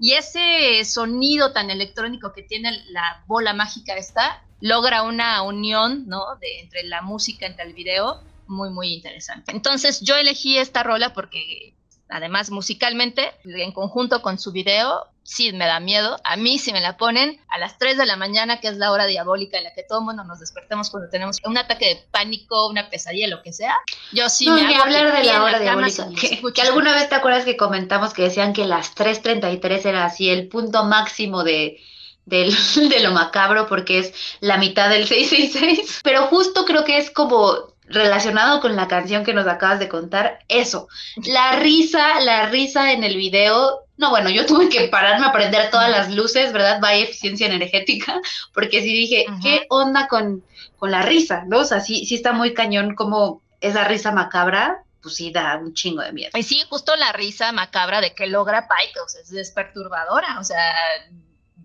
Y 0.00 0.14
ese 0.14 0.82
sonido 0.86 1.52
tan 1.52 1.70
electrónico 1.70 2.32
que 2.32 2.42
tiene 2.42 2.72
la 2.88 3.22
bola 3.26 3.52
mágica 3.52 3.94
esta, 3.96 4.42
logra 4.60 5.02
una 5.02 5.42
unión, 5.42 6.08
¿no? 6.08 6.36
De, 6.40 6.60
entre 6.60 6.84
la 6.84 7.02
música, 7.02 7.46
entre 7.46 7.66
el 7.66 7.74
video, 7.74 8.22
muy, 8.46 8.70
muy 8.70 8.94
interesante. 8.94 9.52
Entonces 9.52 10.00
yo 10.00 10.16
elegí 10.16 10.56
esta 10.56 10.82
rola 10.82 11.12
porque 11.12 11.74
además 12.10 12.50
musicalmente, 12.50 13.32
en 13.44 13.72
conjunto 13.72 14.22
con 14.22 14.38
su 14.38 14.52
video, 14.52 15.06
sí 15.22 15.52
me 15.52 15.66
da 15.66 15.78
miedo. 15.80 16.16
A 16.24 16.36
mí 16.36 16.58
si 16.58 16.72
me 16.72 16.80
la 16.80 16.96
ponen 16.96 17.40
a 17.48 17.58
las 17.58 17.78
3 17.78 17.96
de 17.96 18.06
la 18.06 18.16
mañana, 18.16 18.60
que 18.60 18.68
es 18.68 18.76
la 18.78 18.90
hora 18.90 19.06
diabólica 19.06 19.58
en 19.58 19.64
la 19.64 19.72
que 19.74 19.84
todo 19.84 20.00
el 20.00 20.04
mundo 20.06 20.24
nos 20.24 20.40
despertemos 20.40 20.90
cuando 20.90 21.08
tenemos 21.08 21.38
un 21.44 21.56
ataque 21.56 21.86
de 21.86 22.04
pánico, 22.10 22.68
una 22.68 22.90
pesadilla, 22.90 23.28
lo 23.28 23.42
que 23.42 23.52
sea, 23.52 23.76
yo 24.12 24.28
sí 24.28 24.46
no, 24.46 24.54
me 24.54 24.64
ni 24.66 24.74
hago 24.74 24.84
hablar 24.84 25.12
de 25.16 25.24
la 25.24 25.42
hora 25.44 25.58
diabólica. 25.60 26.08
que 26.54 26.62
alguna 26.62 26.94
vez 26.94 27.08
te 27.08 27.14
acuerdas 27.14 27.44
que 27.44 27.56
comentamos 27.56 28.12
que 28.12 28.22
decían 28.22 28.52
que 28.52 28.64
las 28.66 28.94
3.33 28.96 29.86
era 29.86 30.04
así 30.04 30.30
el 30.30 30.48
punto 30.48 30.84
máximo 30.84 31.44
de, 31.44 31.78
del- 32.24 32.54
de 32.88 33.00
lo 33.00 33.12
macabro 33.12 33.66
porque 33.68 34.00
es 34.00 34.12
la 34.40 34.56
mitad 34.56 34.90
del 34.90 35.06
666. 35.06 36.00
Pero 36.02 36.26
justo 36.26 36.64
creo 36.64 36.84
que 36.84 36.98
es 36.98 37.10
como 37.10 37.69
relacionado 37.90 38.60
con 38.60 38.76
la 38.76 38.88
canción 38.88 39.24
que 39.24 39.34
nos 39.34 39.46
acabas 39.46 39.80
de 39.80 39.88
contar, 39.88 40.38
eso, 40.48 40.88
la 41.24 41.56
risa, 41.56 42.20
la 42.20 42.46
risa 42.46 42.92
en 42.92 43.04
el 43.04 43.16
video. 43.16 43.80
No, 43.96 44.10
bueno, 44.10 44.30
yo 44.30 44.46
tuve 44.46 44.68
que 44.68 44.88
pararme 44.88 45.26
a 45.26 45.32
prender 45.32 45.70
todas 45.70 45.90
las 45.90 46.10
luces, 46.14 46.52
¿verdad? 46.52 46.78
Vaya 46.80 47.04
eficiencia 47.04 47.46
energética, 47.46 48.20
porque 48.54 48.80
sí 48.80 48.92
dije, 48.92 49.26
Ajá. 49.28 49.38
¿qué 49.42 49.66
onda 49.68 50.08
con, 50.08 50.44
con 50.78 50.90
la 50.90 51.02
risa? 51.02 51.44
¿No? 51.46 51.58
O 51.58 51.64
sea, 51.64 51.80
sí, 51.80 52.06
sí 52.06 52.14
está 52.14 52.32
muy 52.32 52.54
cañón 52.54 52.94
como 52.94 53.42
esa 53.60 53.84
risa 53.84 54.12
macabra, 54.12 54.84
pues 55.02 55.16
sí 55.16 55.30
da 55.32 55.58
un 55.58 55.74
chingo 55.74 56.02
de 56.02 56.12
miedo. 56.12 56.30
Y 56.34 56.42
sí, 56.44 56.62
justo 56.68 56.94
la 56.96 57.12
risa 57.12 57.52
macabra 57.52 58.00
de 58.00 58.14
que 58.14 58.26
logra 58.26 58.68
Pike, 58.68 59.00
o 59.00 59.08
sea, 59.08 59.40
es 59.40 59.50
perturbadora, 59.50 60.38
o 60.38 60.44
sea, 60.44 60.62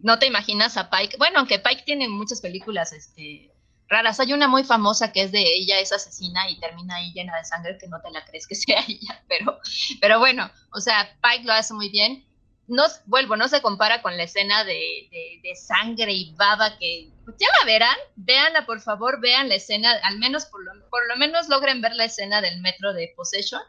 no 0.02 0.20
te 0.20 0.26
imaginas 0.26 0.76
a 0.78 0.90
Pike, 0.90 1.18
bueno, 1.18 1.40
aunque 1.40 1.60
Pike 1.60 1.84
tiene 1.86 2.10
muchas 2.10 2.42
películas, 2.42 2.94
este, 2.94 3.52
raras, 3.88 4.20
hay 4.20 4.34
una 4.34 4.48
muy 4.48 4.64
famosa 4.64 5.12
que 5.12 5.24
es 5.24 5.32
de 5.32 5.42
ella 5.42 5.80
es 5.80 5.92
asesina 5.92 6.50
y 6.50 6.60
termina 6.60 6.96
ahí 6.96 7.12
llena 7.14 7.38
de 7.38 7.46
sangre 7.46 7.78
que 7.78 7.88
no 7.88 8.02
te 8.02 8.12
la 8.12 8.26
crees 8.26 8.48
que 8.48 8.56
sea 8.56 8.84
ella, 8.88 9.24
pero, 9.28 9.60
pero 10.02 10.20
bueno, 10.20 10.50
o 10.74 10.80
sea, 10.80 11.16
Pike 11.22 11.46
lo 11.46 11.54
hace 11.54 11.74
muy 11.74 11.90
bien, 11.90 12.26
no, 12.68 12.84
vuelvo, 13.06 13.36
no 13.36 13.48
se 13.48 13.62
compara 13.62 14.02
con 14.02 14.18
la 14.18 14.24
escena 14.24 14.64
de, 14.64 15.10
de, 15.44 15.56
sangre 15.56 16.12
y 16.14 16.34
baba 16.34 16.78
que, 16.80 17.12
pues 17.24 17.38
ya 17.40 17.48
la 17.60 17.66
verán, 17.66 17.96
véanla 18.16 18.66
por 18.66 18.82
favor, 18.82 19.22
vean 19.22 19.50
la 19.50 19.56
escena, 19.56 19.92
al 20.04 20.18
menos 20.18 20.46
por 20.46 20.64
lo, 20.64 20.90
por 20.90 21.08
lo 21.08 21.16
menos 21.18 21.48
logren 21.48 21.82
ver 21.82 21.94
la 21.96 22.06
escena 22.06 22.42
del 22.42 22.62
metro 22.62 22.94
de 22.94 23.14
Possession, 23.16 23.62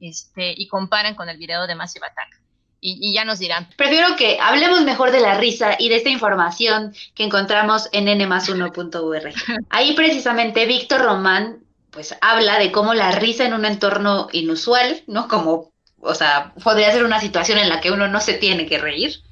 este, 0.00 0.54
y 0.56 0.66
comparan 0.66 1.14
con 1.14 1.28
el 1.28 1.36
video 1.36 1.66
de 1.66 1.74
Massive 1.74 2.06
Attack. 2.06 2.40
Y, 2.82 3.12
ya 3.12 3.24
nos 3.24 3.38
dirán. 3.38 3.68
Prefiero 3.76 4.16
que 4.16 4.38
hablemos 4.40 4.82
mejor 4.82 5.10
de 5.10 5.20
la 5.20 5.34
risa 5.34 5.76
y 5.78 5.90
de 5.90 5.96
esta 5.96 6.08
información 6.08 6.94
que 7.14 7.24
encontramos 7.24 7.88
en 7.92 8.06
nmas1.ur. 8.06 9.32
Ahí 9.68 9.92
precisamente 9.92 10.64
Víctor 10.64 11.02
Román 11.02 11.60
pues 11.90 12.16
habla 12.20 12.58
de 12.58 12.72
cómo 12.72 12.94
la 12.94 13.10
risa 13.12 13.44
en 13.44 13.54
un 13.54 13.64
entorno 13.64 14.28
inusual, 14.32 15.02
¿no? 15.06 15.28
Como, 15.28 15.72
o 16.00 16.14
sea, 16.14 16.54
podría 16.62 16.92
ser 16.92 17.04
una 17.04 17.20
situación 17.20 17.58
en 17.58 17.68
la 17.68 17.80
que 17.80 17.90
uno 17.90 18.08
no 18.08 18.20
se 18.20 18.34
tiene 18.34 18.66
que 18.66 18.78
reír, 18.78 19.22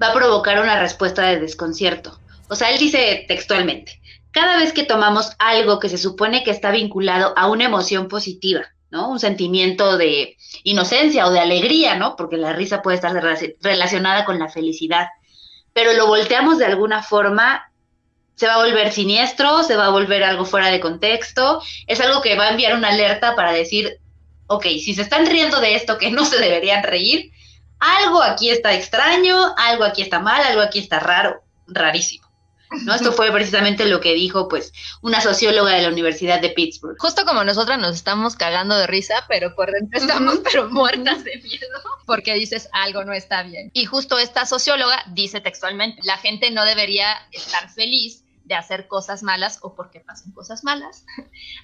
va 0.00 0.08
a 0.08 0.14
provocar 0.14 0.60
una 0.60 0.78
respuesta 0.78 1.22
de 1.22 1.40
desconcierto. 1.40 2.20
O 2.48 2.54
sea, 2.54 2.70
él 2.70 2.78
dice 2.78 3.24
textualmente, 3.28 4.00
cada 4.30 4.58
vez 4.58 4.72
que 4.72 4.84
tomamos 4.84 5.32
algo 5.38 5.78
que 5.78 5.88
se 5.88 5.98
supone 5.98 6.44
que 6.44 6.50
está 6.50 6.70
vinculado 6.70 7.32
a 7.36 7.48
una 7.48 7.64
emoción 7.64 8.08
positiva, 8.08 8.62
¿no? 8.92 9.08
Un 9.08 9.18
sentimiento 9.18 9.96
de 9.96 10.36
inocencia 10.62 11.26
o 11.26 11.30
de 11.32 11.40
alegría, 11.40 11.96
¿no? 11.96 12.14
Porque 12.14 12.36
la 12.36 12.52
risa 12.52 12.82
puede 12.82 12.96
estar 12.96 13.10
rela- 13.12 13.56
relacionada 13.60 14.24
con 14.26 14.38
la 14.38 14.50
felicidad, 14.50 15.08
pero 15.72 15.94
lo 15.94 16.06
volteamos 16.06 16.58
de 16.58 16.66
alguna 16.66 17.02
forma, 17.02 17.72
se 18.36 18.46
va 18.46 18.54
a 18.54 18.64
volver 18.64 18.92
siniestro, 18.92 19.62
se 19.62 19.76
va 19.76 19.86
a 19.86 19.90
volver 19.90 20.22
algo 20.22 20.44
fuera 20.44 20.68
de 20.68 20.78
contexto, 20.78 21.62
es 21.86 22.00
algo 22.00 22.20
que 22.20 22.36
va 22.36 22.48
a 22.48 22.50
enviar 22.50 22.74
una 22.76 22.90
alerta 22.90 23.34
para 23.34 23.52
decir, 23.52 23.98
ok, 24.46 24.64
si 24.64 24.94
se 24.94 25.02
están 25.02 25.24
riendo 25.26 25.60
de 25.60 25.74
esto 25.74 25.96
que 25.96 26.10
no 26.10 26.26
se 26.26 26.38
deberían 26.38 26.82
reír, 26.82 27.32
algo 27.80 28.22
aquí 28.22 28.50
está 28.50 28.74
extraño, 28.74 29.54
algo 29.56 29.84
aquí 29.84 30.02
está 30.02 30.20
mal, 30.20 30.42
algo 30.42 30.60
aquí 30.60 30.78
está 30.78 31.00
raro, 31.00 31.42
rarísimo. 31.66 32.28
¿No? 32.84 32.94
Esto 32.94 33.12
fue 33.12 33.30
precisamente 33.30 33.86
lo 33.86 34.00
que 34.00 34.14
dijo 34.14 34.48
pues 34.48 34.72
una 35.02 35.20
socióloga 35.20 35.72
de 35.72 35.82
la 35.82 35.88
Universidad 35.88 36.40
de 36.40 36.50
Pittsburgh. 36.50 36.96
Justo 36.98 37.24
como 37.24 37.44
nosotras 37.44 37.78
nos 37.78 37.94
estamos 37.94 38.36
cagando 38.36 38.76
de 38.76 38.86
risa, 38.86 39.24
pero 39.28 39.54
por 39.54 39.70
dentro 39.70 39.98
estamos 39.98 40.40
pero 40.44 40.70
muertas 40.70 41.24
de 41.24 41.36
miedo, 41.38 41.78
porque 42.06 42.34
dices 42.34 42.68
algo 42.72 43.04
no 43.04 43.12
está 43.12 43.42
bien. 43.42 43.70
Y 43.72 43.84
justo 43.84 44.18
esta 44.18 44.46
socióloga 44.46 45.04
dice 45.08 45.40
textualmente, 45.40 46.00
la 46.04 46.18
gente 46.18 46.50
no 46.50 46.64
debería 46.64 47.08
estar 47.32 47.70
feliz 47.70 48.24
de 48.44 48.54
hacer 48.54 48.88
cosas 48.88 49.22
malas 49.22 49.58
o 49.62 49.74
porque 49.74 50.00
pasen 50.00 50.32
cosas 50.32 50.64
malas, 50.64 51.04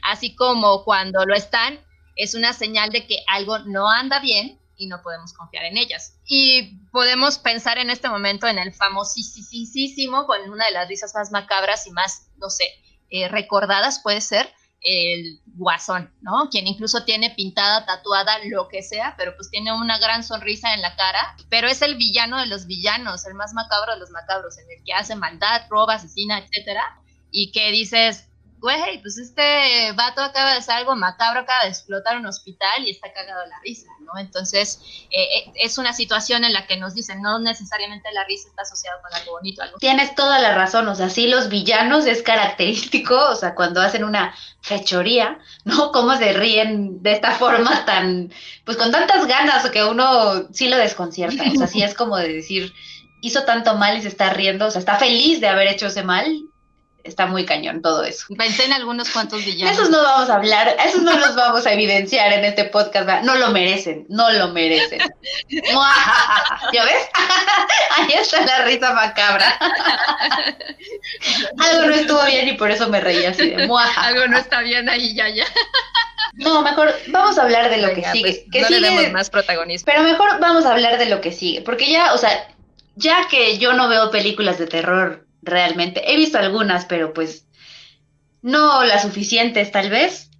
así 0.02 0.34
como 0.34 0.84
cuando 0.84 1.24
lo 1.24 1.34
están, 1.34 1.80
es 2.16 2.34
una 2.34 2.52
señal 2.52 2.90
de 2.90 3.06
que 3.06 3.18
algo 3.26 3.58
no 3.60 3.90
anda 3.90 4.20
bien 4.20 4.58
y 4.78 4.86
no 4.86 5.02
podemos 5.02 5.34
confiar 5.34 5.64
en 5.64 5.76
ellas. 5.76 6.18
Y 6.26 6.78
podemos 6.90 7.38
pensar 7.38 7.76
en 7.78 7.90
este 7.90 8.08
momento 8.08 8.46
en 8.46 8.58
el 8.58 8.72
famosísimo, 8.72 10.26
con 10.26 10.48
una 10.48 10.66
de 10.66 10.72
las 10.72 10.88
risas 10.88 11.14
más 11.14 11.30
macabras 11.30 11.86
y 11.86 11.90
más, 11.90 12.30
no 12.38 12.48
sé, 12.48 12.64
eh, 13.10 13.28
recordadas 13.28 14.00
puede 14.00 14.20
ser 14.20 14.50
el 14.80 15.40
guasón, 15.56 16.14
¿no? 16.20 16.48
Quien 16.50 16.68
incluso 16.68 17.04
tiene 17.04 17.30
pintada, 17.30 17.84
tatuada, 17.84 18.38
lo 18.44 18.68
que 18.68 18.82
sea, 18.82 19.14
pero 19.18 19.34
pues 19.34 19.50
tiene 19.50 19.72
una 19.72 19.98
gran 19.98 20.22
sonrisa 20.22 20.72
en 20.72 20.82
la 20.82 20.94
cara, 20.94 21.36
pero 21.50 21.66
es 21.66 21.82
el 21.82 21.96
villano 21.96 22.38
de 22.38 22.46
los 22.46 22.66
villanos, 22.66 23.26
el 23.26 23.34
más 23.34 23.52
macabro 23.54 23.94
de 23.94 23.98
los 23.98 24.10
macabros, 24.10 24.56
en 24.58 24.70
el 24.70 24.84
que 24.84 24.92
hace 24.92 25.16
maldad, 25.16 25.62
roba, 25.68 25.94
asesina, 25.94 26.38
etcétera, 26.38 27.02
y 27.32 27.50
que 27.50 27.72
dices, 27.72 28.27
güey, 28.60 29.00
pues 29.02 29.18
este 29.18 29.92
vato 29.92 30.20
acaba 30.20 30.52
de 30.52 30.58
hacer 30.58 30.74
algo 30.74 30.96
macabro, 30.96 31.40
acaba 31.40 31.64
de 31.64 31.70
explotar 31.70 32.16
un 32.16 32.26
hospital 32.26 32.86
y 32.86 32.90
está 32.90 33.12
cagado 33.12 33.46
la 33.46 33.58
risa, 33.60 33.88
¿no? 34.00 34.18
Entonces, 34.18 34.80
eh, 35.10 35.22
eh, 35.38 35.52
es 35.54 35.78
una 35.78 35.92
situación 35.92 36.44
en 36.44 36.52
la 36.52 36.66
que 36.66 36.76
nos 36.76 36.94
dicen, 36.94 37.22
no 37.22 37.38
necesariamente 37.38 38.10
la 38.12 38.24
risa 38.24 38.48
está 38.48 38.62
asociada 38.62 39.00
con 39.00 39.14
algo 39.14 39.32
bonito, 39.32 39.62
algo 39.62 39.78
Tienes 39.78 40.14
toda 40.14 40.38
la 40.38 40.54
razón, 40.54 40.88
o 40.88 40.94
sea, 40.94 41.08
sí 41.08 41.28
los 41.28 41.48
villanos 41.48 42.06
es 42.06 42.22
característico, 42.22 43.16
o 43.30 43.36
sea, 43.36 43.54
cuando 43.54 43.80
hacen 43.80 44.04
una 44.04 44.34
fechoría, 44.60 45.38
¿no? 45.64 45.92
Cómo 45.92 46.16
se 46.16 46.32
ríen 46.32 47.02
de 47.02 47.12
esta 47.12 47.32
forma 47.32 47.84
tan, 47.84 48.32
pues 48.64 48.76
con 48.76 48.90
tantas 48.90 49.26
ganas 49.26 49.68
que 49.70 49.84
uno 49.84 50.48
sí 50.52 50.68
lo 50.68 50.76
desconcierta, 50.76 51.44
o 51.44 51.56
sea, 51.56 51.66
sí 51.66 51.82
es 51.82 51.94
como 51.94 52.16
de 52.16 52.32
decir, 52.32 52.72
hizo 53.20 53.44
tanto 53.44 53.76
mal 53.76 53.96
y 53.96 54.02
se 54.02 54.08
está 54.08 54.30
riendo, 54.30 54.66
o 54.66 54.70
sea, 54.70 54.80
está 54.80 54.96
feliz 54.96 55.40
de 55.40 55.48
haber 55.48 55.68
hecho 55.68 55.86
ese 55.86 56.02
mal, 56.02 56.26
está 57.04 57.26
muy 57.26 57.44
cañón 57.44 57.82
todo 57.82 58.04
eso. 58.04 58.26
Pensé 58.36 58.64
en 58.64 58.72
algunos 58.72 59.10
cuantos 59.10 59.44
villanos. 59.44 59.74
esos 59.74 59.90
no 59.90 60.02
vamos 60.02 60.28
a 60.30 60.34
hablar, 60.34 60.76
esos 60.84 61.02
no 61.02 61.16
los 61.18 61.34
vamos 61.34 61.66
a 61.66 61.72
evidenciar 61.72 62.32
en 62.32 62.44
este 62.44 62.64
podcast, 62.64 63.06
¿verdad? 63.06 63.22
no 63.22 63.36
lo 63.36 63.50
merecen, 63.50 64.06
no 64.08 64.30
lo 64.30 64.48
merecen. 64.48 65.00
¿Ya 65.50 66.84
ves? 66.84 67.08
Ahí 67.96 68.12
está 68.12 68.44
la 68.44 68.64
risa 68.64 68.92
macabra. 68.92 69.58
Algo 71.58 71.86
no 71.86 71.94
estuvo 71.94 72.24
bien 72.24 72.48
y 72.48 72.52
por 72.52 72.70
eso 72.70 72.88
me 72.88 73.00
reí 73.00 73.24
así 73.24 73.50
de 73.50 73.66
muaja. 73.66 74.02
Algo 74.02 74.26
no 74.26 74.38
está 74.38 74.60
bien 74.60 74.88
ahí, 74.88 75.14
ya, 75.14 75.28
ya. 75.28 75.44
No, 76.34 76.62
mejor 76.62 76.94
vamos 77.08 77.38
a 77.38 77.42
hablar 77.42 77.70
de 77.70 77.78
lo 77.78 77.88
Venga, 77.88 78.12
que 78.12 78.18
sigue. 78.18 78.20
pues, 78.20 78.44
que 78.52 78.60
no 78.60 78.68
sigue 78.68 78.80
le 78.80 78.90
demos 78.90 79.12
más 79.12 79.30
protagonismo. 79.30 79.86
pero 79.86 80.02
mejor 80.02 80.38
vamos 80.40 80.66
a 80.66 80.72
hablar 80.72 80.98
de 80.98 81.06
lo 81.06 81.20
que 81.20 81.32
sigue, 81.32 81.62
porque 81.62 81.90
ya, 81.90 82.12
o 82.12 82.18
sea, 82.18 82.48
ya 82.96 83.26
que 83.28 83.58
yo 83.58 83.72
no 83.72 83.88
veo 83.88 84.10
películas 84.10 84.58
de 84.58 84.66
terror 84.66 85.27
realmente, 85.48 86.12
he 86.12 86.16
visto 86.16 86.38
algunas, 86.38 86.84
pero 86.84 87.12
pues 87.12 87.46
no 88.42 88.84
las 88.84 89.02
suficientes 89.02 89.70
tal 89.72 89.90
vez. 89.90 90.30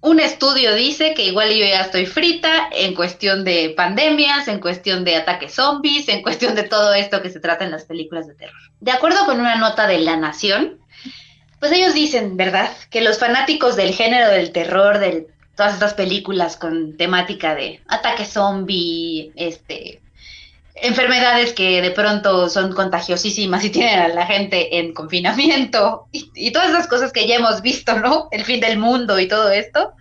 Un 0.00 0.20
estudio 0.20 0.74
dice 0.74 1.14
que 1.14 1.24
igual 1.24 1.50
yo 1.50 1.66
ya 1.66 1.80
estoy 1.80 2.06
frita 2.06 2.68
en 2.70 2.94
cuestión 2.94 3.44
de 3.44 3.74
pandemias, 3.76 4.46
en 4.46 4.60
cuestión 4.60 5.04
de 5.04 5.16
ataques 5.16 5.54
zombies, 5.54 6.08
en 6.08 6.22
cuestión 6.22 6.54
de 6.54 6.62
todo 6.62 6.94
esto 6.94 7.22
que 7.22 7.30
se 7.30 7.40
trata 7.40 7.64
en 7.64 7.72
las 7.72 7.84
películas 7.86 8.26
de 8.26 8.34
terror. 8.34 8.60
De 8.80 8.92
acuerdo 8.92 9.24
con 9.24 9.40
una 9.40 9.56
nota 9.56 9.88
de 9.88 9.98
La 9.98 10.16
Nación, 10.16 10.78
pues 11.58 11.72
ellos 11.72 11.94
dicen, 11.94 12.36
¿verdad?, 12.36 12.70
que 12.90 13.00
los 13.00 13.18
fanáticos 13.18 13.74
del 13.74 13.94
género 13.94 14.30
del 14.30 14.52
terror, 14.52 14.98
del 14.98 15.26
todas 15.56 15.74
estas 15.74 15.94
películas 15.94 16.56
con 16.56 16.96
temática 16.96 17.54
de 17.54 17.80
ataque 17.88 18.26
zombie, 18.26 19.32
este, 19.34 20.02
enfermedades 20.82 21.52
que 21.52 21.80
de 21.82 21.90
pronto 21.90 22.48
son 22.48 22.72
contagiosísimas 22.72 23.64
y 23.64 23.70
tienen 23.70 23.98
a 23.98 24.08
la 24.08 24.26
gente 24.26 24.78
en 24.78 24.92
confinamiento 24.92 26.06
y, 26.12 26.30
y, 26.34 26.50
todas 26.52 26.70
esas 26.70 26.86
cosas 26.86 27.12
que 27.12 27.26
ya 27.26 27.36
hemos 27.36 27.62
visto, 27.62 27.98
¿no? 27.98 28.28
El 28.30 28.44
fin 28.44 28.60
del 28.60 28.78
mundo 28.78 29.18
y 29.18 29.28
todo 29.28 29.50
esto 29.50 29.94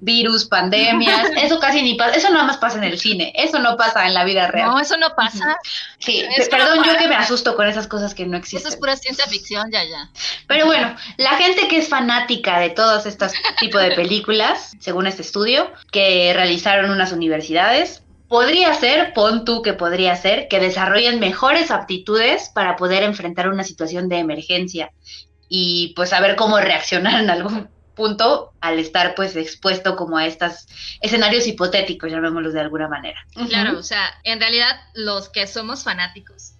virus, 0.00 0.46
pandemias, 0.46 1.30
eso 1.42 1.58
casi 1.58 1.82
ni 1.82 1.94
pasa, 1.94 2.16
eso 2.16 2.30
nada 2.30 2.44
más 2.44 2.58
pasa 2.58 2.78
en 2.78 2.84
el 2.84 2.98
cine, 2.98 3.32
eso 3.34 3.58
no 3.58 3.76
pasa 3.76 4.06
en 4.06 4.14
la 4.14 4.24
vida 4.24 4.48
real. 4.48 4.70
No, 4.70 4.80
eso 4.80 4.96
no 4.96 5.14
pasa. 5.14 5.58
Sí, 5.98 6.24
perdón, 6.50 6.82
yo 6.84 6.96
que 6.96 7.08
me 7.08 7.16
asusto 7.16 7.56
con 7.56 7.68
esas 7.68 7.86
cosas 7.86 8.14
que 8.14 8.26
no 8.26 8.36
existen. 8.36 8.60
Eso 8.60 8.68
es 8.68 8.76
pura 8.76 8.96
ciencia 8.96 9.26
ficción, 9.26 9.70
ya, 9.70 9.84
ya. 9.84 10.10
Pero 10.46 10.66
bueno, 10.66 10.94
la 11.16 11.36
gente 11.36 11.68
que 11.68 11.78
es 11.78 11.88
fanática 11.88 12.58
de 12.60 12.70
todos 12.70 13.06
estos 13.06 13.32
tipos 13.58 13.82
de 13.82 13.92
películas, 13.92 14.72
según 14.80 15.06
este 15.06 15.22
estudio, 15.22 15.72
que 15.90 16.32
realizaron 16.34 16.90
unas 16.90 17.12
universidades, 17.12 18.02
podría 18.28 18.74
ser, 18.74 19.12
pon 19.14 19.44
tú 19.44 19.62
que 19.62 19.72
podría 19.72 20.14
ser, 20.16 20.48
que 20.48 20.60
desarrollen 20.60 21.18
mejores 21.18 21.70
aptitudes 21.70 22.50
para 22.50 22.76
poder 22.76 23.02
enfrentar 23.02 23.48
una 23.48 23.64
situación 23.64 24.08
de 24.08 24.18
emergencia 24.18 24.92
y 25.48 25.94
pues 25.96 26.10
saber 26.10 26.36
cómo 26.36 26.58
reaccionar 26.58 27.22
en 27.22 27.30
algún 27.30 27.68
punto 27.94 28.52
al 28.60 28.78
estar 28.78 29.14
pues 29.14 29.34
expuesto 29.34 29.96
como 29.96 30.18
a 30.18 30.26
estos 30.26 30.68
escenarios 31.00 31.46
hipotéticos, 31.46 32.10
llamémoslos 32.10 32.52
de 32.52 32.60
alguna 32.60 32.86
manera. 32.86 33.18
Claro, 33.48 33.78
o 33.78 33.82
sea, 33.82 34.08
en 34.22 34.38
realidad 34.38 34.78
los 34.94 35.28
que 35.30 35.46
somos 35.46 35.82
fanáticos 35.82 36.52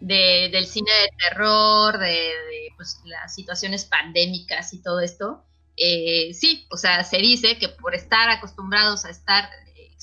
de, 0.00 0.50
del 0.52 0.66
cine 0.66 0.90
de 0.92 1.16
terror, 1.18 1.98
de, 1.98 2.32
pues, 2.76 3.00
las 3.04 3.34
situaciones 3.34 3.86
pandémicas 3.86 4.72
y 4.74 4.82
todo 4.82 5.00
esto, 5.00 5.42
eh, 5.76 6.32
sí, 6.34 6.66
o 6.70 6.76
sea, 6.76 7.02
se 7.02 7.18
dice 7.18 7.58
que 7.58 7.68
por 7.68 7.94
estar 7.94 8.28
acostumbrados 8.30 9.04
a 9.04 9.10
estar 9.10 9.48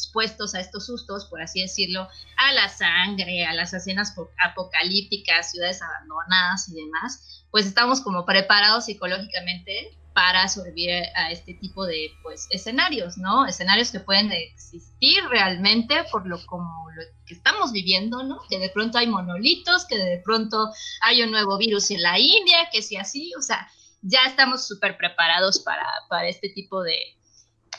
expuestos 0.01 0.55
a 0.55 0.59
estos 0.59 0.87
sustos, 0.87 1.25
por 1.25 1.41
así 1.41 1.61
decirlo, 1.61 2.07
a 2.37 2.53
la 2.53 2.69
sangre, 2.69 3.45
a 3.45 3.53
las 3.53 3.73
escenas 3.73 4.13
apocalípticas, 4.43 5.51
ciudades 5.51 5.81
abandonadas 5.81 6.69
y 6.69 6.75
demás, 6.75 7.45
pues 7.51 7.65
estamos 7.65 8.01
como 8.01 8.25
preparados 8.25 8.85
psicológicamente 8.85 9.97
para 10.13 10.47
sobrevivir 10.47 11.03
a 11.15 11.31
este 11.31 11.53
tipo 11.53 11.85
de 11.85 12.11
pues, 12.23 12.47
escenarios, 12.49 13.17
¿no? 13.17 13.45
Escenarios 13.45 13.91
que 13.91 14.01
pueden 14.01 14.31
existir 14.31 15.23
realmente 15.29 16.03
por 16.11 16.27
lo 16.27 16.45
como 16.45 16.89
lo 16.91 17.03
que 17.25 17.33
estamos 17.33 17.71
viviendo, 17.71 18.23
¿no? 18.23 18.39
Que 18.49 18.59
de 18.59 18.69
pronto 18.69 18.97
hay 18.97 19.07
monolitos, 19.07 19.85
que 19.85 19.97
de 19.97 20.21
pronto 20.23 20.69
hay 21.01 21.21
un 21.23 21.31
nuevo 21.31 21.57
virus 21.57 21.91
en 21.91 22.01
la 22.01 22.19
India, 22.19 22.69
que 22.71 22.81
si 22.81 22.97
así, 22.97 23.31
o 23.37 23.41
sea, 23.41 23.69
ya 24.01 24.25
estamos 24.27 24.67
súper 24.67 24.97
preparados 24.97 25.59
para, 25.59 25.87
para 26.09 26.27
este 26.27 26.49
tipo 26.49 26.81
de, 26.81 26.97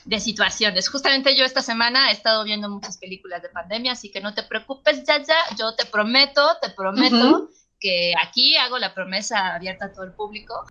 de 0.04 0.20
situaciones. 0.20 0.88
Justamente 0.88 1.36
yo 1.36 1.44
esta 1.44 1.62
semana 1.62 2.10
he 2.10 2.12
estado 2.12 2.44
viendo 2.44 2.68
muchas 2.68 2.98
películas 2.98 3.42
de 3.42 3.48
pandemia, 3.48 3.92
así 3.92 4.10
que 4.10 4.20
no 4.20 4.34
te 4.34 4.42
preocupes, 4.42 5.04
ya, 5.04 5.18
ya, 5.22 5.36
yo 5.58 5.74
te 5.74 5.86
prometo, 5.86 6.46
te 6.60 6.70
prometo 6.70 7.48
que 7.78 8.14
aquí 8.22 8.56
hago 8.56 8.78
la 8.78 8.94
promesa 8.94 9.54
abierta 9.54 9.86
a 9.86 9.92
todo 9.92 10.04
el 10.04 10.12
público 10.12 10.66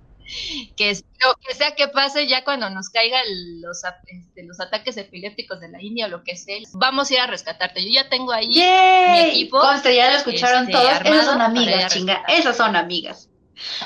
que 0.78 0.98
lo 1.24 1.36
que 1.46 1.56
sea 1.56 1.76
que 1.76 1.88
pase 1.88 2.28
ya 2.28 2.44
cuando 2.44 2.70
nos 2.70 2.90
caigan 2.90 3.24
los, 3.62 3.82
este, 4.08 4.44
los 4.44 4.60
ataques 4.60 4.98
epilépticos 4.98 5.60
de 5.60 5.70
la 5.70 5.82
India 5.82 6.06
o 6.06 6.10
lo 6.10 6.24
que 6.24 6.36
sea, 6.36 6.58
vamos 6.74 7.12
a 7.12 7.14
ir 7.14 7.20
a 7.20 7.28
rescatarte. 7.28 7.84
Yo 7.84 7.90
ya 7.92 8.10
tengo 8.10 8.32
ahí 8.32 8.48
mi 8.48 9.20
equipo. 9.30 9.60
Conste, 9.60 9.96
ya 9.96 10.12
lo 10.12 10.18
escucharon 10.18 10.64
este, 10.64 10.74
todos. 10.74 11.02
Esas 11.04 11.26
son 11.26 11.42
amigas, 11.42 11.94
chinga. 11.94 12.24
Esas 12.28 12.58
son 12.58 12.76
amigas. 12.76 13.31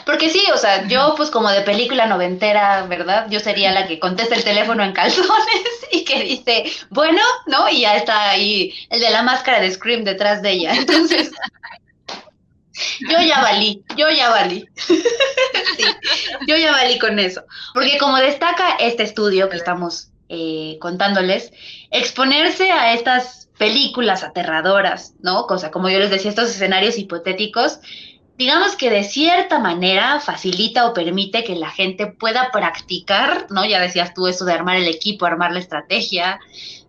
Porque 0.05 0.29
sí, 0.29 0.43
o 0.53 0.57
sea, 0.57 0.87
yo 0.87 1.13
pues 1.17 1.29
como 1.29 1.49
de 1.49 1.61
película 1.61 2.05
noventera, 2.05 2.83
¿verdad? 2.83 3.27
Yo 3.29 3.39
sería 3.39 3.71
la 3.71 3.87
que 3.87 3.99
contesta 3.99 4.35
el 4.35 4.43
teléfono 4.43 4.83
en 4.83 4.93
calzones 4.93 5.27
y 5.91 6.03
que 6.05 6.23
dice, 6.23 6.65
bueno, 6.89 7.21
¿no? 7.47 7.69
Y 7.69 7.81
ya 7.81 7.95
está 7.95 8.29
ahí 8.29 8.73
el 8.89 8.99
de 8.99 9.09
la 9.09 9.23
máscara 9.23 9.59
de 9.59 9.71
Scream 9.71 10.03
detrás 10.03 10.41
de 10.41 10.51
ella. 10.51 10.73
Entonces, 10.75 11.31
yo 13.09 13.19
ya 13.21 13.41
valí, 13.41 13.83
yo 13.97 14.09
ya 14.09 14.29
valí. 14.29 14.65
sí, 14.75 15.83
yo 16.47 16.57
ya 16.57 16.71
valí 16.71 16.97
con 16.99 17.19
eso. 17.19 17.43
Porque 17.73 17.97
como 17.97 18.17
destaca 18.17 18.75
este 18.79 19.03
estudio 19.03 19.49
que 19.49 19.57
estamos 19.57 20.09
eh, 20.29 20.77
contándoles, 20.79 21.51
exponerse 21.91 22.71
a 22.71 22.93
estas 22.93 23.49
películas 23.57 24.23
aterradoras, 24.23 25.13
¿no? 25.21 25.47
Cosa, 25.47 25.71
como 25.71 25.89
yo 25.89 25.99
les 25.99 26.09
decía, 26.09 26.29
estos 26.29 26.49
escenarios 26.49 26.97
hipotéticos, 26.97 27.79
digamos 28.37 28.75
que 28.75 28.89
de 28.89 29.03
cierta 29.03 29.59
manera 29.59 30.19
facilita 30.19 30.87
o 30.87 30.93
permite 30.93 31.43
que 31.43 31.55
la 31.55 31.69
gente 31.69 32.07
pueda 32.07 32.51
practicar, 32.51 33.47
¿no? 33.49 33.65
Ya 33.65 33.79
decías 33.79 34.13
tú 34.13 34.27
eso 34.27 34.45
de 34.45 34.53
armar 34.53 34.77
el 34.77 34.87
equipo, 34.87 35.25
armar 35.25 35.53
la 35.53 35.59
estrategia, 35.59 36.39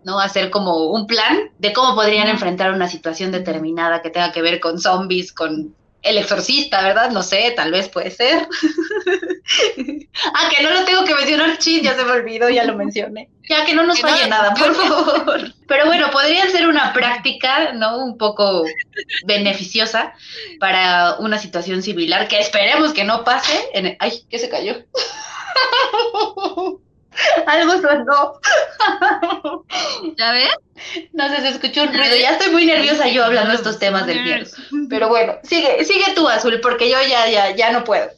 ¿no? 0.04 0.18
Hacer 0.18 0.50
como 0.50 0.86
un 0.86 1.06
plan 1.06 1.50
de 1.58 1.72
cómo 1.72 1.94
podrían 1.94 2.28
enfrentar 2.28 2.72
una 2.72 2.88
situación 2.88 3.32
determinada 3.32 4.02
que 4.02 4.10
tenga 4.10 4.32
que 4.32 4.42
ver 4.42 4.60
con 4.60 4.78
zombies, 4.78 5.32
con 5.32 5.74
el 6.02 6.18
exorcista, 6.18 6.82
¿verdad? 6.82 7.10
No 7.10 7.22
sé, 7.22 7.52
tal 7.56 7.72
vez 7.72 7.88
puede 7.88 8.10
ser. 8.10 8.46
ah, 10.34 10.48
que 10.54 10.62
no 10.62 10.70
lo 10.70 10.84
tengo 10.84 11.04
que 11.04 11.14
mencionar, 11.14 11.58
chis, 11.58 11.82
ya 11.82 11.94
se 11.94 12.04
me 12.04 12.12
olvidó, 12.12 12.48
ya 12.48 12.64
lo 12.64 12.76
mencioné. 12.76 13.28
Ya 13.48 13.64
que 13.64 13.74
no 13.74 13.84
nos 13.84 14.00
falle 14.00 14.28
nada, 14.28 14.54
por 14.54 14.74
favor. 14.74 15.52
Pero 15.66 15.86
bueno, 15.86 16.10
podría 16.10 16.48
ser 16.50 16.68
una 16.68 16.92
práctica, 16.92 17.72
¿no? 17.72 18.04
Un 18.04 18.18
poco 18.18 18.64
beneficiosa 19.24 20.14
para 20.60 21.16
una 21.18 21.38
situación 21.38 21.82
similar 21.82 22.28
que 22.28 22.38
esperemos 22.38 22.92
que 22.92 23.04
no 23.04 23.24
pase. 23.24 23.68
En 23.72 23.96
Ay, 23.98 24.24
¿qué 24.30 24.38
se 24.38 24.48
cayó? 24.48 24.76
Algo 27.46 27.72
sonó. 27.80 28.40
¿Ya 30.16 30.32
ves? 30.32 30.50
No 31.12 31.28
sé, 31.28 31.40
se 31.40 31.48
escuchó 31.48 31.82
un 31.82 31.94
ruido. 31.94 32.16
Ya 32.16 32.32
estoy 32.32 32.52
muy 32.52 32.66
nerviosa 32.66 33.08
yo 33.08 33.24
hablando 33.24 33.50
de 33.50 33.56
estos 33.56 33.78
temas 33.78 34.06
del 34.06 34.22
miedo. 34.22 34.46
Pero 34.88 35.08
bueno, 35.08 35.34
sigue, 35.42 35.84
sigue 35.84 36.14
tú, 36.14 36.28
Azul, 36.28 36.60
porque 36.60 36.90
yo 36.90 36.96
ya, 37.08 37.28
ya, 37.28 37.54
ya 37.54 37.72
no 37.72 37.84
puedo. 37.84 38.08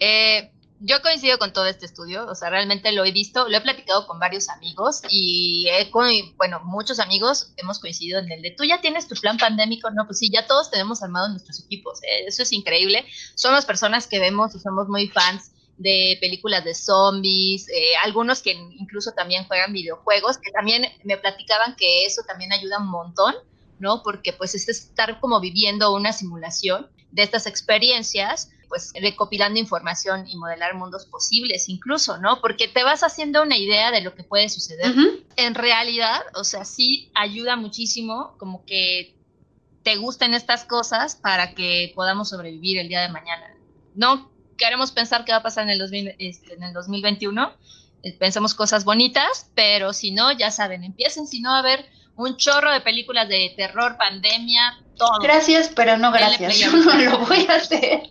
Eh, 0.00 0.50
yo 0.80 1.00
coincido 1.00 1.38
con 1.38 1.52
todo 1.52 1.66
este 1.66 1.86
estudio, 1.86 2.26
o 2.26 2.34
sea, 2.34 2.50
realmente 2.50 2.92
lo 2.92 3.04
he 3.04 3.12
visto, 3.12 3.48
lo 3.48 3.56
he 3.56 3.60
platicado 3.60 4.06
con 4.06 4.18
varios 4.18 4.50
amigos 4.50 5.00
y 5.10 5.68
con, 5.90 6.06
bueno, 6.36 6.60
muchos 6.64 6.98
amigos 6.98 7.52
hemos 7.56 7.78
coincidido 7.78 8.18
en 8.20 8.30
el 8.30 8.42
de, 8.42 8.50
tú 8.50 8.64
ya 8.64 8.80
tienes 8.80 9.08
tu 9.08 9.14
plan 9.14 9.38
pandémico, 9.38 9.90
no, 9.90 10.04
pues 10.04 10.18
sí, 10.18 10.30
ya 10.30 10.46
todos 10.46 10.70
tenemos 10.70 11.02
armados 11.02 11.30
nuestros 11.30 11.64
equipos, 11.64 12.02
eh, 12.02 12.26
eso 12.26 12.42
es 12.42 12.52
increíble, 12.52 13.06
somos 13.34 13.64
personas 13.64 14.06
que 14.06 14.18
vemos 14.18 14.54
y 14.54 14.58
somos 14.58 14.88
muy 14.88 15.08
fans 15.08 15.52
de 15.78 16.16
películas 16.20 16.64
de 16.64 16.74
zombies, 16.74 17.68
eh, 17.68 17.96
algunos 18.04 18.42
que 18.42 18.52
incluso 18.52 19.12
también 19.12 19.44
juegan 19.44 19.72
videojuegos, 19.72 20.38
que 20.38 20.50
también 20.50 20.86
me 21.04 21.18
platicaban 21.18 21.76
que 21.76 22.06
eso 22.06 22.22
también 22.26 22.52
ayuda 22.52 22.78
un 22.78 22.88
montón, 22.88 23.34
¿no? 23.78 24.02
Porque 24.02 24.32
pues 24.32 24.54
es 24.54 24.68
estar 24.68 25.20
como 25.20 25.40
viviendo 25.40 25.94
una 25.94 26.12
simulación 26.12 26.88
de 27.10 27.22
estas 27.22 27.46
experiencias, 27.46 28.50
pues 28.68 28.92
recopilando 29.00 29.60
información 29.60 30.26
y 30.26 30.36
modelar 30.36 30.74
mundos 30.74 31.06
posibles 31.06 31.68
incluso, 31.68 32.18
¿no? 32.18 32.40
Porque 32.40 32.68
te 32.68 32.82
vas 32.82 33.02
haciendo 33.02 33.42
una 33.42 33.56
idea 33.56 33.90
de 33.90 34.00
lo 34.00 34.14
que 34.14 34.24
puede 34.24 34.48
suceder. 34.48 34.92
En 35.36 35.54
realidad, 35.54 36.20
o 36.34 36.42
sea, 36.42 36.64
sí 36.64 37.10
ayuda 37.14 37.56
muchísimo 37.56 38.34
como 38.38 38.64
que 38.64 39.14
te 39.82 39.96
gusten 39.96 40.34
estas 40.34 40.64
cosas 40.64 41.16
para 41.16 41.54
que 41.54 41.92
podamos 41.94 42.30
sobrevivir 42.30 42.78
el 42.78 42.88
día 42.88 43.02
de 43.02 43.08
mañana. 43.08 43.54
No 43.94 44.30
queremos 44.56 44.92
pensar 44.92 45.24
qué 45.24 45.32
va 45.32 45.38
a 45.38 45.42
pasar 45.42 45.64
en 45.64 45.70
el, 45.70 46.14
este, 46.18 46.54
en 46.54 46.62
el 46.62 46.72
2021, 46.72 47.52
eh, 48.02 48.16
pensamos 48.18 48.54
cosas 48.54 48.84
bonitas, 48.84 49.50
pero 49.54 49.92
si 49.92 50.10
no, 50.10 50.32
ya 50.32 50.50
saben, 50.50 50.84
empiecen 50.84 51.26
si 51.26 51.40
no 51.40 51.54
a 51.54 51.62
ver 51.62 51.86
un 52.16 52.36
chorro 52.36 52.72
de 52.72 52.80
películas 52.80 53.28
de 53.28 53.52
terror, 53.56 53.96
pandemia, 53.96 54.78
todo. 54.96 55.18
Gracias, 55.20 55.70
pero 55.74 55.98
no 55.98 56.10
gracias. 56.12 56.58
Yo 56.58 56.72
no 56.72 56.94
lo 56.94 57.18
voy 57.18 57.46
a 57.48 57.54
hacer. 57.54 58.10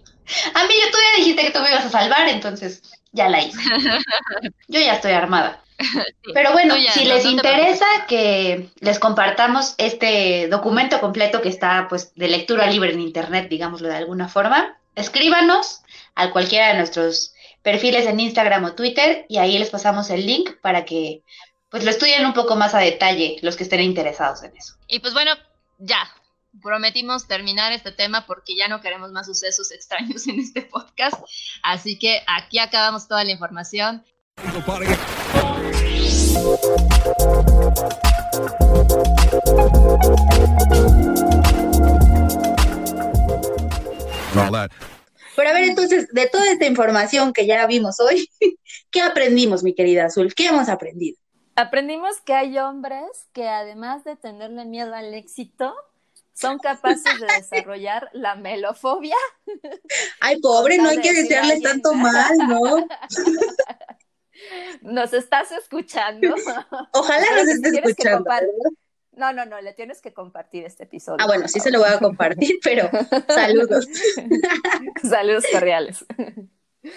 A 0.54 0.64
mí 0.66 0.74
tú 0.92 0.98
ya 0.98 1.18
dijiste 1.18 1.42
que 1.44 1.52
tú 1.52 1.60
me 1.60 1.70
ibas 1.70 1.86
a 1.86 1.90
salvar, 1.90 2.28
entonces 2.30 2.82
ya 3.12 3.30
la 3.30 3.42
hice. 3.42 3.60
Yo 4.68 4.80
ya 4.80 4.96
estoy 4.96 5.14
armada. 5.14 5.62
Pero 6.34 6.54
bueno, 6.54 6.76
si 6.94 7.06
les 7.06 7.26
interesa 7.26 7.86
que 8.08 8.70
les 8.80 8.98
compartamos 8.98 9.76
este 9.78 10.48
documento 10.48 11.02
completo 11.02 11.42
que 11.42 11.50
está 11.50 11.88
pues 11.90 12.14
de 12.16 12.30
lectura 12.30 12.68
libre 12.68 12.94
en 12.94 13.02
internet, 13.02 13.48
digámoslo 13.50 13.90
de 13.90 13.96
alguna 13.96 14.30
forma, 14.30 14.78
escríbanos 14.96 15.82
a 16.16 16.32
cualquiera 16.32 16.70
de 16.70 16.78
nuestros 16.78 17.34
perfiles 17.62 18.06
en 18.06 18.20
Instagram 18.20 18.64
o 18.66 18.74
Twitter 18.74 19.26
y 19.28 19.38
ahí 19.38 19.58
les 19.58 19.70
pasamos 19.70 20.10
el 20.10 20.26
link 20.26 20.50
para 20.62 20.86
que 20.86 21.24
pues 21.70 21.84
lo 21.84 21.92
estudien 21.92 22.26
un 22.26 22.34
poco 22.34 22.56
más 22.56 22.74
a 22.74 22.80
detalle 22.80 23.38
los 23.42 23.56
que 23.58 23.64
estén 23.64 23.82
interesados 23.82 24.44
en 24.44 24.56
eso. 24.56 24.76
Y 24.88 25.00
pues 25.00 25.14
bueno, 25.14 25.32
ya, 25.78 26.10
prometimos 26.62 27.28
terminar 27.28 27.72
este 27.72 27.92
tema 27.92 28.26
porque 28.26 28.56
ya 28.56 28.68
no 28.68 28.82
queremos 28.82 29.12
más 29.12 29.26
sucesos 29.26 29.72
extraños 29.72 30.28
en 30.28 30.40
este 30.40 30.62
podcast. 30.62 31.22
Así 31.64 32.00
que 32.00 32.22
aquí 32.28 32.60
acabamos 32.60 33.08
toda 33.08 33.24
la 33.24 33.32
información. 33.32 34.06
Pero 45.36 45.50
a 45.50 45.54
ver, 45.54 45.66
entonces, 45.66 46.08
de 46.12 46.28
toda 46.28 46.50
esta 46.52 46.66
información 46.66 47.34
que 47.34 47.46
ya 47.46 47.66
vimos 47.68 48.00
hoy, 48.00 48.30
¿qué 48.92 49.02
aprendimos, 49.02 49.64
mi 49.64 49.74
querida 49.74 50.06
Azul? 50.06 50.34
¿Qué 50.34 50.48
hemos 50.48 50.70
aprendido? 50.70 51.18
Aprendimos 51.56 52.20
que 52.22 52.34
hay 52.34 52.58
hombres 52.60 53.10
que 53.32 53.48
además 53.48 54.04
de 54.04 54.16
tenerle 54.18 54.66
miedo 54.66 54.94
al 54.94 55.14
éxito, 55.14 55.74
son 56.34 56.60
capaces 56.60 57.20
de 57.20 57.28
desarrollar 57.28 58.10
la 58.14 58.36
melofobia. 58.36 59.16
Ay, 60.20 60.40
pobre, 60.42 60.78
no 60.78 60.90
hay 60.90 61.00
que 61.00 61.14
desearles 61.14 61.62
tanto 61.62 61.94
mal, 61.94 62.38
¿no? 62.48 62.88
Nos 64.82 65.14
estás 65.14 65.52
escuchando. 65.54 66.36
Ojalá 66.92 67.26
nos 67.38 67.48
estés 67.48 67.74
escuchando. 67.74 68.26
No, 69.16 69.32
no, 69.34 69.46
no, 69.46 69.62
le 69.62 69.74
tienes 69.74 70.02
que 70.02 70.14
compartir 70.14 70.66
este 70.66 70.84
episodio. 70.84 71.18
Ah, 71.20 71.28
bueno, 71.28 71.48
sí 71.48 71.60
se 71.60 71.72
lo 71.72 71.80
voy 71.80 71.90
a 71.90 72.00
compartir, 72.00 72.60
pero 72.64 72.90
saludos. 73.28 73.88
saludos 75.10 75.46
cordiales. 75.52 76.06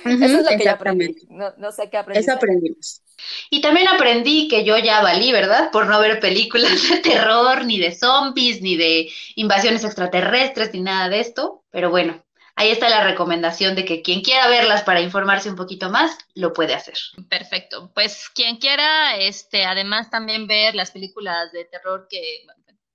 Eso 0.05 0.25
es 0.25 0.33
lo 0.33 0.45
que 0.45 0.65
yo 0.65 0.71
aprendí. 0.71 1.17
No, 1.31 1.73
sé 1.73 1.89
qué 1.91 1.97
aprendí. 1.97 2.21
Eso 2.21 2.33
aprendimos. 2.33 3.03
Y 3.51 3.61
también 3.61 3.89
aprendí 3.89 4.49
que 4.49 4.65
yo 4.65 4.79
ya 4.79 5.01
valí, 5.01 5.33
¿verdad? 5.33 5.71
Por 5.71 5.87
no 5.87 5.99
ver 6.01 6.21
películas 6.21 6.89
de 6.89 6.99
terror, 7.03 7.65
ni 7.65 7.79
de 7.79 7.95
zombies, 7.95 8.61
ni 8.61 8.77
de 8.77 9.11
invasiones 9.37 9.85
extraterrestres, 9.85 10.73
ni 10.73 10.81
nada 10.81 11.09
de 11.09 11.21
esto. 11.21 11.65
Pero 11.71 11.91
bueno, 11.91 12.23
ahí 12.59 12.71
está 12.71 12.89
la 12.89 13.05
recomendación 13.05 13.77
de 13.77 13.85
que 13.85 14.03
quien 14.03 14.21
quiera 14.21 14.49
verlas 14.49 14.83
para 14.83 15.01
informarse 15.01 15.49
un 15.49 15.57
poquito 15.57 15.91
más, 15.91 16.19
lo 16.35 16.53
puede 16.53 16.75
hacer. 16.75 16.97
Perfecto. 17.31 17.93
Pues 17.95 18.29
quien 18.35 18.57
quiera, 18.57 19.17
este, 19.17 19.65
además 19.65 20.11
también 20.11 20.49
ver 20.49 20.75
las 20.75 20.91
películas 20.91 21.53
de 21.53 21.65
terror 21.67 22.09
que 22.11 22.43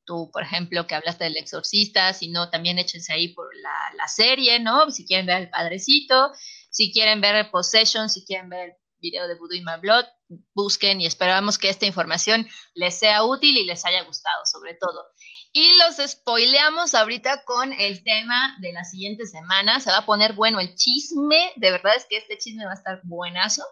tú, 0.05 0.29
por 0.33 0.43
ejemplo, 0.43 0.85
que 0.85 0.95
hablaste 0.95 1.23
del 1.23 1.37
exorcista, 1.37 2.11
si 2.13 2.27
no, 2.27 2.49
también 2.49 2.77
échense 2.77 3.13
ahí 3.13 3.29
por 3.29 3.47
la, 3.55 3.93
la 3.95 4.07
serie, 4.09 4.59
¿no? 4.59 4.91
Si 4.91 5.05
quieren 5.05 5.25
ver 5.25 5.37
al 5.37 5.49
padrecito, 5.49 6.33
si 6.69 6.91
quieren 6.91 7.21
ver 7.21 7.49
Possession, 7.49 8.09
si 8.09 8.25
quieren 8.25 8.49
ver 8.49 8.71
el 8.71 8.75
video 8.99 9.29
de 9.29 9.35
Voodoo 9.35 9.55
in 9.55 9.63
My 9.63 9.79
Blood, 9.81 10.05
busquen 10.53 10.99
y 10.99 11.05
esperamos 11.05 11.57
que 11.57 11.69
esta 11.69 11.85
información 11.85 12.47
les 12.73 12.99
sea 12.99 13.23
útil 13.23 13.57
y 13.57 13.65
les 13.65 13.85
haya 13.85 14.03
gustado, 14.03 14.45
sobre 14.45 14.73
todo. 14.73 15.05
Y 15.53 15.77
los 15.77 15.97
spoileamos 16.11 16.95
ahorita 16.95 17.43
con 17.45 17.73
el 17.73 18.03
tema 18.03 18.57
de 18.59 18.73
la 18.73 18.83
siguiente 18.83 19.27
semana. 19.27 19.79
Se 19.79 19.91
va 19.91 19.99
a 19.99 20.05
poner 20.05 20.33
bueno 20.33 20.59
el 20.59 20.75
chisme. 20.75 21.53
De 21.55 21.71
verdad 21.71 21.95
es 21.95 22.05
que 22.09 22.17
este 22.17 22.39
chisme 22.39 22.65
va 22.65 22.71
a 22.71 22.75
estar 22.75 23.01
buenazo. 23.03 23.63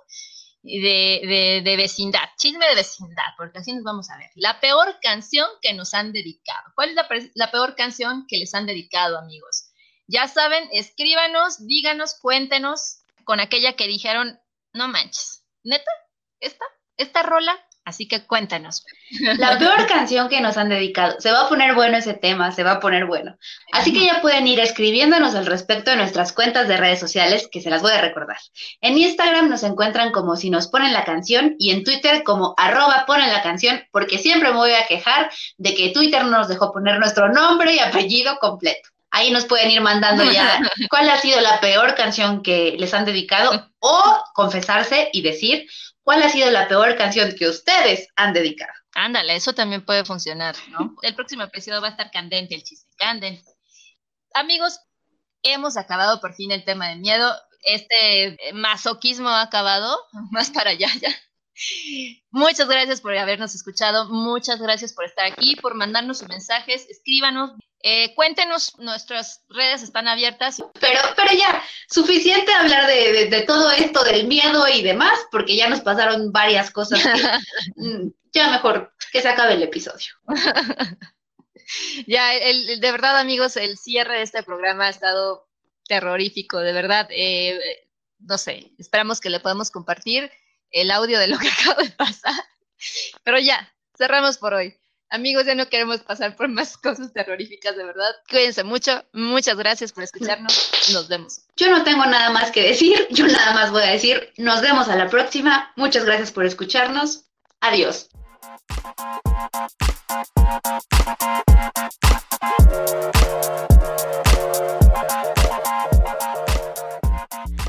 De, 0.64 1.64
de, 1.66 1.76
vecindad, 1.76 2.30
chisme 2.38 2.68
de 2.68 2.76
vecindad, 2.76 3.34
porque 3.36 3.58
así 3.58 3.74
nos 3.74 3.84
vamos 3.84 4.12
a 4.12 4.18
ver. 4.20 4.30
La 4.36 4.60
peor 4.60 5.00
canción 5.02 5.48
que 5.60 5.74
nos 5.74 5.96
han 5.96 6.14
dedicado. 6.14 6.72
¿Cuál 6.76 6.90
es 6.90 6.96
la, 6.96 7.08
la 7.34 7.50
peor 7.50 7.76
canción 7.76 8.26
que 8.28 8.38
les 8.38 8.54
han 8.54 8.68
dedicado, 8.68 9.18
amigos? 9.18 9.72
Ya 10.06 10.28
saben, 10.28 10.70
escríbanos, 10.72 11.66
díganos, 11.66 12.14
cuéntenos 12.14 13.02
con 13.24 13.40
aquella 13.40 13.74
que 13.74 13.88
dijeron, 13.88 14.40
no 14.74 14.88
manches, 14.88 15.46
neta, 15.64 15.90
esta, 16.40 16.66
esta 16.98 17.24
rola, 17.24 17.58
así 17.86 18.08
que 18.08 18.26
cuéntanos. 18.26 18.86
La 19.38 19.58
peor 19.58 19.86
canción 19.88 20.30
que 20.30 20.42
nos 20.42 20.58
han 20.58 20.70
dedicado, 20.70 21.16
se 21.20 21.32
va 21.32 21.42
a 21.42 21.50
poner 21.50 21.74
bueno 21.74 21.98
ese 21.98 22.14
tema, 22.14 22.52
se 22.52 22.64
va 22.64 22.74
a 22.74 22.80
poner 22.80 23.06
bueno. 23.06 23.38
Así 23.72 23.92
que 23.94 24.06
ya 24.06 24.22
pueden 24.22 24.48
ir 24.48 24.60
escribiéndonos 24.60 25.36
al 25.36 25.46
respecto 25.46 25.92
en 25.92 25.98
nuestras 25.98 26.32
cuentas 26.34 26.68
de 26.68 26.78
redes 26.78 27.00
sociales, 27.00 27.48
que 27.52 27.62
se 27.62 27.70
las 27.70 27.82
voy 27.82 27.92
a 27.92 28.02
recordar. 28.02 28.38
En 28.82 28.98
Instagram 28.98 29.50
nos 29.50 29.64
encuentran 29.64 30.12
como 30.12 30.36
si 30.36 30.50
nos 30.50 30.68
ponen 30.68 30.94
la 30.94 31.04
canción 31.04 31.56
y 31.58 31.72
en 31.72 31.84
Twitter 31.84 32.24
como 32.24 32.54
arroba 32.58 33.06
ponen 33.06 33.32
la 33.32 33.42
canción, 33.42 33.82
porque 33.92 34.18
siempre 34.18 34.50
me 34.52 34.58
voy 34.58 34.74
a 34.74 34.88
quejar 34.88 35.32
de 35.58 35.76
que 35.76 35.90
Twitter 35.90 36.24
no 36.24 36.38
nos 36.38 36.48
dejó 36.48 36.72
poner 36.72 37.00
nuestro 37.00 37.30
nombre 37.30 37.76
y 37.76 37.80
apellido 37.80 38.38
completo. 38.40 38.90
Ahí 39.14 39.30
nos 39.30 39.46
pueden 39.46 39.70
ir 39.70 39.82
mandando 39.82 40.24
ya 40.32 40.62
cuál 40.90 41.10
ha 41.10 41.18
sido 41.18 41.42
la 41.42 41.60
peor 41.60 41.96
canción 41.96 42.42
que 42.42 42.78
les 42.80 42.94
han 42.94 43.04
dedicado 43.04 43.70
o 43.80 44.24
confesarse 44.34 45.10
y 45.12 45.22
decir 45.22 45.68
cuál 46.12 46.24
ha 46.24 46.30
sido 46.30 46.52
la 46.52 46.68
peor 46.68 46.98
canción 46.98 47.34
que 47.40 47.48
ustedes 47.48 48.10
han 48.18 48.34
dedicado. 48.34 48.74
Ándale, 48.96 49.34
eso 49.34 49.54
también 49.54 49.86
puede 49.86 50.04
funcionar, 50.04 50.58
¿no? 50.72 50.94
El 51.04 51.16
próximo 51.16 51.44
episodio 51.44 51.80
va 51.80 51.88
a 51.88 51.92
estar 51.92 52.12
candente 52.12 52.54
el 52.54 52.64
chiste, 52.64 52.86
candente. 52.98 53.50
Amigos, 54.34 54.82
hemos 55.42 55.78
acabado 55.78 56.20
por 56.20 56.34
fin 56.34 56.52
el 56.52 56.66
tema 56.66 56.90
de 56.90 56.98
miedo. 56.98 57.34
Este 57.64 58.38
masoquismo 58.54 59.30
ha 59.30 59.44
acabado, 59.44 59.98
más 60.32 60.50
para 60.50 60.72
allá 60.72 60.90
ya. 61.02 61.16
Muchas 62.30 62.68
gracias 62.68 63.00
por 63.00 63.18
habernos 63.18 63.56
escuchado, 63.56 64.10
muchas 64.10 64.62
gracias 64.62 64.92
por 64.92 65.06
estar 65.06 65.26
aquí, 65.32 65.56
por 65.56 65.76
mandarnos 65.76 66.18
sus 66.18 66.28
mensajes, 66.28 66.90
escríbanos, 66.90 67.52
eh, 67.84 68.14
cuéntenos, 68.16 68.78
nuestras 68.78 69.44
redes 69.50 69.82
están 69.84 70.08
abiertas. 70.08 70.64
Pero, 70.80 71.00
pero 71.16 71.32
ya, 71.34 71.64
suficiente 71.90 72.54
hablar 72.54 72.88
de, 72.88 73.44
todo 73.48 73.72
esto 73.72 74.04
del 74.04 74.28
miedo 74.28 74.68
y 74.68 74.82
demás, 74.82 75.20
porque 75.32 75.56
ya 75.56 75.68
nos 75.68 75.82
pasaron 75.82 76.32
varias 76.32 76.72
cosas. 76.72 77.02
Mm, 77.76 78.10
ya 78.34 78.50
mejor 78.50 78.94
que 79.12 79.22
se 79.22 79.30
acabe 79.30 79.54
el 79.54 79.64
episodio. 79.64 80.14
ya, 82.08 82.34
el, 82.34 82.80
de 82.80 82.92
verdad, 82.92 83.18
amigos, 83.18 83.58
el 83.58 83.78
cierre 83.78 84.18
de 84.18 84.24
este 84.24 84.44
programa 84.44 84.86
ha 84.86 84.90
estado 84.90 85.48
terrorífico, 85.88 86.60
de 86.60 86.74
verdad. 86.74 87.08
Eh, 87.12 87.60
no 88.20 88.38
sé, 88.38 88.72
esperamos 88.78 89.20
que 89.20 89.30
le 89.30 89.40
podamos 89.40 89.72
compartir 89.72 90.32
el 90.72 90.92
audio 90.92 91.20
de 91.20 91.28
lo 91.28 91.38
que 91.38 91.50
acaba 91.62 91.84
de 91.84 91.92
pasar. 91.92 92.34
Pero 93.24 93.40
ya, 93.40 93.74
cerramos 93.98 94.38
por 94.38 94.54
hoy. 94.54 94.81
Amigos, 95.14 95.46
ya 95.46 95.56
no 95.56 95.68
queremos 95.68 96.00
pasar 96.00 96.38
por 96.38 96.48
más 96.48 96.78
cosas 96.78 97.12
terroríficas, 97.12 97.76
de 97.76 97.84
verdad. 97.84 98.12
Cuídense 98.30 98.64
mucho. 98.64 99.04
Muchas 99.12 99.58
gracias 99.58 99.92
por 99.92 100.06
escucharnos. 100.06 100.72
Nos 100.94 101.10
vemos. 101.10 101.42
Yo 101.58 101.70
no 101.70 101.84
tengo 101.84 102.06
nada 102.06 102.30
más 102.30 102.50
que 102.52 102.64
decir. 102.64 103.08
Yo 103.12 103.28
nada 103.28 103.54
más 103.54 103.72
voy 103.72 103.84
a 103.84 103.92
decir, 103.92 104.32
nos 104.38 104.62
vemos 104.62 104.88
a 104.88 104.96
la 104.96 105.10
próxima. 105.10 105.74
Muchas 105.76 106.06
gracias 106.06 106.32
por 106.32 106.46
escucharnos. 106.46 107.26
Adiós. 107.60 108.10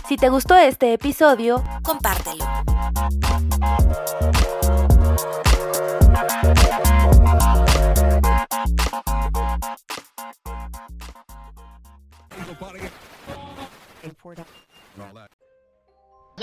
Si 0.08 0.16
te 0.16 0.28
gustó 0.28 0.56
este 0.56 0.92
episodio, 0.92 1.64
compártelo. 1.82 2.44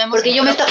Porque 0.09 0.33
yo 0.33 0.43
me 0.43 0.51
estaba... 0.51 0.69